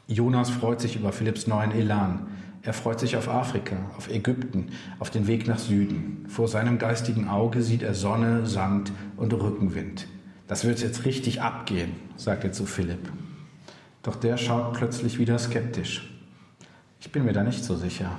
[0.06, 2.26] Jonas freut sich über Philipps neuen Elan.
[2.62, 6.24] Er freut sich auf Afrika, auf Ägypten, auf den Weg nach Süden.
[6.28, 10.06] Vor seinem geistigen Auge sieht er Sonne, Sand und Rückenwind.
[10.46, 13.10] Das wird jetzt richtig abgehen, sagt er zu Philipp.
[14.02, 16.10] Doch der schaut plötzlich wieder skeptisch.
[17.00, 18.10] Ich bin mir da nicht so sicher.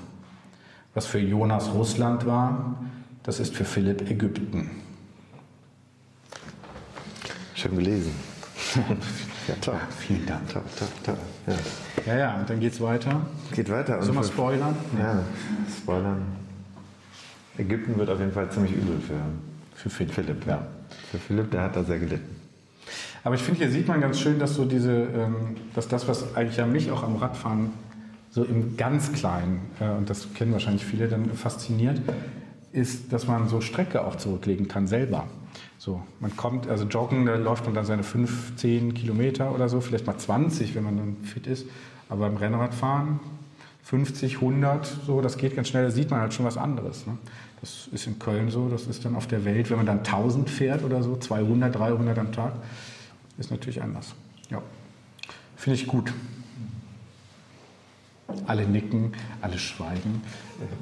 [0.94, 2.84] Was für Jonas Russland war,
[3.26, 4.70] das ist für Philipp Ägypten.
[7.56, 8.12] Schön gelesen.
[9.48, 9.80] ja, toll.
[10.00, 10.48] Vielen Dank.
[10.50, 11.18] Toll, toll, toll.
[11.48, 12.14] Ja.
[12.14, 13.26] ja, ja, und dann geht's weiter.
[13.52, 14.02] Geht weiter.
[14.02, 14.76] Sollen wir spoilern?
[15.00, 15.24] Ja,
[15.76, 16.22] spoilern.
[17.58, 19.22] Ägypten wird auf jeden Fall ziemlich übel für,
[19.74, 20.14] für Philipp.
[20.14, 20.68] Philipp ja.
[21.12, 22.36] Für Philipp, der hat da sehr gelitten.
[23.24, 26.36] Aber ich finde, hier sieht man ganz schön, dass so diese, ähm, dass das, was
[26.36, 27.72] eigentlich ja mich auch am Radfahren
[28.30, 32.02] so im ganz Kleinen, äh, und das kennen wahrscheinlich viele, dann fasziniert,
[32.76, 35.28] ist, dass man so Strecke auch zurücklegen kann selber.
[35.78, 39.82] So, man kommt, also joggen, da läuft man dann seine 5, 10 Kilometer oder so,
[39.82, 41.68] vielleicht mal 20, wenn man dann fit ist.
[42.10, 43.20] Aber beim Rennradfahren
[43.84, 47.06] 50, 100, so, das geht ganz schnell, da sieht man halt schon was anderes.
[47.06, 47.18] Ne?
[47.62, 50.50] Das ist in Köln so, das ist dann auf der Welt, wenn man dann 1000
[50.50, 52.54] fährt oder so, 200, 300 am Tag,
[53.38, 54.16] ist natürlich anders.
[54.50, 54.62] Ja.
[55.56, 56.14] Finde ich gut.
[58.48, 60.22] Alle nicken, alle schweigen.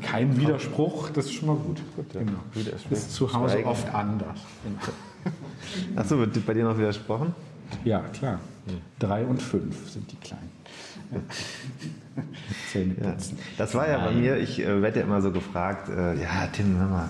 [0.01, 1.81] Kein Widerspruch, das ist schon mal gut.
[2.11, 2.31] genau.
[2.53, 2.91] Widerspruch.
[2.91, 3.67] Ist zu Hause Schweigen.
[3.69, 4.39] oft anders.
[4.63, 5.95] Genau.
[5.95, 7.33] Achso, wird bei dir noch widersprochen?
[7.83, 8.39] Ja, klar.
[8.99, 10.49] Drei und fünf sind die Kleinen.
[12.71, 13.15] Zähne Ja.
[13.57, 16.77] Das war ja bei mir, ich äh, werde ja immer so gefragt, äh, ja, Tim,
[16.77, 17.09] hör mal,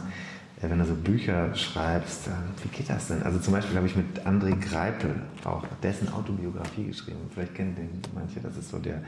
[0.62, 2.32] äh, wenn du so Bücher schreibst, äh,
[2.64, 3.22] wie geht das denn?
[3.24, 7.20] Also zum Beispiel habe ich mit André Greipel auch dessen Autobiografie geschrieben.
[7.34, 9.04] Vielleicht kennen den manche, das ist so der,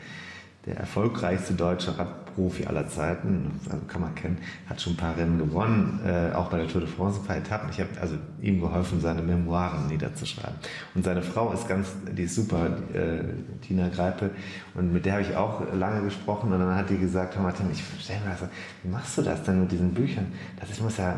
[0.66, 5.38] der erfolgreichste deutsche Radprofi aller Zeiten, also kann man kennen, hat schon ein paar Rennen
[5.38, 7.70] gewonnen, äh, auch bei der Tour de France ein paar Etappen.
[7.70, 10.56] Ich habe also ihm geholfen, seine Memoiren niederzuschreiben.
[10.96, 13.20] Und seine Frau ist ganz, die ist super, äh,
[13.62, 14.32] Tina Greipel,
[14.74, 17.52] und mit der habe ich auch lange gesprochen und dann hat die gesagt, hör mal
[17.52, 18.50] Tim, ich stell mir das,
[18.82, 20.26] wie machst du das denn mit diesen Büchern?
[20.60, 21.16] Das ist, muss ja,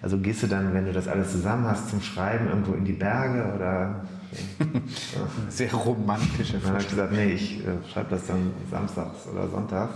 [0.00, 2.92] also gehst du dann, wenn du das alles zusammen hast, zum Schreiben irgendwo in die
[2.92, 4.04] Berge oder
[5.48, 9.94] Sehr romantische dann habe ich gesagt, nee, ich äh, schreibe das dann samstags oder sonntags.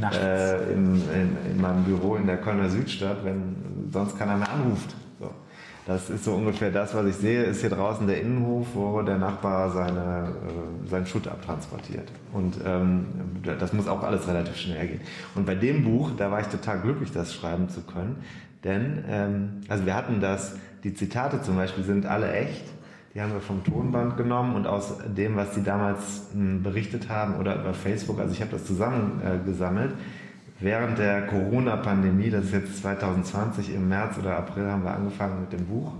[0.00, 0.16] Nachts.
[0.16, 4.94] Äh, in, in, in meinem Büro in der Kölner Südstadt, wenn sonst keiner mehr anruft.
[5.18, 5.30] So.
[5.86, 9.18] Das ist so ungefähr das, was ich sehe, ist hier draußen der Innenhof, wo der
[9.18, 12.08] Nachbar seine, äh, seinen Schutt abtransportiert.
[12.32, 13.06] Und ähm,
[13.58, 15.00] das muss auch alles relativ schnell gehen.
[15.34, 18.16] Und bei dem Buch, da war ich total glücklich, das schreiben zu können.
[18.62, 20.54] Denn, ähm, also wir hatten das,
[20.84, 22.64] die Zitate zum Beispiel sind alle echt.
[23.14, 27.36] Die haben wir vom Tonband genommen und aus dem, was die damals mh, berichtet haben
[27.36, 29.94] oder über Facebook, also ich habe das zusammengesammelt, äh, gesammelt.
[30.60, 35.52] während der Corona-Pandemie, das ist jetzt 2020, im März oder April haben wir angefangen mit
[35.52, 35.92] dem Buch.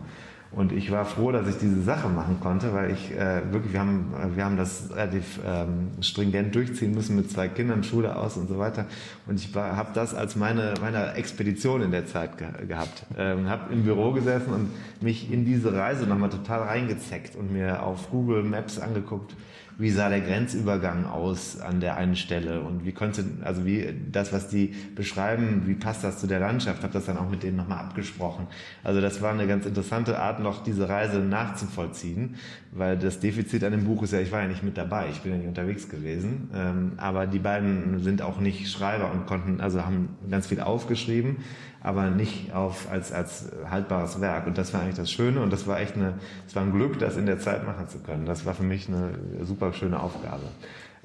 [0.54, 3.80] Und ich war froh, dass ich diese Sache machen konnte, weil ich äh, wirklich, wir
[3.80, 8.48] haben, wir haben das relativ ähm, stringent durchziehen müssen mit zwei Kindern, Schule aus und
[8.48, 8.84] so weiter.
[9.26, 13.04] Und ich habe das als meine, meine Expedition in der Zeit ge gehabt.
[13.16, 14.70] Ähm, habe im Büro gesessen und
[15.02, 19.34] mich in diese Reise nochmal total reingezeckt und mir auf Google Maps angeguckt,
[19.78, 22.60] wie sah der Grenzübergang aus an der einen Stelle?
[22.60, 26.82] Und wie konnte, also wie das, was die beschreiben, wie passt das zu der Landschaft,
[26.82, 28.46] habe das dann auch mit denen nochmal abgesprochen.
[28.84, 32.36] Also das war eine ganz interessante Art, noch diese Reise nachzuvollziehen,
[32.70, 35.20] weil das Defizit an dem Buch ist ja, ich war ja nicht mit dabei, ich
[35.20, 39.60] bin ja nicht unterwegs gewesen, ähm, aber die beiden sind auch nicht Schreiber und konnten,
[39.60, 41.36] also haben ganz viel aufgeschrieben,
[41.82, 44.46] aber nicht auf, als, als haltbares Werk.
[44.46, 46.14] Und das war eigentlich das Schöne und das war echt eine,
[46.46, 48.26] es war ein Glück, das in der Zeit machen zu können.
[48.26, 50.44] Das war für mich eine super schöne Aufgabe.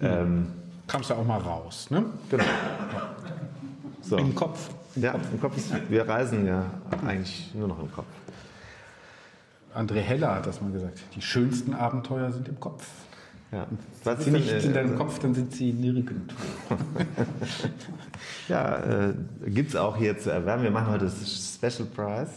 [0.01, 0.47] Ähm,
[0.87, 2.05] Kamst du auch mal raus, ne?
[2.29, 2.43] genau.
[4.01, 4.17] So.
[4.17, 4.69] Im Kopf.
[4.95, 6.65] Ja, im Kopf ist, wir reisen ja
[7.05, 8.07] eigentlich nur noch im Kopf.
[9.75, 10.99] André Heller hat das mal gesagt.
[11.15, 12.87] Die schönsten Abenteuer sind im Kopf.
[13.51, 13.65] Ja.
[14.03, 16.35] Was Sind nicht denn, in deinem äh, Kopf, dann sind sie nirgendwo.
[18.47, 19.13] Ja, äh,
[19.47, 20.63] gibt es auch hier zu erwerben.
[20.63, 22.31] Wir machen heute das Special Prize.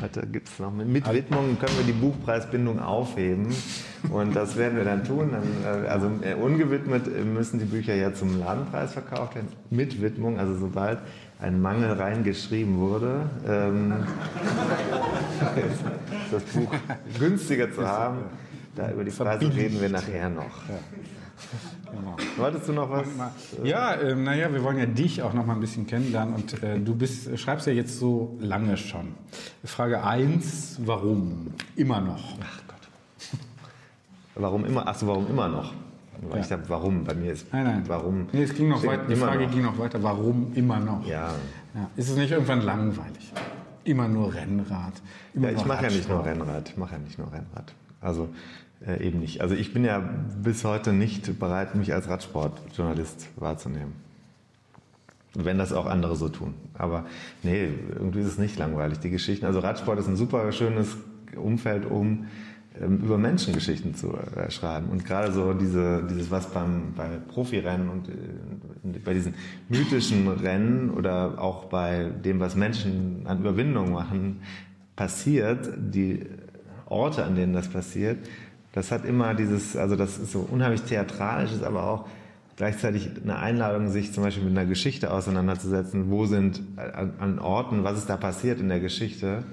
[0.00, 3.54] Heute gibt es noch mit, mit Widmung, können wir die Buchpreisbindung aufheben.
[4.10, 5.30] Und das werden wir dann tun.
[5.64, 9.48] Äh, also äh, ungewidmet äh, müssen die Bücher ja zum Ladenpreis verkauft werden.
[9.70, 10.98] Mit Widmung, also sobald
[11.40, 13.92] ein Mangel reingeschrieben wurde, ähm,
[16.30, 16.72] das Buch
[17.18, 18.18] günstiger zu haben.
[18.74, 20.50] Da über die Preise reden wir nachher noch.
[21.90, 22.16] Genau.
[22.38, 23.06] Wolltest du noch was?
[23.62, 26.78] Ja, ähm, naja, wir wollen ja dich auch noch mal ein bisschen kennenlernen und äh,
[26.78, 29.08] du bist, schreibst ja jetzt so lange schon.
[29.64, 31.52] Frage 1, warum?
[31.76, 32.36] Immer noch.
[34.34, 34.86] Warum immer?
[34.88, 35.74] Achso, warum immer noch?
[36.22, 36.40] Weil Ja.
[36.42, 37.04] Ich dachte, warum?
[37.04, 37.82] Bei mir ist Nein, nein.
[37.86, 38.26] warum.
[38.32, 39.50] Nee, es ging noch weiter, die Frage noch.
[39.52, 41.04] ging noch weiter, warum immer noch?
[41.06, 41.34] Ja.
[41.74, 41.90] Ja.
[41.96, 43.32] Ist es nicht irgendwann langweilig?
[43.84, 44.92] Immer nur Rennrad.
[45.34, 46.24] Immer Ja, ich mache ja nicht nur.
[46.24, 46.68] Rennrad.
[46.70, 47.74] Ich mache ja nicht nur Rennrad.
[48.02, 48.28] Also
[48.86, 49.40] äh, eben nicht.
[49.40, 49.98] Also ich bin ja
[50.42, 53.92] bis heute nicht bereit, mich als Radsportjournalist wahrzunehmen.
[55.34, 56.54] Wenn das auch andere so tun.
[56.74, 57.06] Aber
[57.42, 58.98] nee, irgendwie ist es nicht langweilig.
[58.98, 60.96] Die Geschichten, also Radsport ist ein super schönes
[61.36, 62.26] Umfeld, um
[62.80, 64.88] ähm, über Menschengeschichten zu äh, schreiben.
[64.88, 69.34] Und gerade so diese, dieses, was beim, bei Profirennen und äh, bei diesen
[69.68, 74.40] mythischen Rennen oder auch bei dem, was Menschen an Überwindung machen,
[74.96, 76.26] passiert, die
[76.92, 78.18] Orte, an denen das passiert,
[78.72, 82.06] das hat immer dieses, also das ist so unheimlich theatralisch, ist aber auch
[82.56, 86.10] gleichzeitig eine Einladung, sich zum Beispiel mit einer Geschichte auseinanderzusetzen.
[86.10, 89.44] Wo sind an, an Orten, was ist da passiert in der Geschichte?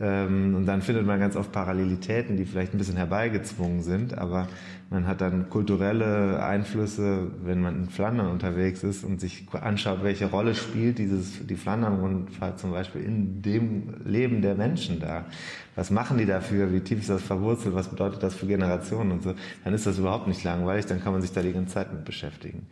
[0.00, 4.48] Ähm, und dann findet man ganz oft Parallelitäten, die vielleicht ein bisschen herbeigezwungen sind, aber
[4.90, 10.26] man hat dann kulturelle Einflüsse, wenn man in Flandern unterwegs ist und sich anschaut, welche
[10.26, 15.26] Rolle spielt dieses, die Flandern-Rundfahrt zum Beispiel in dem Leben der Menschen da.
[15.76, 16.72] Was machen die dafür?
[16.72, 17.74] Wie tief ist das verwurzelt?
[17.74, 19.34] Was bedeutet das für Generationen und so?
[19.62, 22.04] Dann ist das überhaupt nicht langweilig, dann kann man sich da die ganze Zeit mit
[22.04, 22.66] beschäftigen.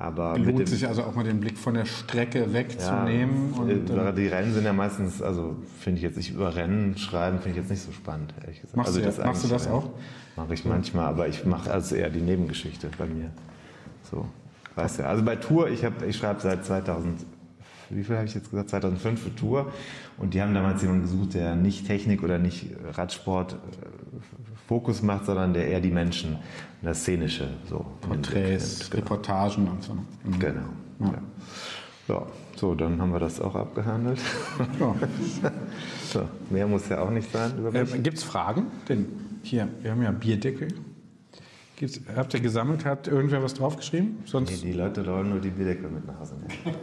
[0.00, 3.52] Aber Lohnt sich also auch mal den Blick von der Strecke wegzunehmen.
[3.54, 6.56] Ja, und, äh, äh, die Rennen sind ja meistens, also finde ich jetzt nicht über
[6.56, 8.78] Rennen schreiben, finde ich jetzt nicht so spannend, ehrlich gesagt.
[8.78, 9.90] Machst also du ja- machst du das auch?
[10.36, 13.30] Mache ich manchmal, aber ich mache also eher die Nebengeschichte bei mir.
[14.10, 14.24] So,
[14.74, 15.06] weißt du.
[15.06, 17.20] Also bei Tour, ich, hab- ich schreibe seit 2000,
[17.90, 18.70] wie viel habe ich jetzt gesagt?
[18.70, 19.70] 2005 für Tour.
[20.16, 23.56] Und die haben damals jemanden gesucht, der nicht Technik oder nicht Radsport äh,
[24.66, 26.38] Fokus macht, sondern der eher die Menschen
[26.82, 27.84] das Szenische so.
[28.00, 28.90] Porträts.
[28.90, 29.02] Genau.
[29.02, 29.94] Reportagen und so.
[29.94, 30.38] Mhm.
[30.38, 30.62] Genau.
[31.00, 31.22] Ja.
[32.08, 32.26] ja,
[32.56, 34.18] so, dann haben wir das auch abgehandelt.
[34.78, 34.94] Ja.
[36.10, 37.52] So, mehr muss ja auch nicht sein.
[37.72, 38.66] Ähm, Gibt es Fragen?
[38.88, 39.06] Denn
[39.44, 40.66] hier, wir haben ja Bierdeckel.
[41.76, 42.84] Gibt's, habt ihr gesammelt?
[42.84, 44.16] Hat irgendwer was draufgeschrieben?
[44.18, 46.76] Nee, Sonst, die Leute wollen nur die Bierdeckel mit nach Hause nehmen.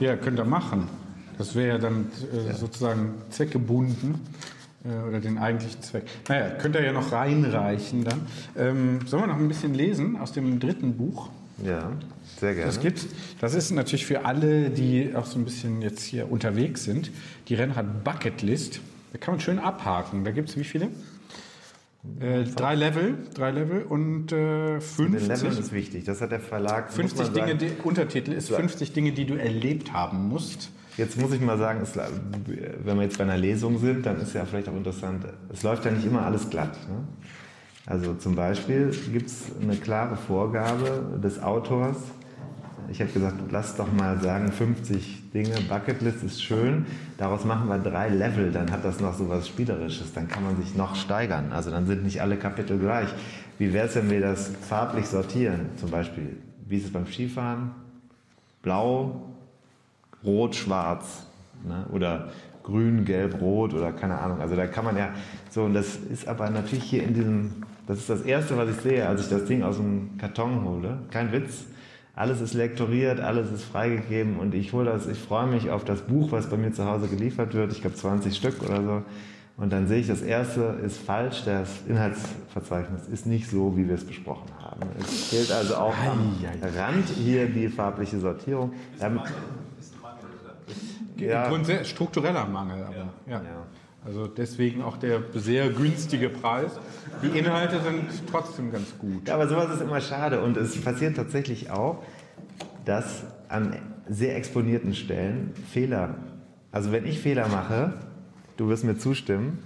[0.00, 0.88] ja, könnt ihr machen.
[1.36, 4.14] Das wäre ja dann äh, sozusagen zweckgebunden
[5.08, 6.04] oder den eigentlichen Zweck.
[6.28, 8.26] Naja, könnt ihr ja noch reinreichen dann.
[8.56, 11.30] Ähm, sollen wir noch ein bisschen lesen aus dem dritten Buch?
[11.64, 11.92] Ja,
[12.38, 12.66] sehr gerne.
[12.66, 13.06] Das gibt's.
[13.40, 17.10] Das ist natürlich für alle, die auch so ein bisschen jetzt hier unterwegs sind.
[17.48, 18.80] Die Rennrad Bucketlist.
[19.12, 20.24] Da kann man schön abhaken.
[20.24, 20.88] Da gibt es wie viele?
[22.20, 26.04] Äh, drei Level, drei Level und äh, Den 50, Leveln ist wichtig.
[26.04, 26.86] Das hat der Verlag.
[26.86, 30.70] muss 50 man Dinge, die, Untertitel ist 50 Dinge, die du erlebt haben musst.
[30.96, 34.32] Jetzt muss ich mal sagen, es, wenn wir jetzt bei einer Lesung sind, dann ist
[34.32, 36.76] ja vielleicht auch interessant, es läuft ja nicht immer alles glatt.
[36.88, 37.04] Ne?
[37.84, 41.98] Also zum Beispiel gibt es eine klare Vorgabe des Autors.
[42.88, 46.86] Ich habe gesagt, lass doch mal sagen, 50 Dinge, Bucketlist ist schön,
[47.18, 50.56] daraus machen wir drei Level, dann hat das noch so was Spielerisches, dann kann man
[50.56, 51.52] sich noch steigern.
[51.52, 53.08] Also dann sind nicht alle Kapitel gleich.
[53.58, 55.66] Wie wäre es, wenn wir das farblich sortieren?
[55.76, 57.72] Zum Beispiel, wie ist es beim Skifahren?
[58.62, 59.35] Blau,
[60.26, 61.26] Rot, Schwarz
[61.64, 61.86] ne?
[61.92, 62.28] oder
[62.62, 64.40] Grün, Gelb, Rot oder keine Ahnung.
[64.40, 65.10] Also da kann man ja
[65.50, 67.52] so und das ist aber natürlich hier in diesem,
[67.86, 70.98] das ist das Erste, was ich sehe, als ich das Ding aus dem Karton hole.
[71.10, 71.64] Kein Witz.
[72.16, 76.00] Alles ist lektoriert, alles ist freigegeben und ich hole das, ich freue mich auf das
[76.00, 77.72] Buch, was bei mir zu Hause geliefert wird.
[77.72, 79.02] Ich glaube 20 Stück oder so.
[79.58, 83.94] Und dann sehe ich, das erste ist falsch, das Inhaltsverzeichnis ist nicht so, wie wir
[83.94, 84.80] es besprochen haben.
[84.98, 86.34] Es fehlt also auch am
[86.76, 88.72] Rand hier die farbliche Sortierung.
[91.16, 91.48] Ja.
[91.50, 93.40] Grundsä- struktureller Mangel, aber ja.
[94.04, 96.72] Also deswegen auch der sehr günstige Preis.
[97.22, 99.26] Die Inhalte sind trotzdem ganz gut.
[99.26, 100.42] Ja, aber sowas ist immer schade.
[100.42, 102.04] Und es passiert tatsächlich auch,
[102.84, 103.74] dass an
[104.08, 106.14] sehr exponierten Stellen Fehler,
[106.70, 107.94] also wenn ich Fehler mache,
[108.56, 109.58] du wirst mir zustimmen,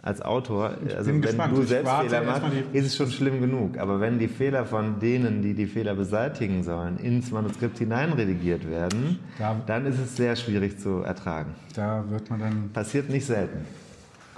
[0.00, 1.56] als Autor, also bin wenn gespannt.
[1.56, 2.42] du Ich selbst Fehler machst,
[2.72, 3.78] ist es schon schlimm genug.
[3.78, 9.18] Aber wenn die Fehler von denen, die die Fehler beseitigen sollen, ins Manuskript hineinredigiert werden,
[9.38, 11.50] Da- dann ist es sehr schwierig zu ertragen.
[11.74, 13.58] Da wird man dann Passiert nicht selten.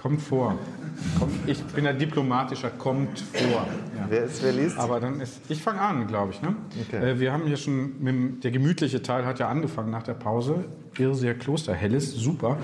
[0.01, 0.59] Kommt vor.
[1.19, 3.67] Kommt, ich bin ein diplomatischer, kommt vor.
[3.99, 4.07] Ja.
[4.09, 4.79] Wer, ist, wer liest?
[4.79, 6.41] Aber dann ist, ich fange an, glaube ich.
[6.41, 6.57] Ne?
[6.89, 7.11] Okay.
[7.11, 10.65] Äh, wir haben hier schon, mit, der gemütliche Teil hat ja angefangen nach der Pause.
[10.97, 12.57] Irrseher Kloster, helles, super.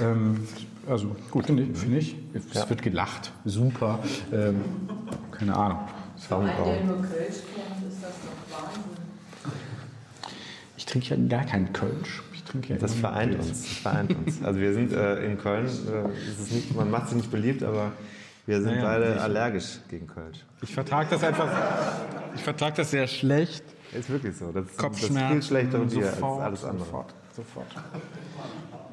[0.00, 0.46] Ähm,
[0.88, 1.76] also gut, finde ich.
[1.76, 2.16] Find ich.
[2.32, 3.98] Es wird gelacht, super.
[4.32, 4.60] Ähm,
[5.32, 5.78] keine Ahnung.
[6.30, 6.46] Ein, drauf.
[6.64, 8.82] der nur Kölsch kennt, ist das doch Wahnsinn.
[10.76, 12.22] Ich trinke ja gar keinen Kölsch.
[12.62, 13.48] Ich ja Das vereint uns.
[13.48, 14.42] Das vereint uns.
[14.42, 17.92] Also wir sind äh, in Köln, äh, nicht, man macht es nicht beliebt, aber
[18.46, 19.22] wir sind Naja, beide sicher.
[19.24, 20.44] allergisch gegen Kölsch.
[20.62, 21.48] Ich vertrage das einfach.
[22.34, 23.64] Ich vertrage das sehr schlecht.
[23.92, 24.46] Ist wirklich so.
[24.46, 25.42] Das, das ist viel Kopfschmerzen.
[25.42, 26.84] schlechtere Bier als alles andere.
[26.86, 27.66] Sofort, sofort.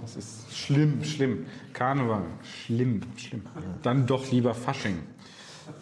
[0.01, 1.45] Das ist schlimm, schlimm.
[1.73, 2.23] Karneval,
[2.65, 3.43] schlimm, schlimm.
[3.83, 4.99] Dann doch lieber Fasching,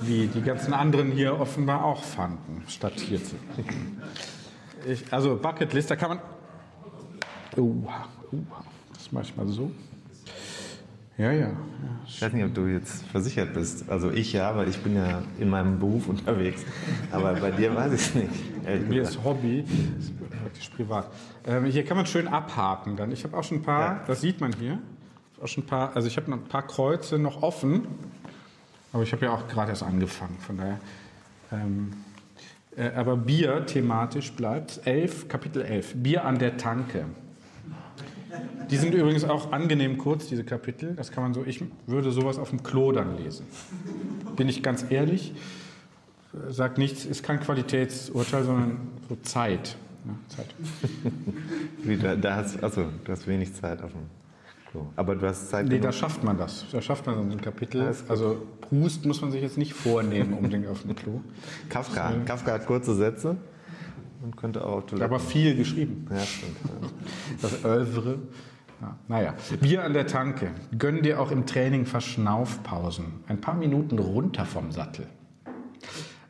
[0.01, 3.35] wie die ganzen anderen hier offenbar auch fanden, statt hier zu.
[4.87, 6.19] Ich, also Bucketlist, da kann man.
[7.57, 7.75] Oh,
[8.31, 8.37] oh,
[8.93, 9.71] das mache ich mal so.
[11.17, 11.51] Ja, ja.
[12.07, 13.89] Ich weiß nicht, ob du jetzt versichert bist.
[13.89, 16.63] Also ich ja, weil ich bin ja in meinem Beruf unterwegs.
[17.11, 18.87] Aber bei dir weiß ich es nicht.
[18.89, 19.65] Mir ist Hobby,
[19.99, 21.11] ist praktisch privat.
[21.45, 23.11] Ähm, hier kann man schön abhaken dann.
[23.11, 24.03] Ich habe auch schon ein paar, Ja.
[24.07, 24.79] das sieht man hier,
[25.41, 27.87] auch schon ein paar, also ich habe noch ein paar Kreuze noch offen,
[28.93, 30.79] aber ich habe ja auch gerade erst angefangen, von daher.
[31.51, 31.91] Ähm,
[32.77, 37.05] äh, aber Bier thematisch bleibt 11, Kapitel 11, Bier an der Tanke.
[38.69, 40.93] Die sind übrigens auch angenehm kurz, diese Kapitel.
[40.95, 43.45] Das kann man so, ich würde sowas auf dem Klo dann lesen.
[44.35, 45.33] Bin ich ganz ehrlich
[46.47, 48.77] sagt nichts, ist kein Qualitätsurteil, sondern
[49.07, 49.75] so Zeit.
[50.05, 50.55] Ja, Zeit.
[51.83, 54.01] Wie, da, da hast, also, du hast wenig Zeit auf dem
[54.71, 54.85] Klo.
[54.95, 56.65] Aber du hast Zeit Nee, da schafft man das.
[56.71, 57.93] Da schafft man so ein Kapitel.
[58.07, 61.21] Also Proust muss man sich jetzt nicht vornehmen unbedingt auf dem Klo.
[61.69, 62.13] Kafka.
[62.25, 63.35] Kafka hat kurze Sätze
[64.21, 65.05] und könnte auch auf Toilette.
[65.05, 66.07] Aber viel geschrieben.
[66.09, 66.57] ja, stimmt.
[67.41, 68.19] Das Övre.
[68.81, 70.51] Ja, naja, Bier an der Tanke.
[70.77, 73.05] Gönn dir auch im Training Verschnaufpausen.
[73.27, 75.07] Ein paar Minuten runter vom Sattel.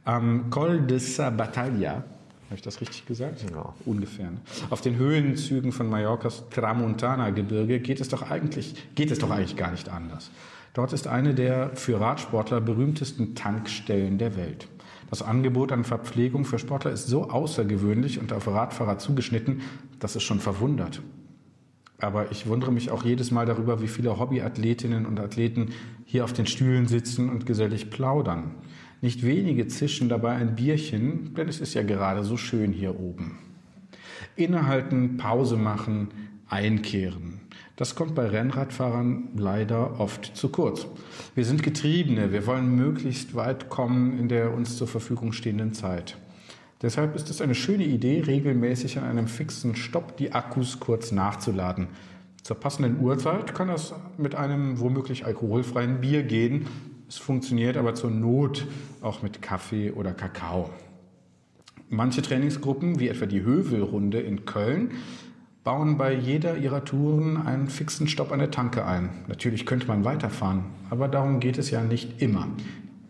[0.03, 3.45] Am Col de sa Battaglia Habe ich das richtig gesagt?
[3.51, 3.73] Ja.
[3.85, 4.31] Ungefähr.
[4.31, 4.37] Ne?
[4.71, 9.69] Auf den Höhenzügen von Mallorcas Tramontana-Gebirge geht es doch eigentlich, geht es doch eigentlich gar
[9.69, 10.31] nicht anders.
[10.73, 14.67] Dort ist eine der für Radsportler berühmtesten Tankstellen der Welt.
[15.09, 19.61] Das Angebot an Verpflegung für Sportler ist so außergewöhnlich und auf Radfahrer zugeschnitten,
[19.99, 21.01] dass es schon verwundert.
[21.99, 25.69] Aber ich wundere mich auch jedes Mal darüber, wie viele Hobbyathletinnen und Athleten
[26.05, 28.55] hier auf den Stühlen sitzen und gesellig plaudern.
[29.01, 33.37] Nicht wenige zischen dabei ein Bierchen, denn es ist ja gerade so schön hier oben.
[34.35, 36.09] Innehalten, Pause machen,
[36.47, 37.41] einkehren.
[37.79, 40.85] Das kommt bei Rennradfahrern leider oft zu kurz.
[41.33, 46.17] Wir sind Getriebene, wir wollen möglichst weit kommen in der uns zur Verfügung stehenden Zeit.
[46.81, 51.87] Deshalb ist es eine schöne Idee, regelmäßig an einem fixen Stopp die Akkus kurz nachzuladen.
[52.43, 56.65] Zur passenden Uhrzeit kann das mit einem womöglich alkoholfreien Bier gehen.
[57.07, 58.67] Es funktioniert aber zur Not
[58.99, 60.69] auch mit Kaffee oder Kakao.
[61.87, 64.91] Manche Trainingsgruppen, wie etwa die Hövelrunde in Köln,
[65.63, 69.09] bauen bei jeder ihrer Touren einen fixen Stopp an der Tanke ein.
[69.27, 72.47] Natürlich könnte man weiterfahren, aber darum geht es ja nicht immer.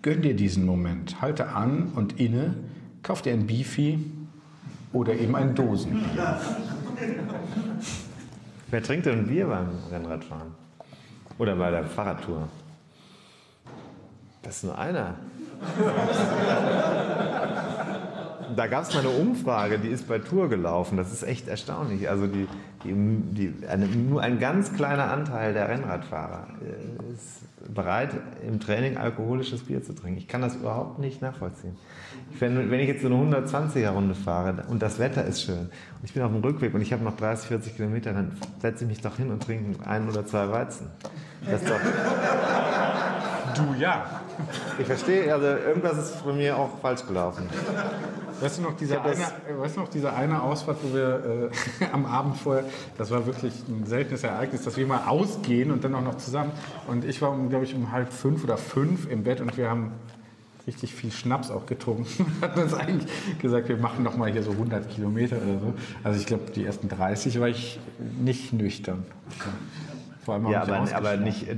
[0.01, 2.55] Gönn dir diesen Moment, halte an und inne,
[3.03, 3.99] kauf dir ein Beefy
[4.93, 6.39] oder eben ein Dosenbier.
[8.71, 10.51] Wer trinkt denn Bier beim Rennradfahren?
[11.37, 12.49] Oder bei der Fahrradtour?
[14.41, 15.15] Das ist nur einer.
[18.55, 20.97] Da gab es mal eine Umfrage, die ist bei Tour gelaufen.
[20.97, 22.09] Das ist echt erstaunlich.
[22.09, 22.47] Also die,
[22.83, 27.41] die, die, eine, nur ein ganz kleiner Anteil der Rennradfahrer äh, ist
[27.73, 28.11] bereit,
[28.47, 30.17] im Training alkoholisches Bier zu trinken.
[30.17, 31.75] Ich kann das überhaupt nicht nachvollziehen.
[32.39, 36.13] Wenn, wenn ich jetzt so eine 120er-Runde fahre und das Wetter ist schön und ich
[36.13, 39.01] bin auf dem Rückweg und ich habe noch 30, 40 Kilometer, dann setze ich mich
[39.01, 40.87] doch hin und trinke ein oder zwei Weizen.
[41.45, 41.79] Das ist doch
[43.55, 44.05] Du ja.
[44.77, 47.49] ich verstehe, also irgendwas ist bei mir auch falsch gelaufen.
[48.41, 49.17] Weißt du noch, diese das-
[49.47, 51.49] eine, weißt du noch, diese eine Ausfahrt, wo wir
[51.81, 52.63] äh, am Abend vorher,
[52.97, 56.51] das war wirklich ein seltenes Ereignis, dass wir mal ausgehen und dann auch noch zusammen.
[56.87, 59.91] Und ich war, glaube ich, um halb fünf oder fünf im Bett und wir haben
[60.67, 62.07] richtig viel Schnaps auch getrunken.
[62.41, 65.73] Hatten uns eigentlich gesagt, wir machen noch mal hier so 100 Kilometer oder so.
[66.03, 67.79] Also ich glaube, die ersten 30 war ich
[68.19, 69.03] nicht nüchtern.
[70.23, 71.47] Vor allem auch Ja, aber, aber nicht.
[71.47, 71.55] äh,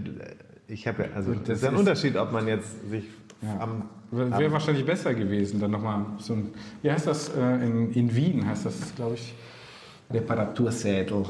[0.67, 3.03] Ich habe ja, also das das ist ein Unterschied, ob man jetzt sich
[3.41, 3.59] Ja.
[3.59, 3.89] am.
[4.11, 6.49] Wäre am wahrscheinlich besser gewesen, dann nochmal so ein,
[6.81, 9.33] wie heißt das, äh, in, in Wien heißt das, glaube ich,
[10.11, 11.23] Reparatursädel.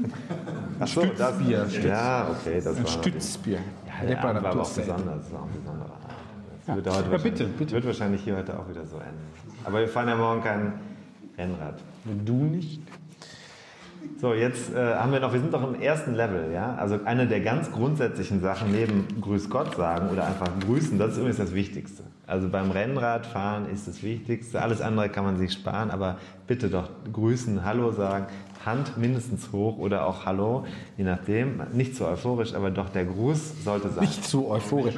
[0.80, 1.66] Ach so, das, Stützbier.
[1.68, 2.90] Stütz- ja, okay, das Ein war.
[2.90, 3.58] Stützbier.
[3.86, 4.92] Ja, der war auch Reparatursädel.
[4.94, 5.22] besonders.
[5.24, 5.90] Das war auch ein besonderer.
[6.58, 6.76] Das Ja.
[6.76, 7.72] wird, heute Ja, wahrscheinlich- bitte, bitte.
[7.74, 9.18] wird wahrscheinlich hier heute auch wieder so enden.
[9.64, 10.72] Aber wir fahren ja morgen kein
[11.36, 11.80] Rennrad.
[12.24, 12.80] Du nicht?
[14.18, 16.74] So, jetzt äh, haben wir noch, wir sind doch im ersten Level, ja.
[16.76, 21.18] Also eine der ganz grundsätzlichen Sachen neben Grüß Gott sagen oder einfach grüßen, das ist
[21.18, 22.04] übrigens das Wichtigste.
[22.26, 24.60] Also beim Rennradfahren ist das Wichtigste.
[24.60, 26.16] Alles andere kann man sich sparen, aber
[26.46, 28.26] bitte doch grüßen, Hallo sagen,
[28.64, 30.64] Hand mindestens hoch oder auch Hallo,
[30.96, 31.62] je nachdem.
[31.72, 34.04] Nicht zu euphorisch, aber doch der Gruß sollte sein.
[34.04, 34.96] Nicht zu euphorisch.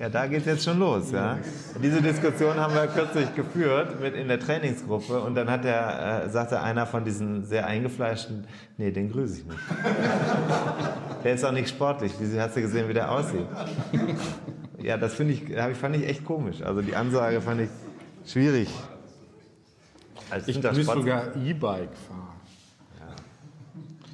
[0.00, 1.10] Ja, da geht's jetzt schon los.
[1.12, 1.38] Ja?
[1.82, 6.30] Diese Diskussion haben wir kürzlich geführt mit in der Trainingsgruppe und dann hat der, äh,
[6.30, 8.46] sagte einer von diesen sehr eingefleischten,
[8.78, 9.58] nee, den grüße ich nicht.
[11.22, 12.12] Der ist auch nicht sportlich.
[12.18, 13.44] Wie hast du gesehen, wie der aussieht?
[14.82, 16.62] Ja, das finde ich, hab fand ich echt komisch.
[16.62, 17.68] Also die Ansage fand ich
[18.24, 18.70] schwierig.
[20.30, 21.86] Also Ich sind da grüße Sport- sogar E-Bike-Fahrer.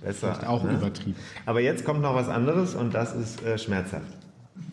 [0.03, 0.35] besser.
[0.35, 0.73] Vielleicht auch ne?
[0.73, 1.17] übertrieben.
[1.45, 4.16] Aber jetzt kommt noch was anderes und das ist äh, schmerzhaft.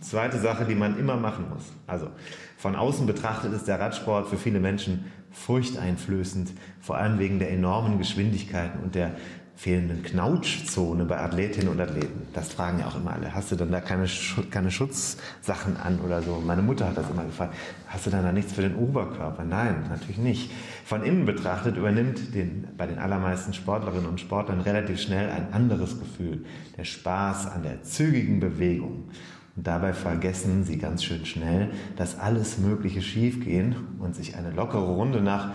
[0.02, 1.72] Zweite Sache, die man immer machen muss.
[1.88, 2.10] Also
[2.58, 7.98] von außen betrachtet ist der Radsport für viele Menschen furchteinflößend, vor allem wegen der enormen
[7.98, 9.12] Geschwindigkeiten und der
[9.56, 12.28] fehlenden Knautschzone bei Athletinnen und Athleten.
[12.34, 13.34] Das fragen ja auch immer alle.
[13.34, 14.08] Hast du dann da keine,
[14.50, 16.42] keine Schutzsachen an oder so?
[16.46, 17.56] Meine Mutter hat das immer gefragt.
[17.88, 19.44] Hast du dann da nichts für den Oberkörper?
[19.44, 20.52] Nein, natürlich nicht.
[20.86, 26.00] Von innen betrachtet übernimmt den, bei den allermeisten Sportlerinnen und Sportlern relativ schnell ein anderes
[26.00, 26.46] Gefühl.
[26.78, 29.10] Der Spaß an der zügigen Bewegung.
[29.56, 35.22] Dabei vergessen sie ganz schön schnell, dass alles Mögliche schiefgehen und sich eine lockere Runde
[35.22, 35.52] nach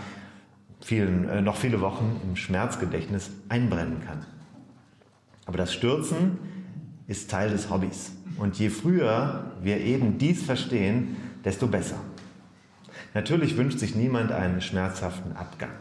[0.81, 4.25] vielen, äh, noch viele Wochen im Schmerzgedächtnis einbrennen kann.
[5.47, 6.39] Aber das Stürzen
[7.09, 8.12] ist Teil des Hobbys.
[8.37, 11.99] Und je früher wir eben dies verstehen, desto besser.
[13.15, 15.73] Natürlich wünscht sich niemand einen schmerzhaften Abgang.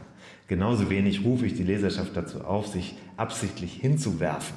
[0.47, 4.55] Genauso wenig rufe ich die Leserschaft dazu auf, sich absichtlich hinzuwerfen.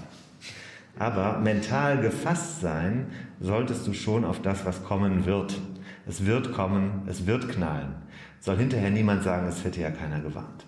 [1.01, 3.07] Aber mental gefasst sein
[3.41, 5.59] solltest du schon auf das, was kommen wird.
[6.07, 7.95] Es wird kommen, es wird knallen.
[8.39, 10.67] Soll hinterher niemand sagen, es hätte ja keiner gewarnt.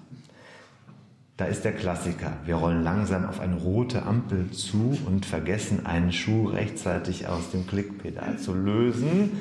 [1.36, 2.32] Da ist der Klassiker.
[2.46, 7.66] Wir rollen langsam auf eine rote Ampel zu und vergessen einen Schuh rechtzeitig aus dem
[7.66, 9.32] Klickpedal zu lösen.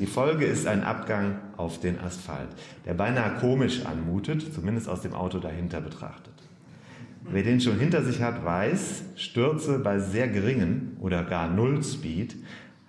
[0.00, 2.48] Die Folge ist ein Abgang auf den Asphalt,
[2.86, 6.47] der beinahe komisch anmutet, zumindest aus dem Auto dahinter betrachtet.
[7.30, 12.36] Wer den schon hinter sich hat, weiß, Stürze bei sehr geringen oder gar Null Speed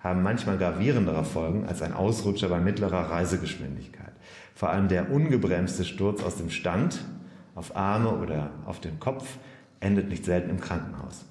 [0.01, 4.13] haben manchmal gravierendere Folgen als ein Ausrutscher bei mittlerer Reisegeschwindigkeit.
[4.55, 6.99] Vor allem der ungebremste Sturz aus dem Stand
[7.53, 9.25] auf Arme oder auf den Kopf
[9.81, 11.25] endet nicht selten im Krankenhaus.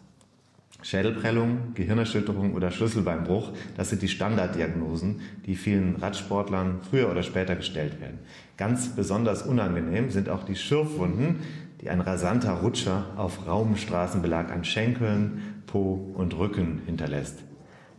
[0.82, 8.00] Schädelprellung, Gehirnerschütterung oder Schlüsselbeinbruch, das sind die Standarddiagnosen, die vielen Radsportlern früher oder später gestellt
[8.00, 8.18] werden.
[8.56, 11.40] Ganz besonders unangenehm sind auch die Schürfwunden,
[11.80, 17.38] die ein rasanter Rutscher auf Raumstraßenbelag an Schenkeln, Po und Rücken hinterlässt.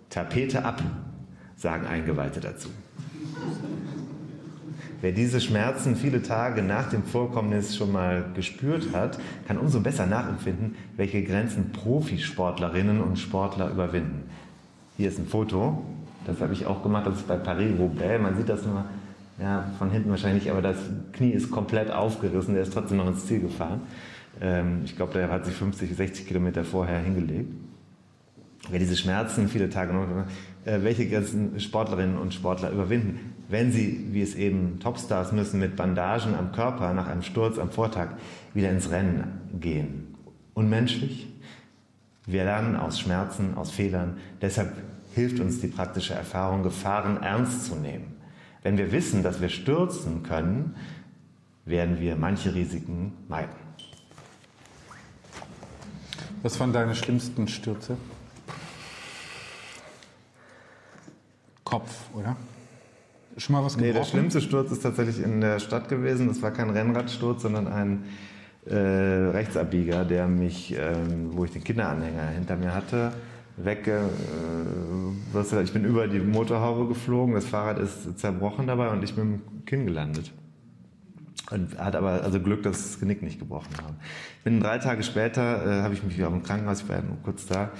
[0.09, 0.81] Tapete ab,
[1.55, 2.69] sagen Eingeweihte dazu.
[5.01, 10.05] Wer diese Schmerzen viele Tage nach dem Vorkommnis schon mal gespürt hat, kann umso besser
[10.05, 14.23] nachempfinden, welche Grenzen Profisportlerinnen und Sportler überwinden.
[14.97, 15.85] Hier ist ein Foto,
[16.27, 18.21] das habe ich auch gemacht, das ist bei Paris-Roubaix.
[18.21, 18.83] Man sieht das nur
[19.41, 20.77] ja, von hinten wahrscheinlich aber das
[21.13, 23.81] Knie ist komplett aufgerissen, der ist trotzdem noch ins Ziel gefahren.
[24.41, 27.51] Ähm, ich glaube, der hat sich 50, 60 Kilometer vorher hingelegt.
[28.69, 30.07] Wer diese Schmerzen viele Tage noch,
[30.65, 35.75] äh, welche Grenzen Sportlerinnen und Sportler überwinden, wenn sie, wie es eben Topstars müssen, mit
[35.75, 38.09] Bandagen am Körper nach einem Sturz am Vortag
[38.53, 39.23] wieder ins Rennen
[39.59, 40.15] gehen.
[40.53, 41.27] Unmenschlich?
[42.25, 44.17] Wir lernen aus Schmerzen, aus Fehlern.
[44.41, 44.73] Deshalb
[45.15, 48.08] hilft uns die praktische Erfahrung, Gefahren ernst zu nehmen.
[48.63, 50.75] Wenn wir wissen, dass wir stürzen können,
[51.65, 53.55] werden wir manche Risiken meiden.
[56.41, 57.97] Was waren deine schlimmsten Stürze?
[61.63, 62.35] Kopf, oder?
[63.37, 63.93] Schon mal was gebrochen?
[63.93, 66.27] Nee, der schlimmste Sturz ist tatsächlich in der Stadt gewesen.
[66.27, 68.05] Das war kein Rennradsturz, sondern ein
[68.65, 73.13] äh, Rechtsabbieger, der mich, ähm, wo ich den Kinderanhänger hinter mir hatte,
[73.63, 74.09] wegge...
[74.09, 79.41] Äh, ich bin über die Motorhaube geflogen, das Fahrrad ist zerbrochen dabei und ich bin
[79.45, 80.31] im Kinn gelandet.
[81.51, 83.95] Und hat aber also Glück, dass das Genick nicht gebrochen habe.
[84.43, 87.45] Bin drei Tage später, äh, habe ich mich wieder im Krankenhaus, ich war nur kurz
[87.45, 87.71] da,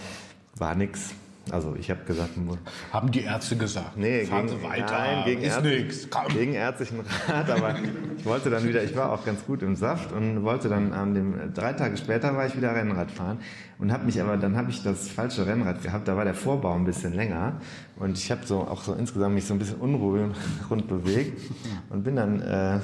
[0.57, 1.13] war nix.
[1.51, 2.31] Also ich habe gesagt,
[2.91, 6.27] haben die Ärzte gesagt, nee, fahren gegen, Sie weiter, nein, gegen, ist nichts, komm.
[6.31, 7.75] gegen ärztlichen Rat, aber
[8.17, 11.13] ich wollte dann wieder, ich war auch ganz gut im Saft und wollte dann an
[11.13, 13.39] dem drei Tage später war ich wieder Rennrad fahren
[13.77, 16.73] und habe mich aber dann habe ich das falsche Rennrad gehabt, da war der Vorbau
[16.75, 17.59] ein bisschen länger
[17.97, 20.31] und ich habe so auch so insgesamt mich so ein bisschen unruhig
[20.69, 21.39] rund bewegt
[21.89, 22.79] und bin dann äh,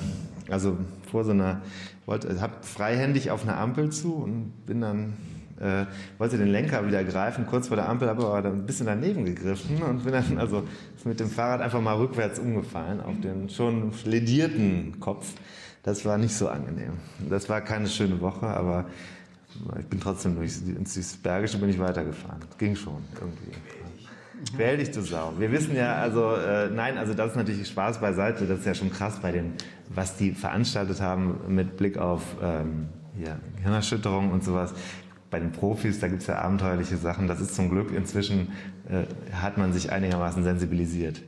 [0.50, 0.78] also
[1.12, 1.62] vor so einer
[2.06, 5.14] wollte habe freihändig auf eine Ampel zu und bin dann
[5.60, 5.86] äh,
[6.18, 9.82] wollte den Lenker wieder greifen, kurz vor der Ampel, habe aber ein bisschen daneben gegriffen
[9.82, 10.64] und bin dann also
[11.06, 15.34] mit dem Fahrrad einfach mal rückwärts umgefallen auf den schon ledierten Kopf.
[15.84, 16.94] Das war nicht so angenehm.
[17.30, 18.86] Das war keine schöne Woche, aber
[19.80, 22.42] ich bin trotzdem durch, ins Bergische bin ich weitergefahren.
[22.58, 23.56] Ging schon irgendwie.
[24.56, 25.34] Quäl dich, du Sau.
[25.40, 28.46] Wir wissen ja, also, äh, nein, also das ist natürlich Spaß beiseite.
[28.46, 29.54] Das ist ja schon krass bei den,
[29.90, 34.74] was die veranstaltet haben mit Blick auf ähm, ja, Hirnerschütterung und sowas
[35.30, 37.28] bei den Profis, da gibt es ja abenteuerliche Sachen.
[37.28, 38.54] Das ist zum Glück inzwischen,
[38.90, 39.04] äh,
[39.34, 41.22] hat man sich einigermaßen sensibilisiert.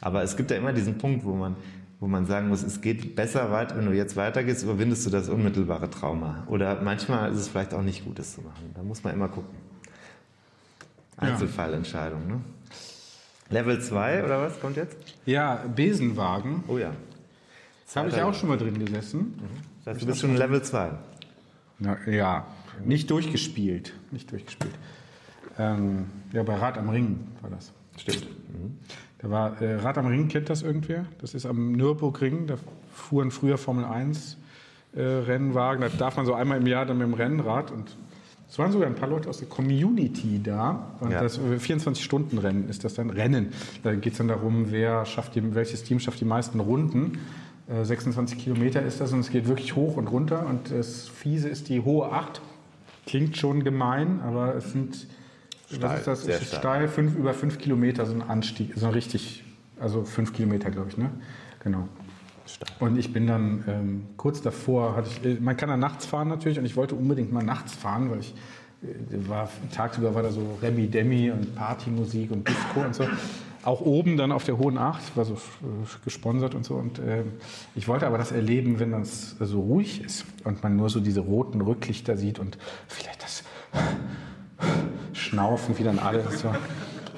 [0.00, 1.56] Aber es gibt ja immer diesen Punkt, wo man,
[1.98, 5.28] wo man sagen muss, es geht besser weit, wenn du jetzt weitergehst, überwindest du das
[5.28, 6.44] unmittelbare Trauma.
[6.48, 8.70] Oder manchmal ist es vielleicht auch nicht gut, das zu machen.
[8.74, 9.54] Da muss man immer gucken.
[11.16, 12.40] Einzelfallentscheidung, ne?
[13.50, 14.96] Level 2 oder was kommt jetzt?
[15.26, 16.64] Ja, Besenwagen.
[16.68, 16.92] Oh ja.
[17.84, 19.34] Das habe ich auch schon mal drin gesessen.
[19.84, 20.92] Das heißt, du bist schon Level 2.
[21.80, 22.46] Na, ja,
[22.84, 23.92] nicht durchgespielt.
[24.10, 24.74] Nicht durchgespielt.
[25.58, 27.72] Ähm, ja, bei Rad am Ring war das.
[27.96, 28.26] Stimmt.
[29.18, 31.04] Da war äh, Rad am Ring, kennt das irgendwer?
[31.20, 32.46] Das ist am Nürburgring.
[32.46, 32.54] Da
[32.94, 34.38] fuhren früher Formel 1
[34.94, 35.82] äh, Rennwagen.
[35.82, 37.96] Da darf man so einmal im Jahr dann mit dem Rennrad und
[38.48, 40.94] es waren sogar ein paar Leute aus der Community da.
[41.00, 41.22] Und Ja.
[41.22, 43.52] das 24-Stunden-Rennen ist das dann Rennen.
[43.84, 47.18] Da geht es dann darum, wer schafft die, welches Team schafft die meisten Runden.
[47.68, 50.46] Äh, 26 Kilometer ist das und es geht wirklich hoch und runter.
[50.46, 52.40] Und das Fiese ist die hohe 8.
[53.10, 55.08] Klingt schon gemein, aber es sind
[55.68, 56.22] Steil, ist das?
[56.22, 56.60] sehr ist steil.
[56.60, 59.42] steil, fünf, über fünf Kilometer, so ein Anstieg, so ein richtig,
[59.80, 61.10] also fünf Kilometer, glaube ich, ne?
[61.58, 61.88] Genau.
[62.78, 66.28] Und ich bin dann ähm, kurz davor, hatte ich, äh, man kann da nachts fahren
[66.28, 68.32] natürlich und ich wollte unbedingt mal nachts fahren, weil ich
[68.84, 73.08] äh, war, tagsüber war da so Remi Demi und Partymusik und Disco und so.
[73.62, 75.36] Auch oben dann auf der Hohen Acht, war so äh,
[76.04, 76.74] gesponsert und so.
[76.74, 77.32] Und ähm,
[77.74, 81.20] ich wollte aber das erleben, wenn das so ruhig ist und man nur so diese
[81.20, 82.58] roten Rücklichter sieht und
[82.88, 83.42] vielleicht das
[85.12, 86.24] Schnaufen, wie dann alle.
[86.30, 86.52] So,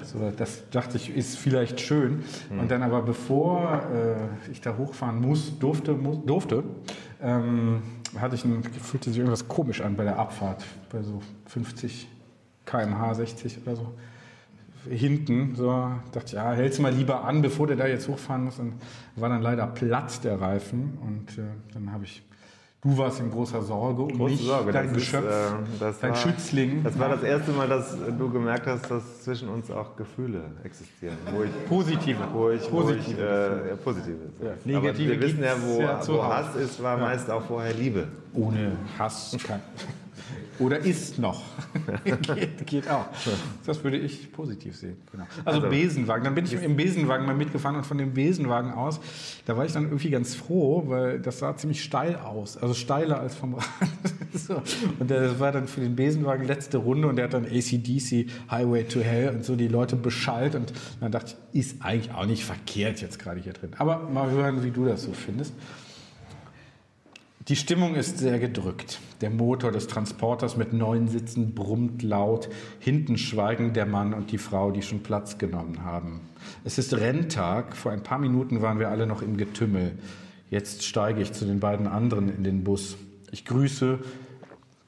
[0.05, 2.25] so, das dachte ich, ist vielleicht schön.
[2.51, 6.65] Und dann aber bevor äh, ich da hochfahren muss, durfte, muss, durfte
[7.23, 7.83] ähm,
[8.19, 12.09] hatte ich ein, fühlte sich irgendwas komisch an bei der Abfahrt, bei so 50
[12.67, 13.95] km/h, 60 oder so.
[14.89, 15.55] Hinten.
[15.55, 15.67] So
[16.13, 18.59] dachte ich, ja, hältst du mal lieber an, bevor der da jetzt hochfahren muss.
[18.59, 18.75] Und
[19.17, 20.99] war dann leider platt, der Reifen.
[21.03, 21.43] Und äh,
[21.75, 22.23] dann habe ich,
[22.83, 26.01] du warst in großer Sorge um Große mich, Sorge, dein das ist, Geschöpf, äh, das
[26.01, 26.83] dein war- Schützling.
[26.83, 31.17] Das war das erste Mal, dass du gemerkt hast, dass zwischen uns auch Gefühle existieren.
[31.33, 32.19] Wo ich, Positive.
[32.33, 33.21] wo ich, wo ich Positive.
[33.67, 34.17] äh, ja, positive.
[34.43, 36.25] Ja, Aber negative wir wissen ja, wo, ja wo.
[36.25, 38.09] Hass ist, war meist auch vorher Liebe.
[38.35, 39.61] Ohne Hass kann.
[40.59, 41.43] Oder ist noch.
[42.23, 43.07] geht, geht auch.
[43.67, 44.97] Das würde ich positiv sehen.
[45.11, 45.25] Genau.
[45.45, 46.25] Also, Also- Besenwagen.
[46.25, 49.01] Dann bin ich im Besenwagen mal mitgefahren und von dem Besenwagen aus,
[49.47, 52.57] da war ich dann irgendwie ganz froh, weil das sah ziemlich steil aus.
[52.57, 53.65] Also steiler als vom Rad.
[54.35, 54.63] so.
[54.99, 58.85] Und das war dann für den Besenwagen letzte Runde und der hat dann ACDC Highway
[58.85, 62.45] to Hell und so die Leute beschallt und dann dachte ich, ist eigentlich auch nicht
[62.45, 63.71] verkehrt jetzt gerade hier drin.
[63.79, 65.53] Aber mal hören, wie du das so findest.
[67.49, 69.01] Die Stimmung ist sehr gedrückt.
[69.21, 72.49] Der Motor des Transporters mit neun Sitzen brummt laut.
[72.79, 76.21] Hinten schweigen der Mann und die Frau, die schon Platz genommen haben.
[76.65, 77.75] Es ist Renntag.
[77.77, 79.93] Vor ein paar Minuten waren wir alle noch im Getümmel.
[80.51, 82.97] Jetzt steige ich zu den beiden anderen in den Bus.
[83.33, 83.99] Ich grüße.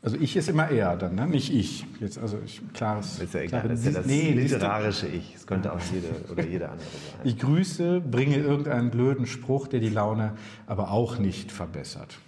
[0.02, 1.26] Also ich ist immer er dann, ne?
[1.26, 1.86] nicht ich.
[1.98, 3.18] Jetzt also ich, klares.
[3.20, 3.62] Ist ja egal.
[3.62, 5.34] klare- Das ist ja das Nee, literarische Ich.
[5.34, 7.20] Es könnte auch jede oder jeder andere sein.
[7.24, 10.34] Ich grüße, bringe irgendeinen blöden Spruch, der die Laune
[10.66, 12.18] aber auch nicht verbessert.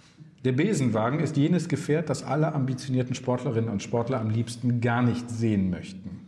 [0.45, 5.29] Der Besenwagen ist jenes Gefährt, das alle ambitionierten Sportlerinnen und Sportler am liebsten gar nicht
[5.29, 6.21] sehen möchten.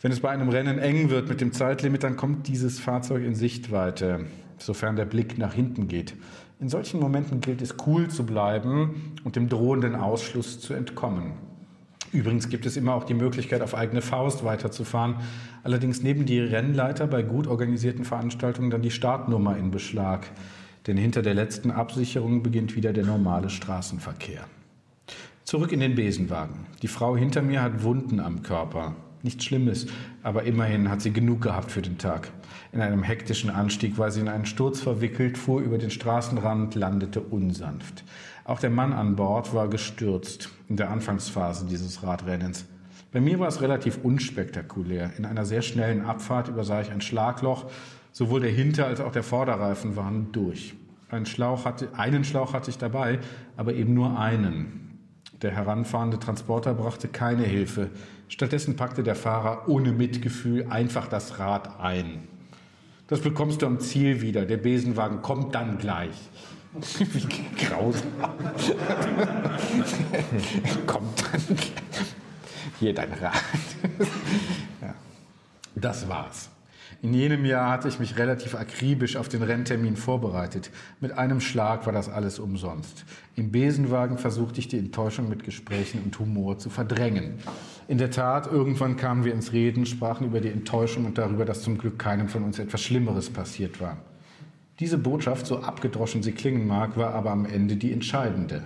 [0.00, 3.34] Wenn es bei einem Rennen eng wird mit dem Zeitlimit, dann kommt dieses Fahrzeug in
[3.34, 4.24] Sichtweite,
[4.58, 6.14] sofern der Blick nach hinten geht.
[6.58, 11.32] In solchen Momenten gilt es, cool zu bleiben und dem drohenden Ausschluss zu entkommen.
[12.12, 15.16] Übrigens gibt es immer auch die Möglichkeit, auf eigene Faust weiterzufahren.
[15.62, 20.26] Allerdings nehmen die Rennleiter bei gut organisierten Veranstaltungen dann die Startnummer in Beschlag.
[20.86, 24.44] Denn hinter der letzten Absicherung beginnt wieder der normale Straßenverkehr.
[25.44, 26.66] Zurück in den Besenwagen.
[26.82, 28.94] Die Frau hinter mir hat Wunden am Körper.
[29.22, 29.86] Nichts Schlimmes,
[30.22, 32.30] aber immerhin hat sie genug gehabt für den Tag.
[32.72, 37.20] In einem hektischen Anstieg war sie in einen Sturz verwickelt, fuhr über den Straßenrand, landete
[37.20, 38.04] unsanft.
[38.44, 42.64] Auch der Mann an Bord war gestürzt in der Anfangsphase dieses Radrennens.
[43.12, 45.10] Bei mir war es relativ unspektakulär.
[45.18, 47.66] In einer sehr schnellen Abfahrt übersah ich ein Schlagloch.
[48.12, 50.74] Sowohl der Hinter- als auch der Vorderreifen waren durch.
[51.08, 53.18] Einen Schlauch hatte, einen Schlauch hatte ich dabei,
[53.56, 54.98] aber eben nur einen.
[55.42, 57.90] Der heranfahrende Transporter brachte keine Hilfe.
[58.28, 62.28] Stattdessen packte der Fahrer ohne Mitgefühl einfach das Rad ein.
[63.08, 64.44] Das bekommst du am Ziel wieder.
[64.44, 66.14] Der Besenwagen kommt dann gleich.
[66.98, 67.26] Wie
[67.56, 68.02] grausam.
[70.86, 71.72] kommt dann gleich.
[72.78, 73.32] Hier dein Rad.
[74.80, 74.94] ja.
[75.74, 76.50] Das war's.
[77.02, 80.70] In jenem Jahr hatte ich mich relativ akribisch auf den Renntermin vorbereitet.
[81.00, 83.06] Mit einem Schlag war das alles umsonst.
[83.36, 87.38] Im Besenwagen versuchte ich die Enttäuschung mit Gesprächen und Humor zu verdrängen.
[87.88, 91.62] In der Tat, irgendwann kamen wir ins Reden, sprachen über die Enttäuschung und darüber, dass
[91.62, 93.96] zum Glück keinem von uns etwas Schlimmeres passiert war.
[94.78, 98.62] Diese Botschaft, so abgedroschen sie klingen mag, war aber am Ende die entscheidende.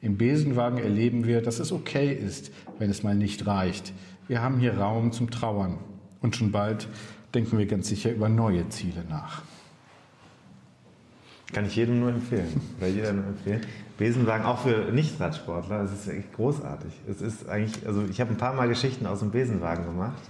[0.00, 3.92] Im Besenwagen erleben wir, dass es okay ist, wenn es mal nicht reicht.
[4.28, 5.76] Wir haben hier Raum zum Trauern.
[6.22, 6.88] Und schon bald
[7.34, 9.42] denken wir ganz sicher über neue Ziele nach.
[11.52, 12.60] Kann ich jedem nur empfehlen.
[12.78, 13.60] Oder jeder nur empfehlen.
[13.98, 16.92] Besenwagen auch für Nicht-Radsportler, das ist echt großartig.
[17.08, 20.22] Es ist eigentlich, also ich habe ein paar Mal Geschichten aus dem Besenwagen gemacht.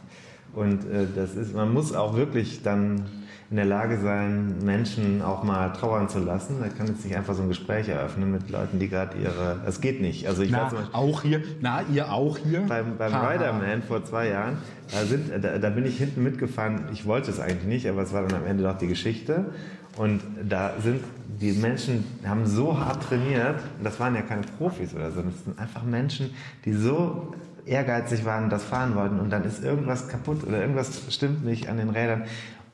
[0.55, 3.05] Und äh, das ist, man muss auch wirklich dann
[3.49, 6.57] in der Lage sein, Menschen auch mal trauern zu lassen.
[6.61, 9.61] Da kann jetzt nicht einfach so ein Gespräch eröffnen mit Leuten, die gerade ihre.
[9.65, 10.27] Das geht nicht.
[10.27, 12.63] Also ich Na, Beispiel auch hier, na, ihr auch hier?
[12.63, 13.31] beim, beim Haha.
[13.31, 14.59] Riderman vor zwei Jahren,
[14.91, 16.87] da, sind, da, da bin ich hinten mitgefahren.
[16.93, 19.47] Ich wollte es eigentlich nicht, aber es war dann am Ende doch die Geschichte.
[19.97, 21.03] Und da sind
[21.41, 25.59] die Menschen, haben so hart trainiert, das waren ja keine Profis oder so, das sind
[25.59, 26.31] einfach Menschen,
[26.65, 27.33] die so
[27.67, 31.79] ehrgeizig waren, das fahren wollten und dann ist irgendwas kaputt oder irgendwas stimmt nicht an
[31.79, 32.25] den Rädern.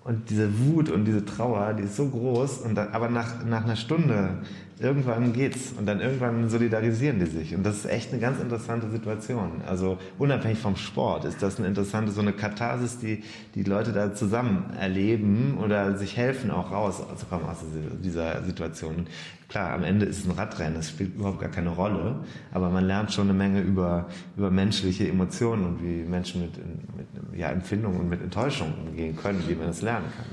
[0.04, 2.58] Und diese Wut und diese Trauer, die ist so groß.
[2.58, 4.38] Und dann, aber nach, nach einer Stunde,
[4.78, 5.72] irgendwann geht's.
[5.78, 7.54] Und dann irgendwann solidarisieren die sich.
[7.54, 9.62] Und das ist echt eine ganz interessante Situation.
[9.66, 13.22] Also unabhängig vom Sport ist das eine interessante, so eine Katharsis, die
[13.54, 17.58] die Leute da zusammen erleben oder sich helfen, auch rauszukommen aus
[18.02, 19.06] dieser Situation.
[19.48, 22.16] Klar, am Ende ist es ein Radrennen, das spielt überhaupt gar keine Rolle.
[22.52, 27.38] Aber man lernt schon eine Menge über, über menschliche Emotionen und wie Menschen mit, mit
[27.38, 30.26] ja, Empfindungen und mit Enttäuschung umgehen können, wie man es lernen kann.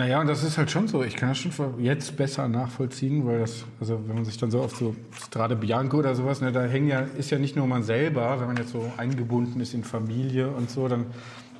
[0.00, 1.02] Naja, und das ist halt schon so.
[1.02, 4.62] Ich kann das schon jetzt besser nachvollziehen, weil das, also wenn man sich dann so
[4.62, 4.96] auf so
[5.26, 8.46] Strade Bianco oder sowas, ne, da hängen ja, ist ja nicht nur man selber, wenn
[8.46, 11.04] man jetzt so eingebunden ist in Familie und so, dann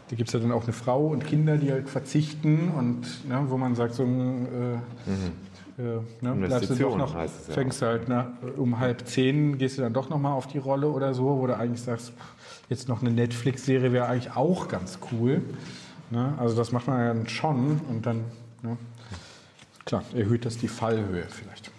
[0.08, 3.44] Da gibt es ja dann auch eine Frau und Kinder, die halt verzichten und ne,
[3.48, 7.82] wo man sagt, so äh, äh, ne, bleibst du doch noch, heißt es ja fängst
[7.82, 11.38] halt ne, um halb zehn, gehst du dann doch nochmal auf die Rolle oder so,
[11.38, 12.14] wo du eigentlich sagst,
[12.70, 15.42] jetzt noch eine Netflix-Serie wäre eigentlich auch ganz cool.
[16.11, 16.35] Ne?
[16.39, 18.24] Also das macht man ja dann schon und dann,
[18.62, 18.77] ne?
[19.85, 21.70] klar, erhöht das die Fallhöhe vielleicht.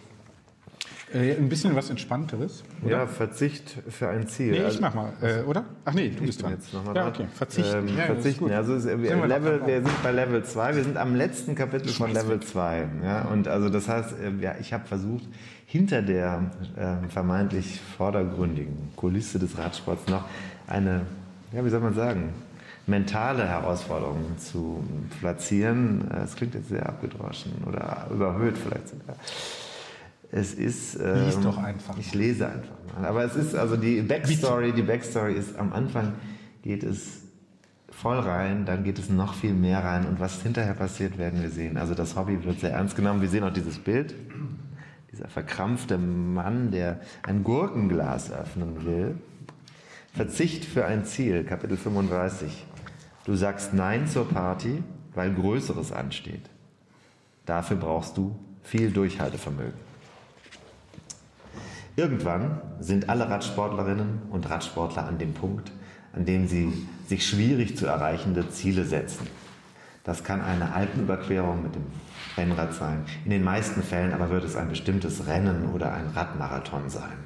[1.14, 2.64] Äh, ein bisschen was Entspannteres.
[2.84, 2.92] Oder?
[3.00, 4.52] Ja, Verzicht für ein Ziel.
[4.52, 5.66] Nee, ich Also- mach mal, äh, oder?
[5.84, 6.52] Ach nee, du bist dran.
[6.52, 7.14] jetzt nochmal ja, dran.
[7.14, 7.78] okay, verzichten.
[7.80, 8.52] Ähm, ja, ja, verzichten.
[8.52, 11.90] Also wir, Sind wir Level, wir sind bei Level 2, wir sind am letzten Kapitel
[11.90, 12.88] von Level 2.
[13.04, 13.24] Ja?
[13.24, 15.26] Und also das heißt, äh, ja, ich habe versucht,
[15.66, 20.24] hinter der äh, vermeintlich vordergründigen Kulisse des Radsports noch
[20.68, 21.02] eine,
[21.52, 22.30] ja, wie soll man sagen,
[22.88, 24.84] mentale Herausforderung zu
[25.20, 26.10] platzieren.
[26.12, 29.16] Äh, Es klingt jetzt sehr abgedroschen oder überhöht vielleicht sogar.
[30.32, 30.96] Es ist.
[30.96, 33.08] Ähm, Lies doch einfach Ich lese einfach mal.
[33.08, 34.72] Aber es ist also die Backstory.
[34.72, 36.14] Die Backstory ist am Anfang
[36.64, 37.22] geht es
[37.90, 41.50] voll rein, dann geht es noch viel mehr rein und was hinterher passiert, werden wir
[41.50, 41.78] sehen.
[41.78, 43.22] Also das Hobby wird sehr ernst genommen.
[43.22, 44.16] Wir sehen auch dieses Bild.
[45.12, 49.16] Dieser verkrampfte Mann, der ein Gurkenglas öffnen will.
[50.14, 52.66] Verzicht für ein Ziel, Kapitel 35.
[53.24, 54.84] Du sagst Nein zur Party,
[55.14, 56.50] weil Größeres ansteht.
[57.46, 59.80] Dafür brauchst du viel Durchhaltevermögen.
[61.96, 65.72] Irgendwann sind alle Radsportlerinnen und Radsportler an dem Punkt,
[66.14, 69.28] an dem sie sich schwierig zu erreichende Ziele setzen.
[70.04, 71.86] Das kann eine Alpenüberquerung mit dem
[72.38, 73.06] Rennrad sein.
[73.26, 77.20] In den meisten Fällen aber wird es ein bestimmtes Rennen oder ein Radmarathon sein.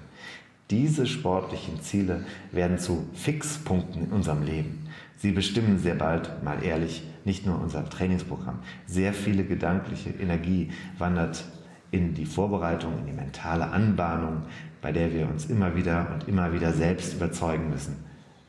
[0.72, 4.85] Diese sportlichen Ziele werden zu Fixpunkten in unserem Leben.
[5.18, 8.60] Sie bestimmen sehr bald, mal ehrlich, nicht nur unser Trainingsprogramm.
[8.86, 11.46] Sehr viele gedankliche Energie wandert
[11.92, 14.44] in die Vorbereitung, in die mentale Anbahnung,
[14.82, 17.96] bei der wir uns immer wieder und immer wieder selbst überzeugen müssen.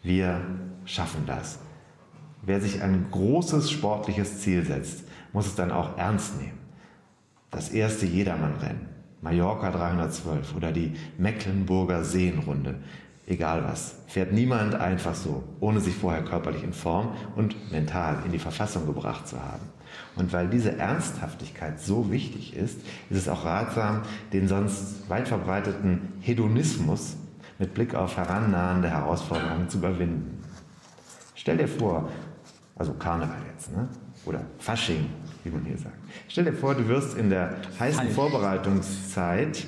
[0.03, 0.41] Wir
[0.85, 1.61] schaffen das.
[2.43, 6.59] Wer sich ein großes sportliches Ziel setzt, muss es dann auch ernst nehmen.
[7.51, 8.89] Das erste Jedermannrennen,
[9.23, 12.77] Mallorca 312 oder die Mecklenburger Seenrunde,
[13.27, 18.33] egal was, fährt niemand einfach so, ohne sich vorher körperlich in Form und mental in
[18.33, 19.63] die Verfassung gebracht zu haben.
[20.15, 22.81] Und weil diese Ernsthaftigkeit so wichtig ist,
[23.11, 27.17] ist es auch ratsam, den sonst weit verbreiteten Hedonismus
[27.59, 30.43] mit Blick auf herannahende Herausforderungen zu überwinden.
[31.35, 32.09] Stell dir vor,
[32.77, 33.89] also Karneval jetzt, ne?
[34.27, 35.09] oder Fasching,
[35.45, 35.97] wie man hier sagt.
[36.29, 39.67] Stell dir vor, du wirst in der heißen Vorbereitungszeit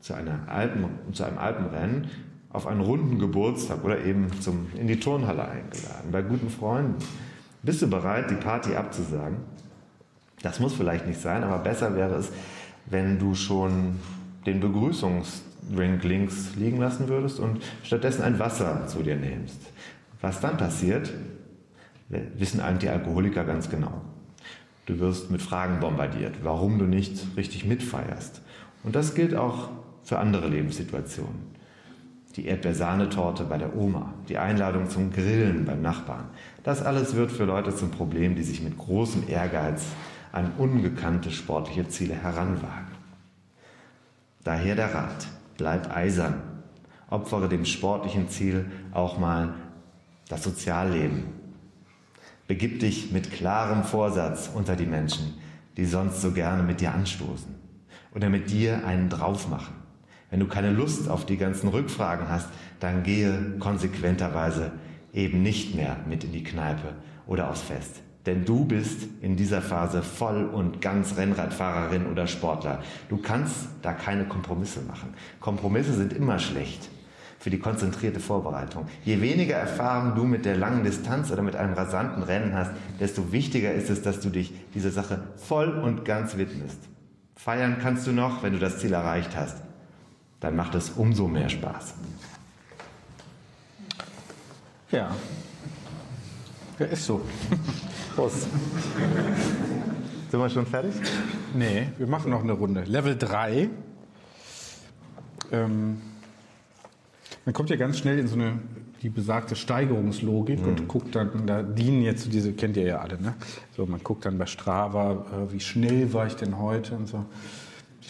[0.00, 2.10] zu, einer Alpen, zu einem Alpenrennen
[2.52, 6.96] auf einen runden Geburtstag oder eben zum, in die Turnhalle eingeladen, bei guten Freunden.
[7.62, 9.38] Bist du bereit, die Party abzusagen?
[10.42, 12.30] Das muss vielleicht nicht sein, aber besser wäre es,
[12.86, 13.96] wenn du schon
[14.46, 19.60] den Begrüßungsdrink links liegen lassen würdest und stattdessen ein Wasser zu dir nimmst.
[20.20, 21.12] Was dann passiert,
[22.08, 24.00] wissen eigentlich die Alkoholiker ganz genau.
[24.86, 28.42] Du wirst mit Fragen bombardiert, warum du nicht richtig mitfeierst.
[28.82, 29.68] Und das gilt auch
[30.02, 31.49] für andere Lebenssituationen.
[32.36, 36.28] Die Erdbeersahnetorte bei der Oma, die Einladung zum Grillen beim Nachbarn.
[36.62, 39.84] Das alles wird für Leute zum Problem, die sich mit großem Ehrgeiz
[40.32, 42.86] an ungekannte sportliche Ziele heranwagen.
[44.44, 45.26] Daher der Rat,
[45.58, 46.40] bleib eisern,
[47.10, 49.54] opfere dem sportlichen Ziel auch mal
[50.28, 51.24] das Sozialleben.
[52.46, 55.34] Begib dich mit klarem Vorsatz unter die Menschen,
[55.76, 57.54] die sonst so gerne mit dir anstoßen
[58.14, 59.79] oder mit dir einen drauf machen.
[60.30, 62.48] Wenn du keine Lust auf die ganzen Rückfragen hast,
[62.78, 64.72] dann gehe konsequenterweise
[65.12, 66.94] eben nicht mehr mit in die Kneipe
[67.26, 68.02] oder aufs Fest.
[68.26, 72.82] Denn du bist in dieser Phase voll und ganz Rennradfahrerin oder Sportler.
[73.08, 75.14] Du kannst da keine Kompromisse machen.
[75.40, 76.90] Kompromisse sind immer schlecht
[77.38, 78.86] für die konzentrierte Vorbereitung.
[79.02, 83.32] Je weniger Erfahrung du mit der langen Distanz oder mit einem rasanten Rennen hast, desto
[83.32, 86.78] wichtiger ist es, dass du dich dieser Sache voll und ganz widmest.
[87.34, 89.56] Feiern kannst du noch, wenn du das Ziel erreicht hast.
[90.40, 91.94] Dann macht es umso mehr Spaß.
[94.90, 95.14] Ja.
[96.78, 97.20] Ja, ist so.
[98.16, 98.48] Prost.
[100.30, 100.94] Sind wir schon fertig?
[101.54, 102.84] Nee, wir machen noch eine Runde.
[102.84, 103.68] Level 3.
[105.52, 106.00] Ähm,
[107.44, 108.58] man kommt ja ganz schnell in so eine
[109.02, 113.34] die besagte Steigerungslogik und guckt dann, da dienen jetzt diese, kennt ihr ja alle, ne?
[113.74, 117.24] So, man guckt dann bei Strava, äh, wie schnell war ich denn heute und so.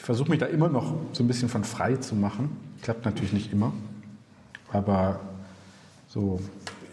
[0.01, 2.57] Ich versuche mich da immer noch so ein bisschen von frei zu machen.
[2.81, 3.71] Klappt natürlich nicht immer.
[4.73, 5.21] Aber
[6.09, 6.41] so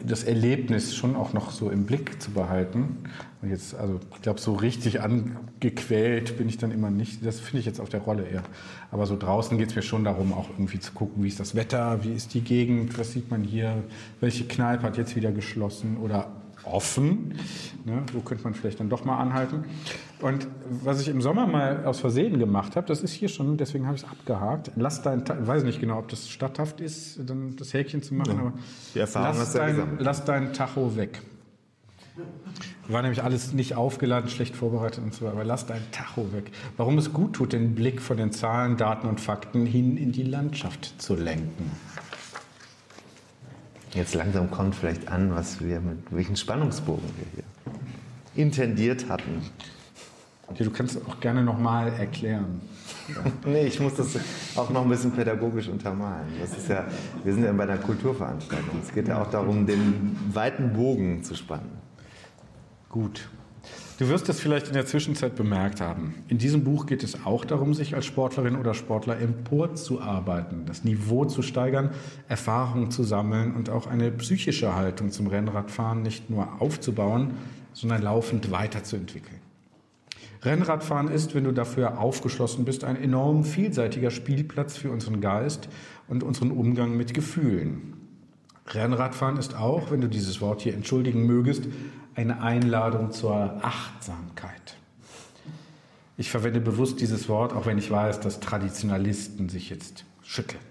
[0.06, 2.98] das Erlebnis schon auch noch so im Blick zu behalten.
[3.42, 7.26] Und jetzt, also ich glaube, so richtig angequält bin ich dann immer nicht.
[7.26, 8.44] Das finde ich jetzt auf der Rolle eher.
[8.92, 11.56] Aber so draußen geht es mir schon darum, auch irgendwie zu gucken, wie ist das
[11.56, 13.84] Wetter, wie ist die Gegend, was sieht man hier,
[14.20, 16.28] welche Kneipe hat jetzt wieder geschlossen oder
[16.74, 17.36] offen.
[17.86, 19.64] Ne, wo könnte man vielleicht dann doch mal anhalten.
[20.20, 20.48] Und
[20.84, 23.96] was ich im Sommer mal aus Versehen gemacht habe, das ist hier schon, deswegen habe
[23.96, 24.72] ich es abgehakt.
[24.76, 28.54] Lass dein, weiß nicht genau, ob das statthaft ist, dann das Häkchen zu machen, aber
[28.94, 31.22] Die Erfahrung lass, ja dein, lass deinen Tacho weg.
[32.90, 36.52] War nämlich alles nicht aufgeladen, schlecht vorbereitet und so, aber lass deinen Tacho weg.
[36.78, 40.24] Warum es gut tut, den Blick von den Zahlen, Daten und Fakten hin in die
[40.24, 41.72] Landschaft zu lenken.
[43.94, 47.44] Jetzt langsam kommt vielleicht an, was wir mit welchen Spannungsbogen wir hier
[48.44, 49.42] intendiert hatten.
[50.48, 52.62] Okay, du kannst auch gerne nochmal erklären.
[53.46, 54.18] Nee, ich muss das
[54.56, 56.28] auch noch ein bisschen pädagogisch untermalen.
[56.42, 56.86] Das ist ja,
[57.24, 58.82] wir sind ja bei einer Kulturveranstaltung.
[58.84, 61.72] Es geht ja auch darum, den weiten Bogen zu spannen.
[62.90, 63.30] Gut.
[63.98, 66.14] Du wirst es vielleicht in der Zwischenzeit bemerkt haben.
[66.28, 71.26] In diesem Buch geht es auch darum, sich als Sportlerin oder Sportler emporzuarbeiten, das Niveau
[71.26, 71.90] zu steigern,
[72.28, 77.32] Erfahrungen zu sammeln und auch eine psychische Haltung zum Rennradfahren nicht nur aufzubauen,
[77.74, 79.40] sondern laufend weiterzuentwickeln.
[80.44, 85.70] Rennradfahren ist, wenn du dafür aufgeschlossen bist, ein enorm vielseitiger Spielplatz für unseren Geist
[86.08, 87.94] und unseren Umgang mit Gefühlen.
[88.68, 91.68] Rennradfahren ist auch, wenn du dieses Wort hier entschuldigen mögest,
[92.18, 94.76] eine Einladung zur Achtsamkeit.
[96.18, 100.64] Ich verwende bewusst dieses Wort, auch wenn ich weiß, dass Traditionalisten sich jetzt schütteln.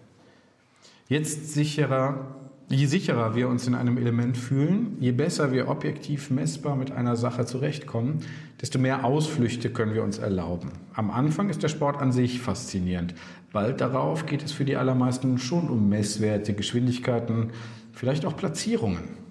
[1.08, 2.34] Jetzt sicherer,
[2.68, 7.14] je sicherer wir uns in einem Element fühlen, je besser wir objektiv messbar mit einer
[7.14, 8.24] Sache zurechtkommen,
[8.60, 10.72] desto mehr Ausflüchte können wir uns erlauben.
[10.94, 13.14] Am Anfang ist der Sport an sich faszinierend.
[13.52, 17.50] Bald darauf geht es für die allermeisten schon um Messwerte, Geschwindigkeiten,
[17.92, 19.25] vielleicht auch Platzierungen.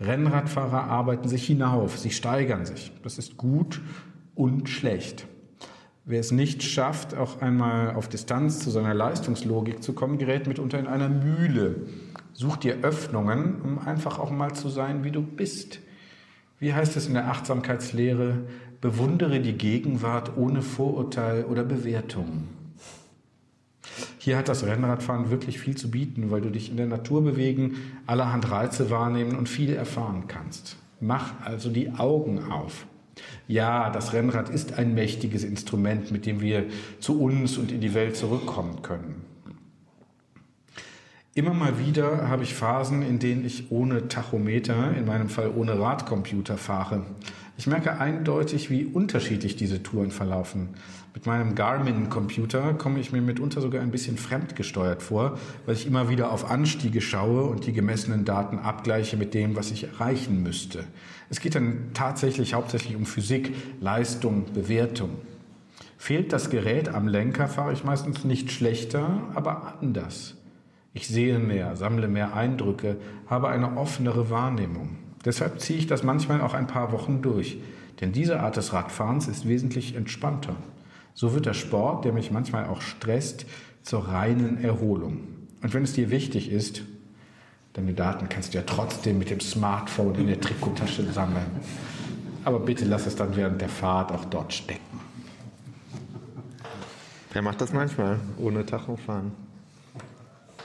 [0.00, 2.92] Rennradfahrer arbeiten sich hinauf, sie steigern sich.
[3.02, 3.80] Das ist gut
[4.34, 5.26] und schlecht.
[6.04, 10.78] Wer es nicht schafft, auch einmal auf Distanz zu seiner Leistungslogik zu kommen, gerät mitunter
[10.78, 11.86] in einer Mühle.
[12.32, 15.80] Such dir Öffnungen, um einfach auch mal zu sein, wie du bist.
[16.60, 18.46] Wie heißt es in der Achtsamkeitslehre?
[18.80, 22.48] Bewundere die Gegenwart ohne Vorurteil oder Bewertung.
[24.18, 27.76] Hier hat das Rennradfahren wirklich viel zu bieten, weil du dich in der Natur bewegen,
[28.06, 30.76] allerhand Reize wahrnehmen und viel erfahren kannst.
[31.00, 32.86] Mach also die Augen auf.
[33.46, 36.66] Ja, das Rennrad ist ein mächtiges Instrument, mit dem wir
[37.00, 39.22] zu uns und in die Welt zurückkommen können.
[41.34, 45.78] Immer mal wieder habe ich Phasen, in denen ich ohne Tachometer, in meinem Fall ohne
[45.78, 47.06] Radcomputer fahre.
[47.56, 50.70] Ich merke eindeutig, wie unterschiedlich diese Touren verlaufen.
[51.14, 56.08] Mit meinem Garmin-Computer komme ich mir mitunter sogar ein bisschen fremdgesteuert vor, weil ich immer
[56.08, 60.84] wieder auf Anstiege schaue und die gemessenen Daten abgleiche mit dem, was ich erreichen müsste.
[61.30, 65.10] Es geht dann tatsächlich hauptsächlich um Physik, Leistung, Bewertung.
[65.96, 70.36] Fehlt das Gerät am Lenker, fahre ich meistens nicht schlechter, aber anders.
[70.94, 74.96] Ich sehe mehr, sammle mehr Eindrücke, habe eine offenere Wahrnehmung.
[75.24, 77.58] Deshalb ziehe ich das manchmal auch ein paar Wochen durch.
[78.00, 80.56] Denn diese Art des Radfahrens ist wesentlich entspannter.
[81.18, 83.44] So wird der Sport, der mich manchmal auch stresst,
[83.82, 85.18] zur reinen Erholung.
[85.60, 86.82] Und wenn es dir wichtig ist,
[87.72, 91.50] deine Daten kannst du ja trotzdem mit dem Smartphone in der Trikottasche sammeln.
[92.44, 95.00] Aber bitte lass es dann während der Fahrt auch dort stecken.
[97.32, 98.20] Wer macht das manchmal?
[98.38, 99.32] Ohne Tacho fahren.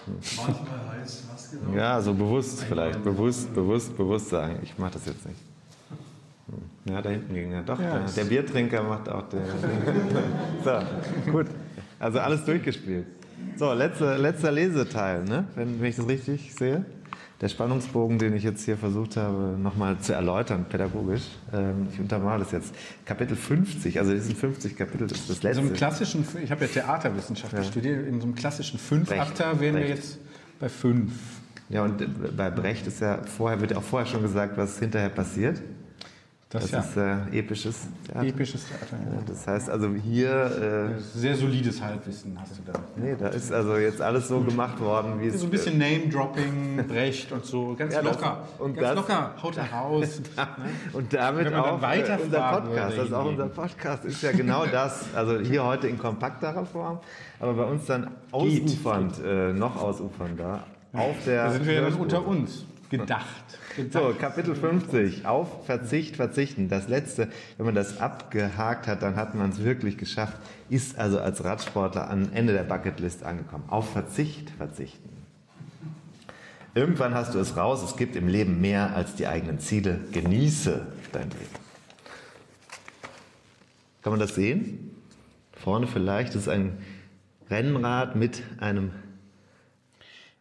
[0.06, 1.76] Manchmal heißt was genau?
[1.76, 3.04] Ja, so bewusst vielleicht.
[3.04, 4.60] Bewusst, bewusst, bewusst sagen.
[4.62, 5.53] Ich mache das jetzt nicht.
[6.85, 7.64] Ja, da hinten ging er.
[7.64, 9.39] Doch, Ja, der, der Biertrinker macht auch den.
[10.64, 11.47] so, gut.
[11.99, 13.05] Also alles durchgespielt.
[13.55, 15.45] So, letzter, letzter Leseteil, ne?
[15.55, 16.85] wenn, wenn ich das richtig sehe.
[17.41, 21.23] Der Spannungsbogen, den ich jetzt hier versucht habe, nochmal zu erläutern, pädagogisch.
[21.53, 22.73] Ähm, ich untermale das jetzt.
[23.05, 25.61] Kapitel 50, also diesen 50 Kapitel, das ist das In so letzte.
[25.61, 30.19] einem klassischen, ich habe ja Theaterwissenschaft studiert, in so einem klassischen Fünfakter wären wir jetzt
[30.60, 31.11] bei fünf.
[31.69, 35.10] Ja, und bei Brecht ist ja vorher, wird ja auch vorher schon gesagt, was hinterher
[35.10, 35.61] passiert.
[36.54, 38.28] Das, Das ist äh, episches Theater.
[38.28, 38.98] episches Theater.
[39.12, 42.74] Ja, Das heißt also hier, Sehr solides Halbwissen hast du da.
[42.78, 45.40] äh, nee, da ist also jetzt alles so gemacht worden, wie es.
[45.40, 48.48] So ein bisschen Name-Dropping, Brecht und so, ganz Ja, das- locker.
[48.60, 50.22] und ganz das- locker, haut er raus.
[50.94, 52.98] Und damit dann auch äh, unser Podcast.
[52.98, 55.06] Das ist auch unser Podcast ist ja genau das.
[55.16, 57.00] Also hier heute in kompakterer Form,
[57.40, 60.64] aber bei uns dann ausufernd, äh, noch ausufernder
[60.94, 61.46] auf der.
[61.46, 63.26] Da sind wir ja dann unter uns gedacht.
[63.91, 66.70] So, Kapitel 50, auf Verzicht verzichten.
[66.70, 67.28] Das letzte,
[67.58, 70.38] wenn man das abgehakt hat, dann hat man es wirklich geschafft,
[70.70, 73.64] ist also als Radsportler am Ende der Bucketlist angekommen.
[73.70, 75.10] Auf Verzicht verzichten.
[76.76, 80.00] Irgendwann hast du es raus, es gibt im Leben mehr als die eigenen Ziele.
[80.12, 81.64] Genieße dein Leben.
[84.04, 84.91] Kann man das sehen?
[85.54, 86.78] Vorne vielleicht, ist ein
[87.50, 88.91] Rennrad mit einem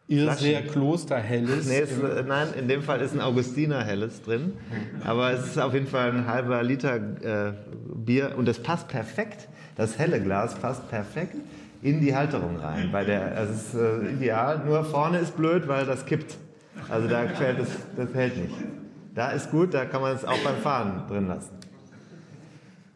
[0.07, 1.67] Irrseer Klosterhelles.
[1.67, 4.53] Nee, ist, äh, nein, in dem Fall ist ein Augustiner Helles drin.
[5.05, 7.53] Aber es ist auf jeden Fall ein halber Liter äh,
[7.95, 9.47] Bier und das passt perfekt.
[9.75, 11.35] Das helle Glas passt perfekt
[11.81, 12.89] in die Halterung rein.
[12.91, 14.63] Bei der, also es ist äh, ideal.
[14.65, 16.37] Nur vorne ist blöd, weil das kippt.
[16.89, 18.55] Also da fällt es, das hält nicht.
[19.15, 21.51] Da ist gut, da kann man es auch beim Fahren drin lassen.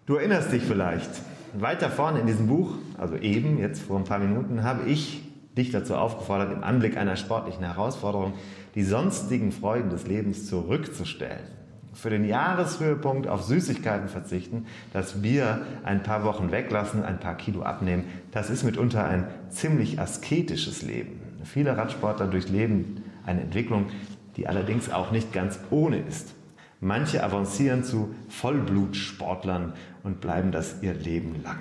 [0.05, 1.09] Du erinnerst dich vielleicht.
[1.53, 5.26] Weiter vorne in diesem Buch, also eben, jetzt vor ein paar Minuten, habe ich
[5.57, 8.33] dich dazu aufgefordert, im Anblick einer sportlichen Herausforderung
[8.75, 11.57] die sonstigen Freuden des Lebens zurückzustellen.
[11.93, 17.63] Für den Jahreshöhepunkt auf Süßigkeiten verzichten, das Bier ein paar Wochen weglassen, ein paar Kilo
[17.63, 21.19] abnehmen, das ist mitunter ein ziemlich asketisches Leben.
[21.43, 23.87] Viele Radsportler durchleben eine Entwicklung,
[24.35, 26.35] die allerdings auch nicht ganz ohne ist.
[26.79, 29.73] Manche avancieren zu Vollblutsportlern
[30.03, 31.57] und bleiben das ihr Leben lang.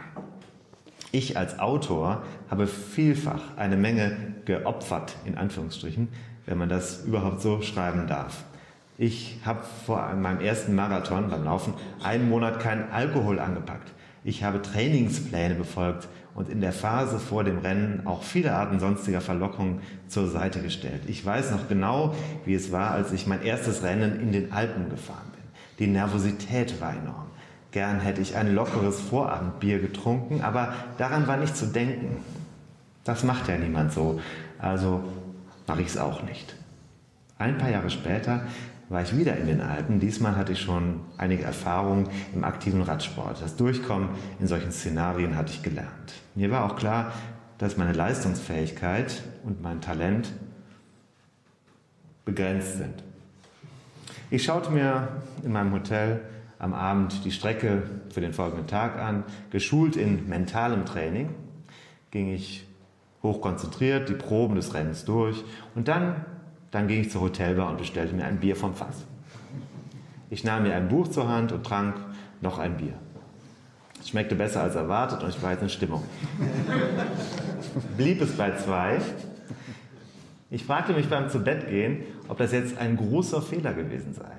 [1.16, 6.08] Ich als Autor habe vielfach eine Menge geopfert, in Anführungsstrichen,
[6.44, 8.44] wenn man das überhaupt so schreiben darf.
[8.98, 11.72] Ich habe vor meinem ersten Marathon beim Laufen
[12.02, 13.94] einen Monat keinen Alkohol angepackt.
[14.24, 19.22] Ich habe Trainingspläne befolgt und in der Phase vor dem Rennen auch viele Arten sonstiger
[19.22, 21.04] Verlockungen zur Seite gestellt.
[21.06, 22.14] Ich weiß noch genau,
[22.44, 25.44] wie es war, als ich mein erstes Rennen in den Alpen gefahren bin.
[25.78, 27.25] Die Nervosität war enorm.
[27.72, 32.18] Gern hätte ich ein lockeres Vorabendbier getrunken, aber daran war nicht zu denken.
[33.04, 34.20] Das macht ja niemand so,
[34.58, 35.04] also
[35.66, 36.56] mache ich es auch nicht.
[37.38, 38.42] Ein paar Jahre später
[38.88, 40.00] war ich wieder in den Alpen.
[40.00, 43.42] Diesmal hatte ich schon einige Erfahrungen im aktiven Radsport.
[43.42, 44.10] Das Durchkommen
[44.40, 46.14] in solchen Szenarien hatte ich gelernt.
[46.34, 47.12] Mir war auch klar,
[47.58, 50.32] dass meine Leistungsfähigkeit und mein Talent
[52.24, 53.02] begrenzt sind.
[54.30, 55.08] Ich schaute mir
[55.44, 56.20] in meinem Hotel
[56.58, 59.24] am Abend die Strecke für den folgenden Tag an.
[59.50, 61.30] Geschult in mentalem Training
[62.10, 62.66] ging ich
[63.22, 66.24] hochkonzentriert die Proben des Rennens durch und dann,
[66.70, 69.04] dann ging ich zur Hotelbar und bestellte mir ein Bier vom Fass.
[70.30, 71.96] Ich nahm mir ein Buch zur Hand und trank
[72.40, 72.94] noch ein Bier.
[74.00, 76.04] Es schmeckte besser als erwartet und ich war jetzt in Stimmung.
[77.96, 79.00] Blieb es bei zwei.
[80.50, 84.35] Ich fragte mich beim Zubettgehen, ob das jetzt ein großer Fehler gewesen sei.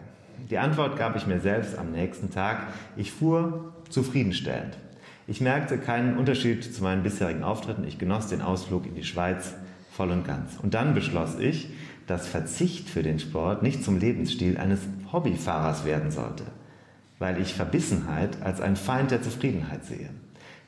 [0.49, 2.67] Die Antwort gab ich mir selbst am nächsten Tag.
[2.95, 4.77] Ich fuhr zufriedenstellend.
[5.27, 7.83] Ich merkte keinen Unterschied zu meinen bisherigen Auftritten.
[7.85, 9.55] Ich genoss den Ausflug in die Schweiz
[9.91, 10.57] voll und ganz.
[10.61, 11.69] Und dann beschloss ich,
[12.05, 14.79] dass Verzicht für den Sport nicht zum Lebensstil eines
[15.11, 16.45] Hobbyfahrers werden sollte,
[17.19, 20.09] weil ich Verbissenheit als ein Feind der Zufriedenheit sehe.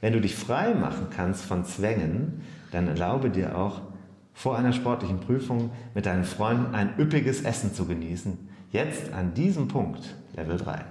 [0.01, 2.41] Wenn du dich frei machen kannst von Zwängen,
[2.71, 3.81] dann erlaube dir auch,
[4.33, 9.67] vor einer sportlichen Prüfung mit deinen Freunden ein üppiges Essen zu genießen, Jetzt an diesem
[9.67, 10.85] Punkt, Level 3,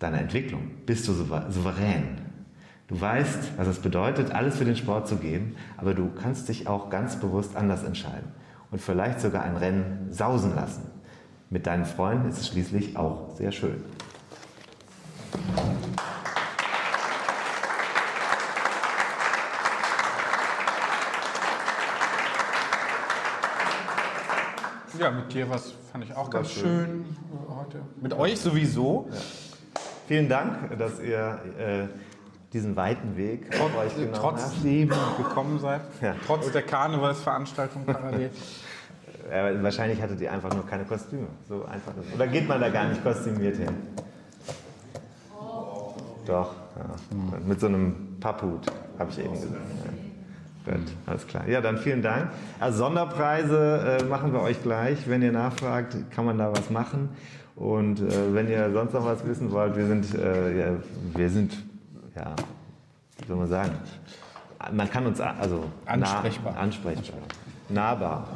[0.00, 2.18] deiner Entwicklung, bist du souverän.
[2.88, 6.68] Du weißt, was es bedeutet, alles für den Sport zu geben, aber du kannst dich
[6.68, 8.28] auch ganz bewusst anders entscheiden
[8.70, 10.82] und vielleicht sogar ein Rennen sausen lassen.
[11.48, 13.82] Mit deinen Freunden ist es schließlich auch sehr schön.
[24.98, 26.62] Ja, mit dir was fand ich auch ganz schön.
[26.62, 27.04] schön
[27.48, 27.80] heute.
[28.00, 29.08] Mit euch sowieso.
[29.10, 29.16] Ja.
[30.06, 31.86] Vielen Dank, dass ihr äh,
[32.52, 35.18] diesen weiten Weg auf euch genommen Trotzdem habt.
[35.18, 35.80] gekommen seid.
[36.00, 36.14] Ja.
[36.26, 38.30] Trotz der Karnevalsveranstaltung parallel.
[39.32, 41.28] Ja, wahrscheinlich hattet ihr einfach nur keine Kostüme.
[41.48, 41.94] So einfach.
[42.14, 43.70] Oder geht man da gar nicht kostümiert hin?
[46.26, 47.38] Doch, ja.
[47.46, 48.66] Mit so einem Papphut,
[48.98, 49.54] habe ich eben gesagt.
[50.64, 50.74] Gut,
[51.06, 51.46] alles klar.
[51.46, 52.30] Ja, dann vielen Dank.
[52.58, 55.08] Also Sonderpreise äh, machen wir euch gleich.
[55.08, 57.10] Wenn ihr nachfragt, kann man da was machen.
[57.54, 60.76] Und äh, wenn ihr sonst noch was wissen wollt, wir sind, äh, ja,
[61.14, 61.52] wir sind,
[62.16, 62.34] ja,
[63.18, 63.72] wie soll man sagen,
[64.72, 67.20] man kann uns also ansprechbar, nah, ansprechbar.
[67.68, 68.28] nahbar.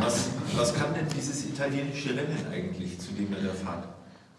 [0.00, 3.86] Was, was kann denn dieses italienische Rennen eigentlich, zu dem ihr da fahrt?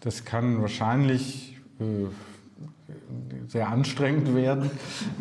[0.01, 1.83] Das kann wahrscheinlich äh,
[3.47, 4.69] sehr anstrengend werden.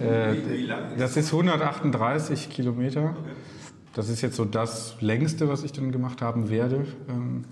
[0.01, 0.35] Äh,
[0.99, 3.17] das ist 138 Kilometer.
[3.95, 6.87] Das ist jetzt so das längste, was ich dann gemacht haben werde.
[7.09, 7.45] Ähm,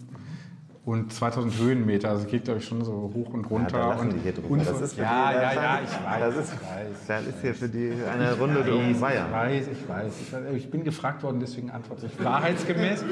[0.85, 3.79] und 2000 Höhenmeter, also geht glaube ich schon so hoch und runter.
[3.79, 4.59] Ja, da und, hier drüber.
[4.59, 6.35] Das ist ja, die, ja, ja, ich weiß.
[6.35, 7.07] Das ist, ich weiß.
[7.07, 9.29] Das ist hier für die eine Runde ich um Bayern.
[9.29, 10.13] Ich weiß, ich weiß.
[10.57, 13.03] Ich bin gefragt worden, deswegen antworte ich wahrheitsgemäß.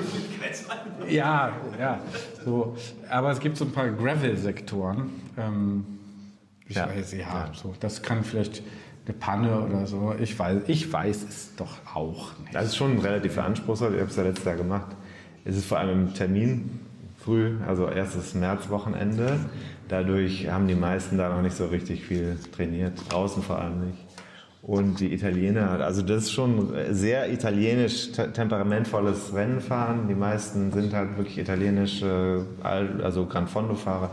[1.08, 2.00] ja, ja.
[2.44, 2.76] So.
[3.08, 5.08] Aber es gibt so ein paar Gravel-Sektoren.
[5.38, 5.86] Ähm,
[6.72, 6.88] ich ja.
[6.88, 8.62] weiß, ja, ja, So, das kann vielleicht
[9.06, 10.14] eine Panne oder so.
[10.20, 12.54] Ich weiß, ich weiß es doch auch nicht.
[12.54, 13.94] Das ist schon relativ anspruchsvoll.
[13.94, 14.96] Ich habe es ja letztes Jahr gemacht.
[15.44, 16.80] Es ist vor allem im Termin
[17.18, 19.38] früh, also erstes Märzwochenende.
[19.88, 23.98] Dadurch haben die meisten da noch nicht so richtig viel trainiert, draußen vor allem nicht.
[24.62, 30.06] Und die Italiener, also das ist schon sehr italienisch, te- temperamentvolles Rennenfahren.
[30.06, 34.10] Die meisten sind halt wirklich italienische, Al- also Gran Fondo-Fahrer.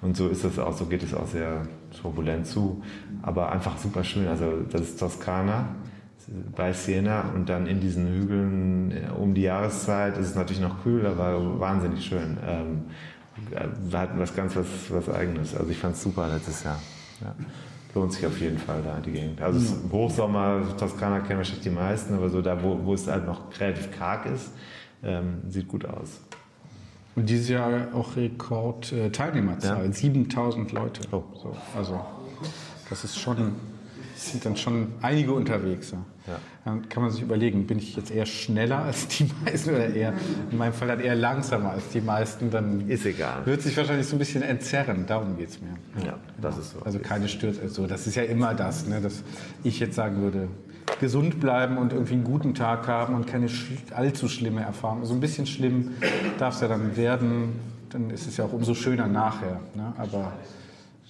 [0.00, 2.82] Und so ist es auch, so geht es auch sehr turbulent zu.
[3.22, 4.28] Aber einfach super schön.
[4.28, 5.68] Also das ist Toskana
[6.54, 10.82] bei Siena und dann in diesen Hügeln äh, um die Jahreszeit ist es natürlich noch
[10.82, 12.36] kühl, aber wahnsinnig schön.
[12.46, 12.82] Ähm,
[13.50, 15.56] äh, hat was ganz was, was Eigenes.
[15.56, 16.80] Also ich fand es super letztes Jahr.
[17.20, 17.34] Ja.
[17.94, 19.40] Lohnt sich auf jeden Fall da die Gegend.
[19.42, 23.26] Also ist Hochsommer, Toskana kennen wahrscheinlich die meisten, aber so da, wo, wo es halt
[23.26, 24.52] noch relativ karg ist,
[25.02, 26.20] ähm, sieht gut aus.
[27.16, 29.92] Und dieses Jahr auch Rekord äh, Teilnehmerzahl, Ja.
[29.92, 31.02] 7000 Leute.
[31.12, 31.22] Oh.
[31.34, 32.00] So, also
[32.88, 33.52] das ist schon,
[34.16, 35.90] sind dann schon einige unterwegs.
[35.92, 35.98] Ja.
[36.26, 36.38] Ja.
[36.64, 40.12] Dann kann man sich überlegen, bin ich jetzt eher schneller als die meisten oder eher,
[40.50, 43.44] in meinem Fall dann eher langsamer als die meisten, dann Ist egal.
[43.46, 46.04] wird sich wahrscheinlich so ein bisschen entzerren, darum geht es mir.
[46.06, 46.80] Ja, das ist so.
[46.82, 49.24] Also keine Stürze, also das ist ja immer das, ne, dass
[49.64, 50.48] ich jetzt sagen würde,
[51.00, 53.48] gesund bleiben und irgendwie einen guten Tag haben und keine
[53.94, 55.04] allzu schlimme Erfahrung.
[55.04, 55.92] So ein bisschen schlimm
[56.38, 57.58] darf es ja dann werden,
[57.90, 59.60] dann ist es ja auch umso schöner nachher.
[59.74, 59.92] Ne?
[59.96, 60.32] Aber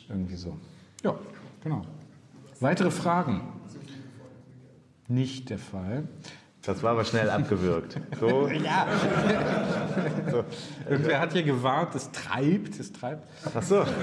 [0.09, 0.57] irgendwie so.
[1.03, 1.15] Ja,
[1.63, 1.83] genau.
[2.61, 3.41] Weitere Fragen?
[5.09, 6.05] Nicht der Fall.
[6.63, 7.99] Das war aber schnell abgewürgt.
[8.21, 8.87] So, Ja.
[10.89, 13.27] Irgendwer hat hier gewarnt, es treibt, es treibt.
[13.55, 13.85] ach so.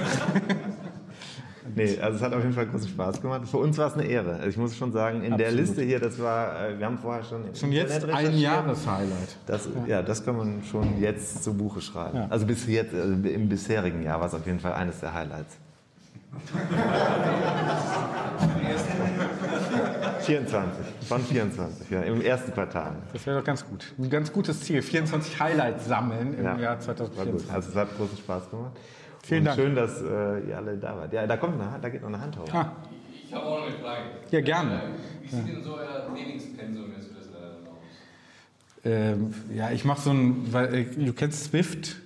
[1.74, 3.42] Nee, also es hat auf jeden Fall großen Spaß gemacht.
[3.48, 4.34] Für uns war es eine Ehre.
[4.34, 5.66] Also ich muss schon sagen, in der Absolut.
[5.66, 8.38] Liste hier, das war, äh, wir haben vorher schon Schon jetzt ein.
[8.38, 9.36] Jahreshighlight.
[9.46, 10.02] Das, ja.
[10.02, 12.16] das kann man schon jetzt zu Buche schreiben.
[12.16, 12.26] Ja.
[12.30, 15.56] Also bis jetzt, also im bisherigen Jahr war es auf jeden Fall eines der Highlights.
[20.20, 22.92] 24, von 24, ja, im ersten Quartal.
[23.12, 23.94] Das wäre doch ganz gut.
[23.98, 24.82] Ein ganz gutes Ziel.
[24.82, 26.84] 24 Highlights sammeln im Ja, Jahr War gut.
[26.84, 27.50] 2024.
[27.52, 28.72] Also es hat großen Spaß gemacht.
[29.28, 29.58] Vielen Und Dank.
[29.60, 31.12] Schön, dass äh, ihr alle da wart.
[31.12, 32.48] Ja, da kommt eine, Hand- da geht noch eine Hand hoch.
[32.54, 32.72] Ah,
[33.26, 34.00] Ich habe auch noch eine Frage.
[34.30, 34.80] ja, gerne.
[35.22, 37.78] Wie sieht denn so euer Trainingspensum jetzt für das Rennen aus?
[38.84, 41.96] Ähm, ja, ich mache so ein, weil äh, du kennst Swift.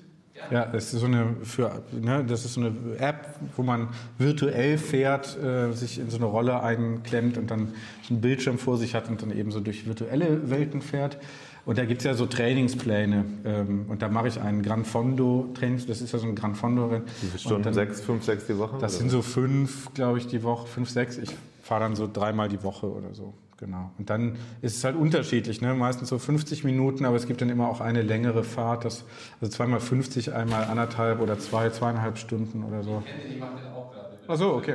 [0.50, 4.76] Ja, das ist so eine für, ne, das ist so eine App, wo man virtuell
[4.76, 7.72] fährt, äh, sich in so eine Rolle einklemmt und dann
[8.10, 11.18] einen Bildschirm vor sich hat und dann eben so durch virtuelle Welten fährt.
[11.64, 13.24] Und da gibt's ja so Trainingspläne.
[13.44, 16.54] Ähm, und da mache ich einen Gran Fondo Trainings, das ist ja so ein Gran
[16.54, 17.04] Fondo Rennen.
[17.20, 17.72] Wie viele Stunden?
[17.72, 18.78] Sechs, fünf, sechs die Woche?
[18.80, 21.18] Das oder sind so fünf, glaube ich, die Woche, fünf, sechs.
[21.18, 21.30] Ich
[21.62, 23.34] fahre dann so dreimal die Woche oder so.
[23.58, 23.92] Genau.
[23.96, 25.72] Und dann ist es halt unterschiedlich, ne?
[25.72, 29.04] Meistens so 50 Minuten, aber es gibt dann immer auch eine längere Fahrt, das,
[29.40, 33.04] also zweimal 50, einmal anderthalb oder zwei, zweieinhalb Stunden oder so.
[33.32, 34.18] Die macht den auch gerade.
[34.26, 34.74] Ach so, okay.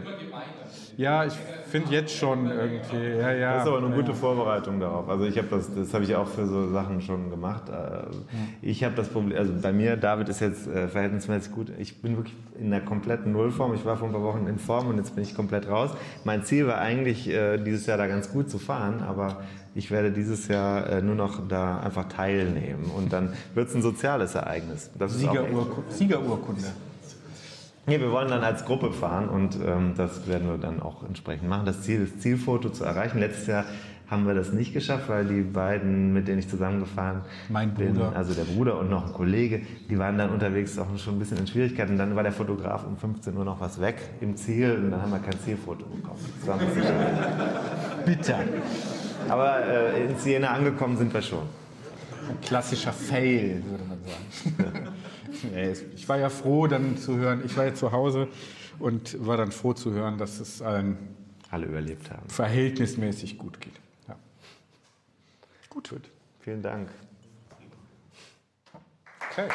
[0.97, 1.33] Ja, ich
[1.69, 3.53] finde jetzt schon irgendwie, ja, ja.
[3.53, 4.15] Das ist aber eine gute.
[4.15, 5.07] Vorbereitung darauf.
[5.07, 7.69] Also ich habe das, das habe ich auch für so Sachen schon gemacht.
[7.69, 8.07] Äh,
[8.63, 11.71] Ich habe das Problem, also bei mir, David ist jetzt äh, verhältnismäßig gut.
[11.77, 13.75] Ich bin wirklich in der kompletten Nullform.
[13.75, 15.91] Ich war vor ein paar Wochen in Form und jetzt bin ich komplett raus.
[16.23, 19.41] Mein Ziel war eigentlich, äh, dieses Jahr da ganz gut zu fahren, aber
[19.75, 23.83] ich werde dieses Jahr äh, nur noch da einfach teilnehmen und dann wird es ein
[23.83, 24.89] soziales Ereignis.
[24.99, 25.91] Siegerurkunde.
[25.91, 26.63] Siegerurkunde.
[27.89, 31.47] Nee, wir wollen dann als Gruppe fahren und ähm, das werden wir dann auch entsprechend
[31.47, 31.65] machen.
[31.65, 33.19] Das Ziel ist, Zielfoto zu erreichen.
[33.19, 33.63] Letztes Jahr
[34.09, 38.11] haben wir das nicht geschafft, weil die beiden, mit denen ich zusammengefahren Mein bin, Bruder.
[38.13, 41.37] also der Bruder und noch ein Kollege, die waren dann unterwegs auch schon ein bisschen
[41.37, 41.97] in Schwierigkeiten.
[41.97, 45.11] Dann war der Fotograf um 15 Uhr noch was weg im Ziel und dann haben
[45.11, 46.19] wir kein Zielfoto bekommen.
[46.39, 46.59] Das war.
[48.05, 48.39] Bitter.
[49.29, 51.43] Aber äh, in Siena angekommen sind wir schon.
[52.29, 54.93] Ein klassischer Fail, würde man sagen.
[55.95, 58.27] Ich war ja froh, dann zu hören, ich war ja zu Hause
[58.79, 60.97] und war dann froh zu hören, dass es allen
[61.51, 62.27] Alle überlebt haben.
[62.29, 63.73] verhältnismäßig gut geht.
[64.07, 64.15] Ja.
[65.69, 65.89] Gut.
[65.89, 66.09] Gut.
[66.39, 66.89] Vielen Dank.
[69.31, 69.49] Okay.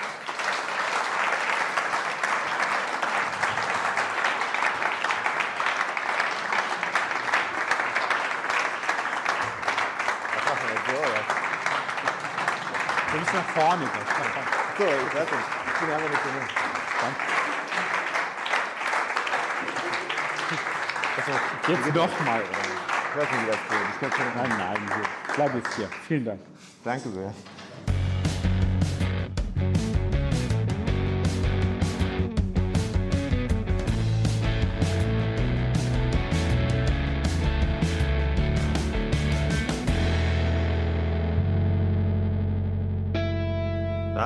[13.12, 13.84] Du bist nach vorne.
[14.78, 15.48] So, ich weiß nicht.
[15.74, 16.48] Ich bin aber nicht genug.
[21.68, 22.40] Jetzt noch mal.
[22.40, 22.48] Oder?
[23.12, 23.78] Ich weiß nicht, wie das geht.
[23.92, 25.34] Ich kann schon Nein, nein, hier.
[25.34, 25.88] bleib jetzt hier.
[26.08, 26.40] Vielen Dank.
[26.84, 27.34] Danke sehr.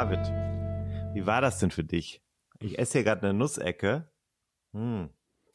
[0.09, 2.23] David, wie war das denn für dich?
[2.61, 4.09] Ich esse hier gerade eine Nussecke.
[4.73, 5.09] Hm.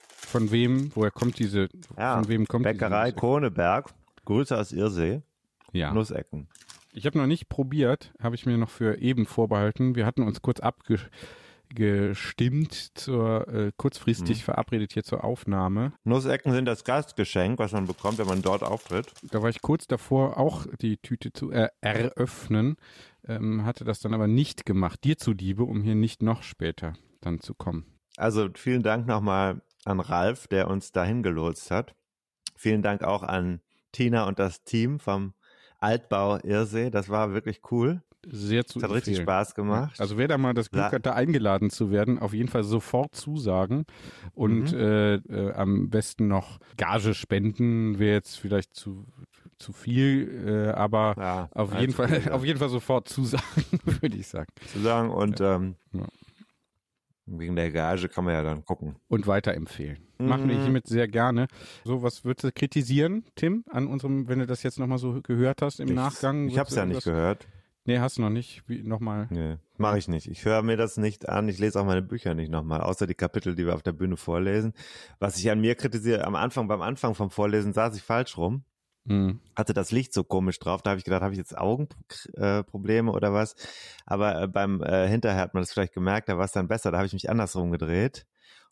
[0.09, 3.93] Von wem, woher kommt diese, Ja, von wem kommt Bäckerei Kohneberg.
[4.25, 5.21] Grüße aus Irsee.
[5.71, 5.93] Ja.
[5.93, 6.49] Nussecken.
[6.91, 9.95] Ich habe noch nicht probiert, habe ich mir noch für eben vorbehalten.
[9.95, 10.99] Wir hatten uns kurz abge
[11.73, 14.43] gestimmt zur äh, kurzfristig Mhm.
[14.43, 15.93] verabredet hier zur Aufnahme.
[16.03, 19.13] Nussecken sind das Gastgeschenk, was man bekommt, wenn man dort auftritt.
[19.31, 22.75] Da war ich kurz davor, auch die Tüte zu äh, eröffnen,
[23.35, 27.39] ähm, hatte das dann aber nicht gemacht, dir zuliebe, um hier nicht noch später dann
[27.39, 27.85] zu kommen.
[28.17, 31.95] Also vielen Dank nochmal an Ralf, der uns dahin gelotst hat.
[32.55, 35.33] Vielen Dank auch an Tina und das Team vom
[35.79, 36.89] Altbau Irsee.
[36.91, 38.01] Das war wirklich cool.
[38.23, 39.17] Sehr zu Es hat richtig.
[39.17, 39.99] Spaß gemacht.
[39.99, 43.15] Also wer da mal das Glück hat, da eingeladen zu werden, auf jeden Fall sofort
[43.15, 43.85] zusagen
[44.35, 44.77] und Mhm.
[44.77, 49.07] äh, äh, am besten noch Gage spenden, wäre jetzt vielleicht zu,
[49.61, 52.31] zu viel, äh, aber ja, auf jeden Fall viel, ja.
[52.33, 53.43] auf jeden Fall sofort zusagen,
[54.01, 54.47] würde ich sagen.
[54.73, 56.07] zu sagen und ähm, Ja.
[57.25, 58.95] wegen der Gage kann man ja dann gucken.
[59.07, 59.99] Und weiterempfehlen.
[60.17, 60.61] Machen wir Mhm.
[60.63, 61.47] hiermit sehr gerne.
[61.83, 65.61] So, was würdest du kritisieren, Tim, an unserem, wenn du das jetzt nochmal so gehört
[65.61, 66.47] hast im Ich- Nachgang?
[66.49, 67.47] Ich habe es ja nicht gehört.
[67.85, 68.61] Nee, hast du noch nicht.
[68.67, 69.25] Wie, nochmal.
[69.31, 70.27] Nee, mache ich nicht.
[70.27, 71.49] Ich höre mir das nicht an.
[71.49, 74.17] Ich lese auch meine Bücher nicht nochmal, außer die Kapitel, die wir auf der Bühne
[74.17, 74.73] vorlesen.
[75.17, 78.63] Was ich an mir kritisiere, am Anfang, beim Anfang vom Vorlesen saß ich falsch rum.
[79.05, 79.39] Mhm.
[79.55, 80.81] hatte das Licht so komisch drauf.
[80.83, 83.55] Da habe ich gedacht, habe ich jetzt Augenprobleme Probleme oder was?
[84.05, 86.91] Aber äh, beim äh, Hinterher hat man das vielleicht gemerkt, da war es dann besser.
[86.91, 88.25] Da habe ich mich andersrum gedreht.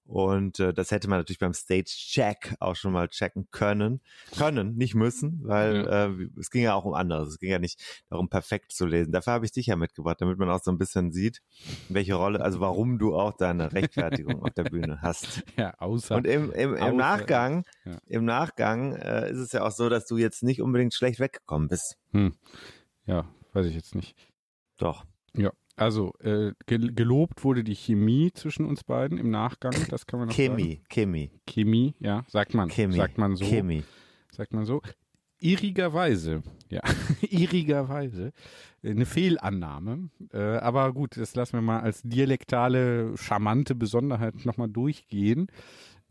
[0.09, 4.01] Und äh, das hätte man natürlich beim Stage-Check auch schon mal checken können.
[4.35, 7.29] Können, nicht müssen, weil äh, es ging ja auch um anderes.
[7.29, 7.79] Es ging ja nicht
[8.09, 9.11] darum, perfekt zu lesen.
[9.11, 11.43] Dafür habe ich dich ja mitgebracht, damit man auch so ein bisschen sieht,
[11.89, 15.43] welche Rolle, also warum du auch deine Rechtfertigung auf der Bühne hast.
[15.57, 16.15] Ja, außer.
[16.15, 17.97] Und im, im, außer- im Nachgang, ja.
[18.07, 21.67] im Nachgang äh, ist es ja auch so, dass du jetzt nicht unbedingt schlecht weggekommen
[21.67, 21.97] bist.
[22.13, 22.33] Hm.
[23.05, 24.15] Ja, weiß ich jetzt nicht.
[24.77, 25.05] Doch.
[25.35, 30.19] Ja, also äh, gel gelobt wurde die Chemie zwischen uns beiden im Nachgang, das kann
[30.19, 30.85] man noch Chemie, sagen.
[30.89, 32.69] Chemie, Chemie, ja, sagt man.
[32.69, 32.97] Chemie.
[32.97, 33.45] Sagt man so.
[33.45, 33.83] Chemie.
[34.31, 34.81] Sagt man so.
[35.41, 36.81] Irrigerweise, ja,
[37.21, 38.33] irrigerweise,
[38.83, 40.09] äh, eine Fehlannahme.
[40.33, 45.47] Äh, aber gut, das lassen wir mal als dialektale, charmante Besonderheit nochmal durchgehen.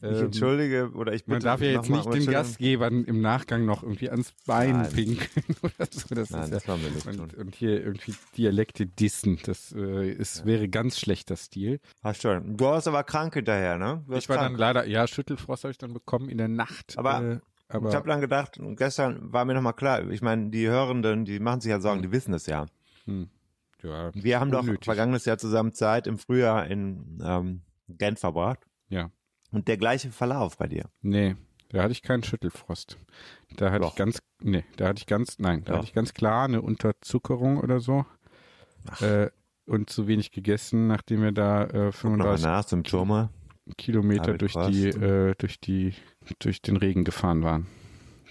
[0.01, 2.27] Ich Ähm, entschuldige oder ich bitte Man darf ja jetzt nicht den.
[2.27, 4.93] Gastgebern im Nachgang noch irgendwie ans Bein Nein.
[4.93, 6.15] pinkeln oder so.
[6.15, 9.41] Das Nein, das ja, wollen wir nicht und, und hier irgendwie Dialekte dissen.
[9.45, 11.81] Das äh, ist, wäre ganz schlechter Stil.
[12.03, 12.57] Hast schon.
[12.57, 14.05] Du warst aber krank hinterher, ne?
[14.11, 14.51] Ich war krank.
[14.51, 16.97] dann leider, ja, Schüttelfrost habe ich dann bekommen in der Nacht.
[16.97, 17.39] Aber äh,
[17.71, 21.39] aber ich habe dann gedacht, gestern war mir nochmal klar, ich meine, die Hörenden, die
[21.39, 22.65] machen sich ja Sorgen, die wissen es ja.
[23.05, 23.29] hm,
[23.83, 24.85] ja, Wir haben doch unnötig.
[24.87, 28.61] vergangenes Jahr zusammen Zeit im Frühjahr in ähm, Genf verbracht.
[28.89, 29.11] Ja.
[29.51, 30.91] Und der gleiche Verlauf bei dir.
[31.01, 31.37] Nee,
[31.71, 32.99] da hatte ich keinen Schüttelfrost.
[33.57, 33.91] Da hatte Doch.
[33.91, 35.79] ich ganz, nee, da hatte ich ganz, nein, da Doch.
[35.79, 38.05] hatte ich ganz klar eine Unterzuckerung oder so.
[39.01, 39.29] Äh,
[39.67, 43.31] und zu wenig gegessen, nachdem wir da äh, Nochmal 35 nach, Symptome.
[43.77, 44.71] Kilometer David durch Frost.
[44.71, 45.95] die, äh, durch die,
[46.39, 47.67] durch den Regen gefahren waren.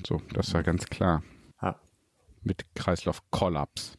[0.06, 1.24] So, das war ganz klar.
[1.62, 1.80] Ja.
[2.42, 3.98] Mit Kreislaufkollaps.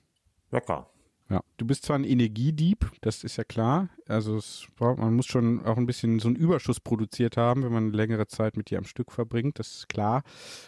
[0.50, 0.90] Lecker.
[1.30, 3.90] Ja, du bist zwar ein Energiedieb, das ist ja klar.
[4.06, 7.92] Also es man muss schon auch ein bisschen so einen Überschuss produziert haben, wenn man
[7.92, 10.22] längere Zeit mit dir am Stück verbringt, das ist klar.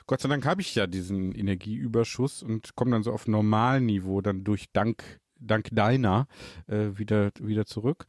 [0.07, 4.45] Gott sei Dank habe ich ja diesen Energieüberschuss und komme dann so auf Normalniveau dann
[4.45, 6.27] durch dank dank deiner
[6.67, 8.05] äh, wieder wieder zurück.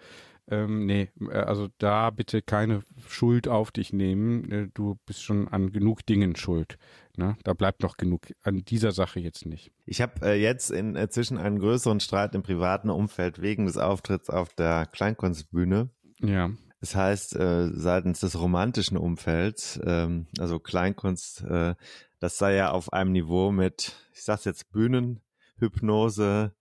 [0.49, 4.51] Ähm, nee, äh, also da bitte keine Schuld auf dich nehmen.
[4.51, 6.77] Äh, du bist schon an genug Dingen schuld.
[7.17, 7.37] Ne?
[7.43, 9.71] Da bleibt noch genug an dieser Sache jetzt nicht.
[9.85, 14.53] Ich habe äh, jetzt inzwischen einen größeren Streit im privaten Umfeld wegen des Auftritts auf
[14.53, 15.89] der Kleinkunstbühne.
[16.19, 16.51] Ja.
[16.79, 21.75] Das heißt, äh, seitens des romantischen Umfelds, ähm, also Kleinkunst, äh,
[22.19, 26.53] das sei ja auf einem Niveau mit, ich sag's jetzt, Bühnenhypnose,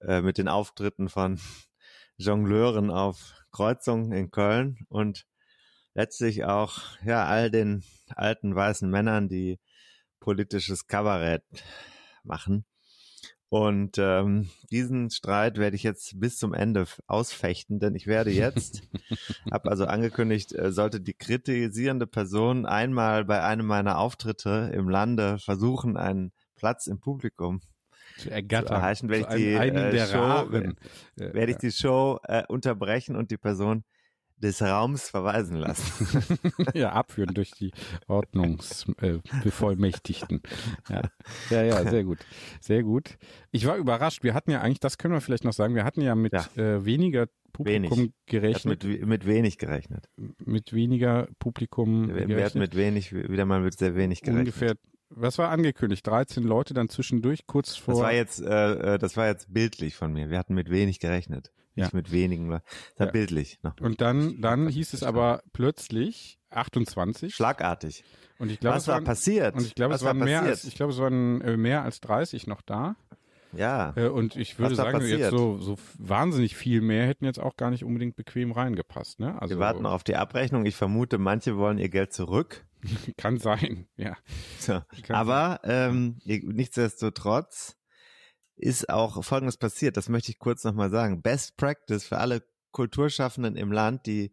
[0.00, 1.40] äh, mit den Auftritten von
[2.16, 5.26] Jongleuren auf Kreuzungen in Köln und
[5.94, 7.82] letztlich auch, ja, all den
[8.14, 9.58] alten weißen Männern, die
[10.26, 11.44] politisches Kabarett
[12.24, 12.64] machen.
[13.48, 18.82] Und ähm, diesen Streit werde ich jetzt bis zum Ende ausfechten, denn ich werde jetzt,
[19.52, 25.38] habe also angekündigt, äh, sollte die kritisierende Person einmal bei einem meiner Auftritte im Lande
[25.38, 27.60] versuchen, einen Platz im Publikum
[28.18, 28.78] zu ergattern.
[28.78, 30.50] erreichen, werde Zu ich die, äh, Show-.
[30.52, 30.74] Äh,
[31.34, 33.84] werde ich die Show äh, unterbrechen und die Person
[34.38, 36.38] des Raums verweisen lassen.
[36.74, 37.70] ja, abführen durch die
[38.06, 40.42] Ordnungsbevollmächtigten.
[40.88, 41.02] Äh, ja.
[41.50, 42.18] ja, ja, sehr gut.
[42.60, 43.16] Sehr gut.
[43.50, 44.22] Ich war überrascht.
[44.22, 46.46] Wir hatten ja eigentlich, das können wir vielleicht noch sagen, wir hatten ja mit Ja.
[46.56, 48.12] Äh, weniger Publikum Wenig.
[48.26, 48.84] Gerechnet.
[48.84, 50.10] mit, mit wenig gerechnet.
[50.44, 52.60] Mit, weniger Publikum Wir, wir hatten gerechnet.
[52.60, 54.40] mit wenig, wieder mal mit sehr wenig gerechnet.
[54.40, 54.74] Ungefähr,
[55.08, 56.06] was war angekündigt?
[56.06, 57.94] 13 Leute dann zwischendurch, kurz vor.
[57.94, 60.28] Das war jetzt, äh, äh, das war jetzt bildlich von mir.
[60.28, 61.50] Wir hatten mit wenig gerechnet.
[61.76, 61.84] Ja.
[61.84, 62.50] Nicht mit wenigen.
[62.50, 62.62] War
[62.98, 63.06] Ja.
[63.06, 63.58] bildlich.
[63.62, 63.78] Noch.
[63.80, 67.34] und dann, dann hieß es aber plötzlich 28.
[67.34, 68.02] Schlagartig.
[68.38, 69.54] Und ich glaube, Was es war waren, passiert?
[69.54, 72.00] Und ich glaube, es waren war mehr als, ich glaube, es waren äh, mehr als
[72.00, 72.96] 30 noch da.
[73.52, 73.92] Ja.
[73.96, 75.20] Äh, und ich würde da sagen, passiert?
[75.20, 79.20] jetzt so, so wahnsinnig viel mehr hätten jetzt auch gar nicht unbedingt bequem reingepasst.
[79.20, 79.40] Ne?
[79.40, 80.66] Also Wir warten auf die Abrechnung.
[80.66, 82.64] Ich vermute, manche wollen ihr Geld zurück.
[83.16, 84.16] kann sein, ja.
[84.58, 84.80] So.
[85.02, 87.76] Kann Aber ähm, nichtsdestotrotz
[88.56, 89.96] ist auch Folgendes passiert.
[89.96, 91.22] Das möchte ich kurz nochmal sagen.
[91.22, 92.42] Best Practice für alle
[92.72, 94.32] Kulturschaffenden im Land, die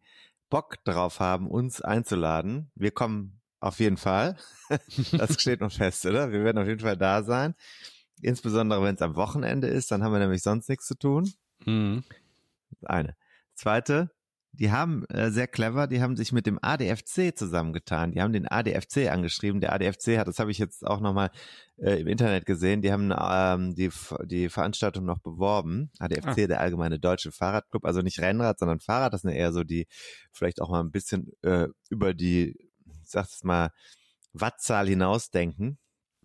[0.50, 2.72] Bock drauf haben, uns einzuladen.
[2.76, 4.38] Wir kommen auf jeden Fall.
[5.12, 6.32] Das steht noch fest, oder?
[6.32, 7.54] Wir werden auf jeden Fall da sein.
[8.22, 11.32] Insbesondere wenn es am Wochenende ist, dann haben wir nämlich sonst nichts zu tun.
[11.66, 12.04] Mhm.
[12.84, 13.16] Eine.
[13.54, 14.10] Zweite,
[14.55, 18.11] die haben äh, sehr clever, die haben sich mit dem ADFC zusammengetan.
[18.11, 19.61] Die haben den ADFC angeschrieben.
[19.61, 21.31] Der ADFC hat, das habe ich jetzt auch nochmal
[21.77, 23.89] äh, im Internet gesehen, die haben ähm, die,
[24.25, 25.89] die Veranstaltung noch beworben.
[25.97, 26.47] ADFC, Ah.
[26.47, 29.13] der Allgemeine Deutsche Fahrradclub, also nicht Rennrad, sondern Fahrrad.
[29.13, 29.88] Das sind eher so die,
[30.31, 32.55] vielleicht auch mal ein bisschen äh, über die,
[32.85, 33.71] ich sag's mal,
[34.34, 35.80] Wattzahl hinausdenken.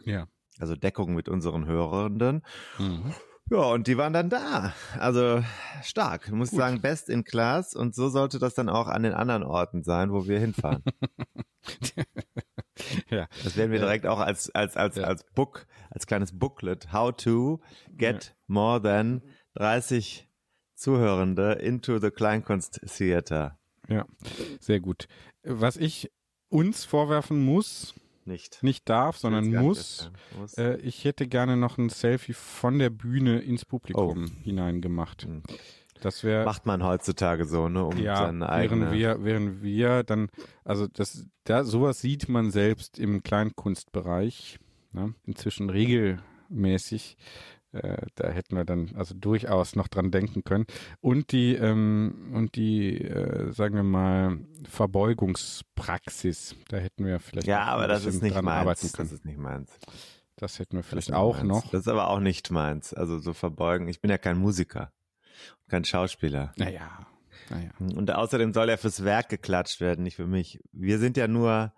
[0.05, 0.27] Ja.
[0.59, 2.43] Also Deckung mit unseren Hörenden.
[2.79, 3.15] Mhm.
[3.51, 4.75] Ja, und die waren dann da.
[4.99, 5.43] Also
[5.83, 6.25] stark.
[6.27, 6.59] Ich muss Gut.
[6.59, 7.75] sagen, best in class.
[7.75, 10.83] Und so sollte das dann auch an den anderen Orten sein, wo wir hinfahren.
[13.11, 13.27] ja.
[13.45, 15.05] Das werden wir direkt auch als, als, als, Ja.
[15.05, 16.93] als Book, als kleines Booklet.
[16.93, 17.61] How to
[17.97, 19.23] get more than
[19.55, 20.29] 30
[20.75, 23.59] Zuhörende into the Kleinkunst Theater.
[23.89, 24.05] Ja,
[24.61, 25.09] sehr gut.
[25.43, 26.11] Was ich
[26.51, 27.95] uns vorwerfen muss,
[28.29, 28.63] Nicht.
[28.63, 30.11] nicht darf, sondern muss.
[30.39, 30.55] Muss.
[30.55, 35.23] äh, ich hätte gerne noch ein Selfie von der Bühne ins Publikum hineingemacht.
[35.25, 35.43] Hm.
[36.01, 38.93] Das wäre Macht man heutzutage so, ne, um ja, seine während eigene.
[38.93, 40.29] wir, während wir dann,
[40.65, 44.59] also das, da sowas sieht man selbst im Kleinkunstbereich,
[44.93, 45.15] ne?
[45.25, 47.17] inzwischen regelmäßig.
[47.85, 50.67] Äh, da hätten wir dann also durchaus noch dran denken können.
[51.01, 54.39] Und die, ähm, und die, äh, sagen wir mal,
[54.69, 58.93] Verbeugungspraxis, da hätten wir vielleicht ja, aber das ist nicht dran arbeiten meins.
[58.93, 59.79] Das ist nicht meins.
[60.37, 61.49] Das hätten wir vielleicht auch meins.
[61.49, 61.71] noch.
[61.71, 62.95] Das ist aber auch nicht meins.
[62.95, 63.89] Also so verbeugen.
[63.89, 64.93] Ich bin ja kein Musiker,
[65.69, 66.53] kein Schauspieler.
[66.57, 67.07] Naja,
[67.51, 67.71] naja.
[67.79, 70.61] Und außerdem soll er fürs Werk geklatscht werden, nicht für mich.
[70.73, 71.73] Wir sind ja nur,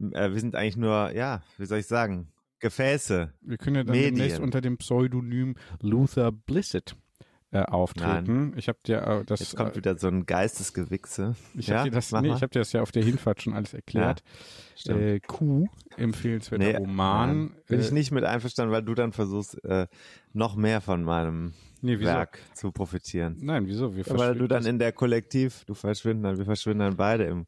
[0.00, 2.32] äh, wir sind eigentlich nur, ja, wie soll ich sagen,
[2.62, 3.32] Gefäße.
[3.42, 4.14] Wir können ja dann Medien.
[4.14, 6.96] demnächst unter dem Pseudonym Luther Blissett
[7.50, 8.54] äh, auftreten.
[8.56, 11.34] Ich habe dir äh, das, Jetzt kommt äh, wieder so ein Geistesgewichse.
[11.54, 11.80] ich ja?
[11.80, 14.22] habe dir das, nee, ich habe dir das ja auf der Hinfahrt schon alles erklärt.
[14.74, 15.00] Stimmt.
[15.02, 15.66] äh, Q,
[15.98, 17.28] empfehlenswerter Nee, Roman.
[17.48, 19.86] nein, bin äh, ich nicht mit einverstanden, weil du dann versuchst, äh,
[20.32, 21.52] noch mehr von meinem
[21.82, 21.98] Nee?
[22.00, 23.36] Werk zu profitieren.
[23.40, 23.96] Nein, wieso?
[23.96, 27.24] Wir Ja, weil du dann in der Kollektiv, du verschwinden dann, wir verschwinden dann beide
[27.24, 27.46] im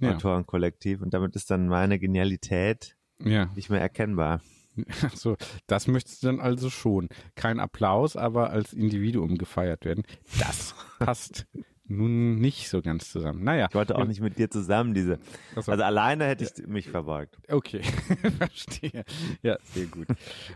[0.00, 0.14] Ja.
[0.14, 4.40] Autorenkollektiv und damit ist dann meine Genialität ja, nicht mehr erkennbar.
[5.14, 5.36] so,
[5.66, 7.08] das möchtest du dann also schon.
[7.34, 10.04] Kein Applaus, aber als Individuum gefeiert werden.
[10.38, 11.46] Das passt
[11.90, 13.42] nun nicht so ganz zusammen.
[13.42, 15.18] Naja, Ich wollte auch nicht mit dir zusammen diese.
[15.56, 17.38] Also alleine hätte ich mich verbeugt.
[17.48, 17.82] Okay,
[18.38, 19.04] verstehe.
[19.42, 20.06] Ja, sehr gut.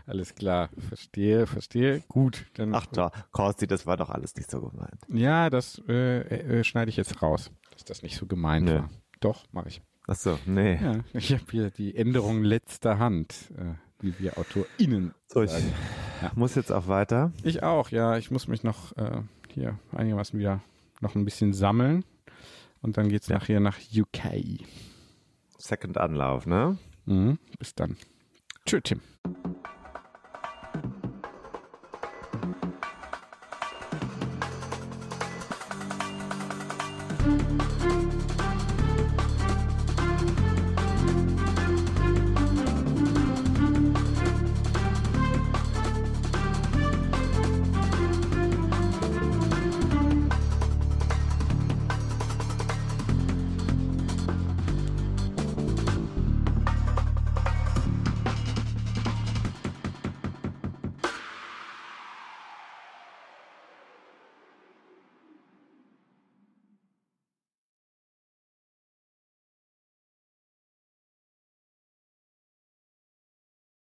[0.05, 2.03] Alles klar, verstehe, verstehe.
[2.07, 2.75] Gut, dann.
[2.75, 5.01] Ach doch, Korsti, das war doch alles nicht so gemeint.
[5.09, 8.75] Ja, das äh, äh, schneide ich jetzt raus, dass das nicht so gemeint Nö.
[8.75, 8.89] war.
[9.19, 9.81] Doch, mache ich.
[10.07, 10.75] Ach so, nee.
[10.81, 15.71] Ja, ich habe hier die Änderung letzter Hand, äh, wie wir AutorInnen So, ich sagen.
[16.21, 16.31] Ja.
[16.35, 17.31] muss jetzt auch weiter.
[17.43, 18.17] Ich auch, ja.
[18.17, 19.21] Ich muss mich noch äh,
[19.53, 20.61] hier einigermaßen wieder
[20.99, 22.03] noch ein bisschen sammeln.
[22.81, 23.37] Und dann geht's Ja.
[23.37, 24.59] nachher nach UK.
[25.57, 26.77] Second Anlauf, ne?
[27.05, 27.39] Mhm.
[27.57, 27.95] Bis dann.
[28.65, 28.99] Tschö, Tim.